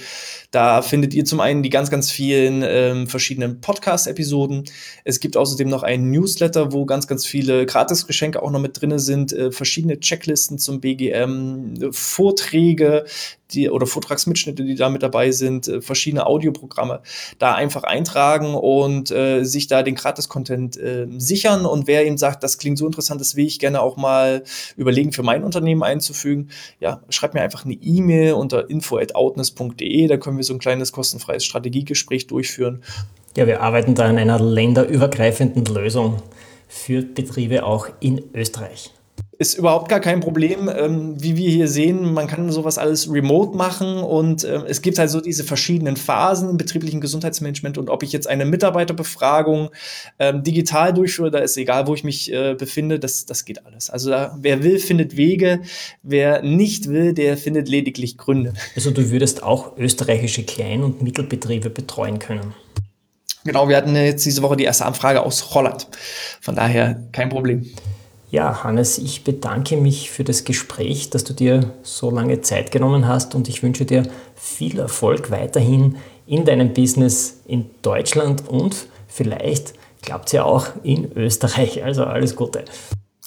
Da 0.50 0.82
findet 0.82 1.14
ihr 1.14 1.24
zum 1.24 1.38
einen 1.38 1.62
die 1.62 1.70
ganz, 1.70 1.92
ganz 1.92 2.10
vielen 2.10 2.64
ähm, 2.66 3.06
verschiedenen 3.06 3.60
Podcast-Episoden. 3.60 4.64
Es 5.04 5.20
gibt 5.20 5.36
außerdem 5.36 5.68
noch 5.68 5.84
einen 5.84 6.10
Newsletter, 6.10 6.72
wo 6.72 6.86
ganz, 6.86 7.06
ganz 7.06 7.24
viele 7.24 7.66
Gratisgeschenke 7.66 8.42
auch 8.42 8.50
noch 8.50 8.58
mit 8.58 8.80
drin 8.80 8.98
sind, 8.98 9.32
äh, 9.32 9.52
verschiedene 9.52 10.00
Checklisten 10.00 10.58
zum 10.58 10.80
BGM, 10.80 11.74
äh, 11.80 11.92
Vorträge, 11.92 13.04
die 13.52 13.70
oder 13.70 13.86
Vortragsmitschnitte, 13.86 14.64
die 14.64 14.74
da 14.74 14.88
mit 14.88 15.02
dabei 15.02 15.30
sind, 15.30 15.68
äh, 15.68 15.80
verschiedene 15.80 16.26
Audioprogramme, 16.26 17.00
da 17.38 17.54
einfach 17.54 17.84
eintragen 17.84 18.54
und 18.54 19.10
äh, 19.10 19.44
sich 19.44 19.66
da 19.66 19.82
den 19.82 19.94
Gratis-Content 19.94 20.76
äh, 20.80 21.06
sichern. 21.18 21.66
Und 21.66 21.86
wer 21.86 22.04
eben 22.04 22.18
sagt, 22.18 22.42
das 22.42 22.58
klingt 22.58 22.78
so 22.78 22.86
interessant, 22.86 23.20
das 23.20 23.36
will 23.36 23.46
ich 23.46 23.58
gerne 23.58 23.80
auch 23.80 23.96
mal 23.96 24.42
überlegen, 24.76 25.12
für 25.12 25.22
mein 25.22 25.44
Unternehmen 25.44 25.82
einzufügen, 25.82 26.50
ja, 26.80 27.02
schreibt 27.10 27.34
mir 27.34 27.42
einfach 27.42 27.64
eine 27.64 27.74
E-Mail 27.74 28.34
unter 28.34 28.68
info.outness.de, 28.68 30.06
da 30.06 30.16
können 30.16 30.36
wir 30.36 30.44
so 30.44 30.54
ein 30.54 30.58
kleines 30.58 30.92
kostenfreies 30.92 31.44
Strategiegespräch 31.44 32.26
durchführen. 32.26 32.82
Ja, 33.36 33.46
wir 33.46 33.62
arbeiten 33.62 33.94
da 33.94 34.06
an 34.06 34.18
einer 34.18 34.40
länderübergreifenden 34.40 35.64
Lösung 35.66 36.22
für 36.68 37.02
Betriebe 37.02 37.64
auch 37.64 37.88
in 38.00 38.22
Österreich 38.34 38.92
ist 39.40 39.54
überhaupt 39.54 39.88
gar 39.88 40.00
kein 40.00 40.20
Problem. 40.20 40.68
Ähm, 40.68 41.14
wie 41.18 41.34
wir 41.34 41.50
hier 41.50 41.66
sehen, 41.66 42.12
man 42.12 42.26
kann 42.26 42.52
sowas 42.52 42.76
alles 42.76 43.10
remote 43.10 43.56
machen 43.56 43.96
und 43.96 44.44
äh, 44.44 44.64
es 44.68 44.82
gibt 44.82 44.98
halt 44.98 45.08
so 45.08 45.22
diese 45.22 45.44
verschiedenen 45.44 45.96
Phasen 45.96 46.50
im 46.50 46.56
betrieblichen 46.58 47.00
Gesundheitsmanagement 47.00 47.78
und 47.78 47.88
ob 47.88 48.02
ich 48.02 48.12
jetzt 48.12 48.28
eine 48.28 48.44
Mitarbeiterbefragung 48.44 49.70
ähm, 50.18 50.42
digital 50.42 50.92
durchführe, 50.92 51.30
da 51.30 51.38
ist 51.38 51.56
egal, 51.56 51.86
wo 51.86 51.94
ich 51.94 52.04
mich 52.04 52.30
äh, 52.30 52.54
befinde, 52.54 52.98
das, 52.98 53.24
das 53.24 53.46
geht 53.46 53.64
alles. 53.64 53.88
Also 53.88 54.10
da, 54.10 54.36
wer 54.38 54.62
will, 54.62 54.78
findet 54.78 55.16
Wege, 55.16 55.62
wer 56.02 56.42
nicht 56.42 56.90
will, 56.90 57.14
der 57.14 57.38
findet 57.38 57.66
lediglich 57.70 58.18
Gründe. 58.18 58.52
Also 58.76 58.90
du 58.90 59.10
würdest 59.10 59.42
auch 59.42 59.78
österreichische 59.78 60.42
Klein- 60.42 60.84
und 60.84 61.00
Mittelbetriebe 61.00 61.70
betreuen 61.70 62.18
können. 62.18 62.54
Genau, 63.44 63.70
wir 63.70 63.78
hatten 63.78 63.96
jetzt 63.96 64.26
diese 64.26 64.42
Woche 64.42 64.58
die 64.58 64.64
erste 64.64 64.84
Anfrage 64.84 65.22
aus 65.22 65.54
Holland. 65.54 65.88
Von 66.42 66.56
daher 66.56 67.02
kein 67.12 67.30
Problem. 67.30 67.64
Ja, 68.30 68.62
Hannes, 68.62 68.98
ich 68.98 69.24
bedanke 69.24 69.76
mich 69.76 70.10
für 70.10 70.22
das 70.22 70.44
Gespräch, 70.44 71.10
dass 71.10 71.24
du 71.24 71.32
dir 71.32 71.72
so 71.82 72.12
lange 72.12 72.40
Zeit 72.42 72.70
genommen 72.70 73.08
hast 73.08 73.34
und 73.34 73.48
ich 73.48 73.64
wünsche 73.64 73.84
dir 73.84 74.04
viel 74.36 74.78
Erfolg 74.78 75.32
weiterhin 75.32 75.96
in 76.26 76.44
deinem 76.44 76.72
Business 76.72 77.40
in 77.46 77.66
Deutschland 77.82 78.48
und 78.48 78.86
vielleicht 79.08 79.74
klappt 80.02 80.26
es 80.26 80.32
ja 80.32 80.44
auch 80.44 80.68
in 80.84 81.10
Österreich. 81.16 81.82
Also 81.90 82.04
alles 82.04 82.36
Gute. 82.36 82.64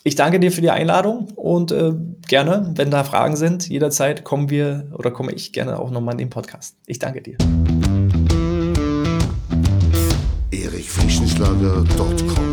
Ich 0.06 0.16
danke 0.16 0.39
dir 0.39 0.54
für 0.54 0.62
die 0.62 0.70
Einladung 0.70 1.28
und 1.36 1.74
äh, 1.74 1.91
gerne, 2.28 2.72
wenn 2.76 2.89
da 2.89 3.04
Fragen 3.04 3.36
sind, 3.36 3.68
jederzeit 3.68 4.24
kommen 4.24 4.49
wir 4.49 4.88
oder 4.93 5.12
komme 5.12 5.34
ich 5.34 5.51
gerne 5.51 5.80
auch 5.80 5.91
nochmal 5.91 6.14
in 6.14 6.20
den 6.20 6.30
Podcast. 6.30 6.78
Ich 6.88 6.99
danke 6.99 7.22
dir. 7.22 7.36
erichfrischenschlager.com 10.51 12.53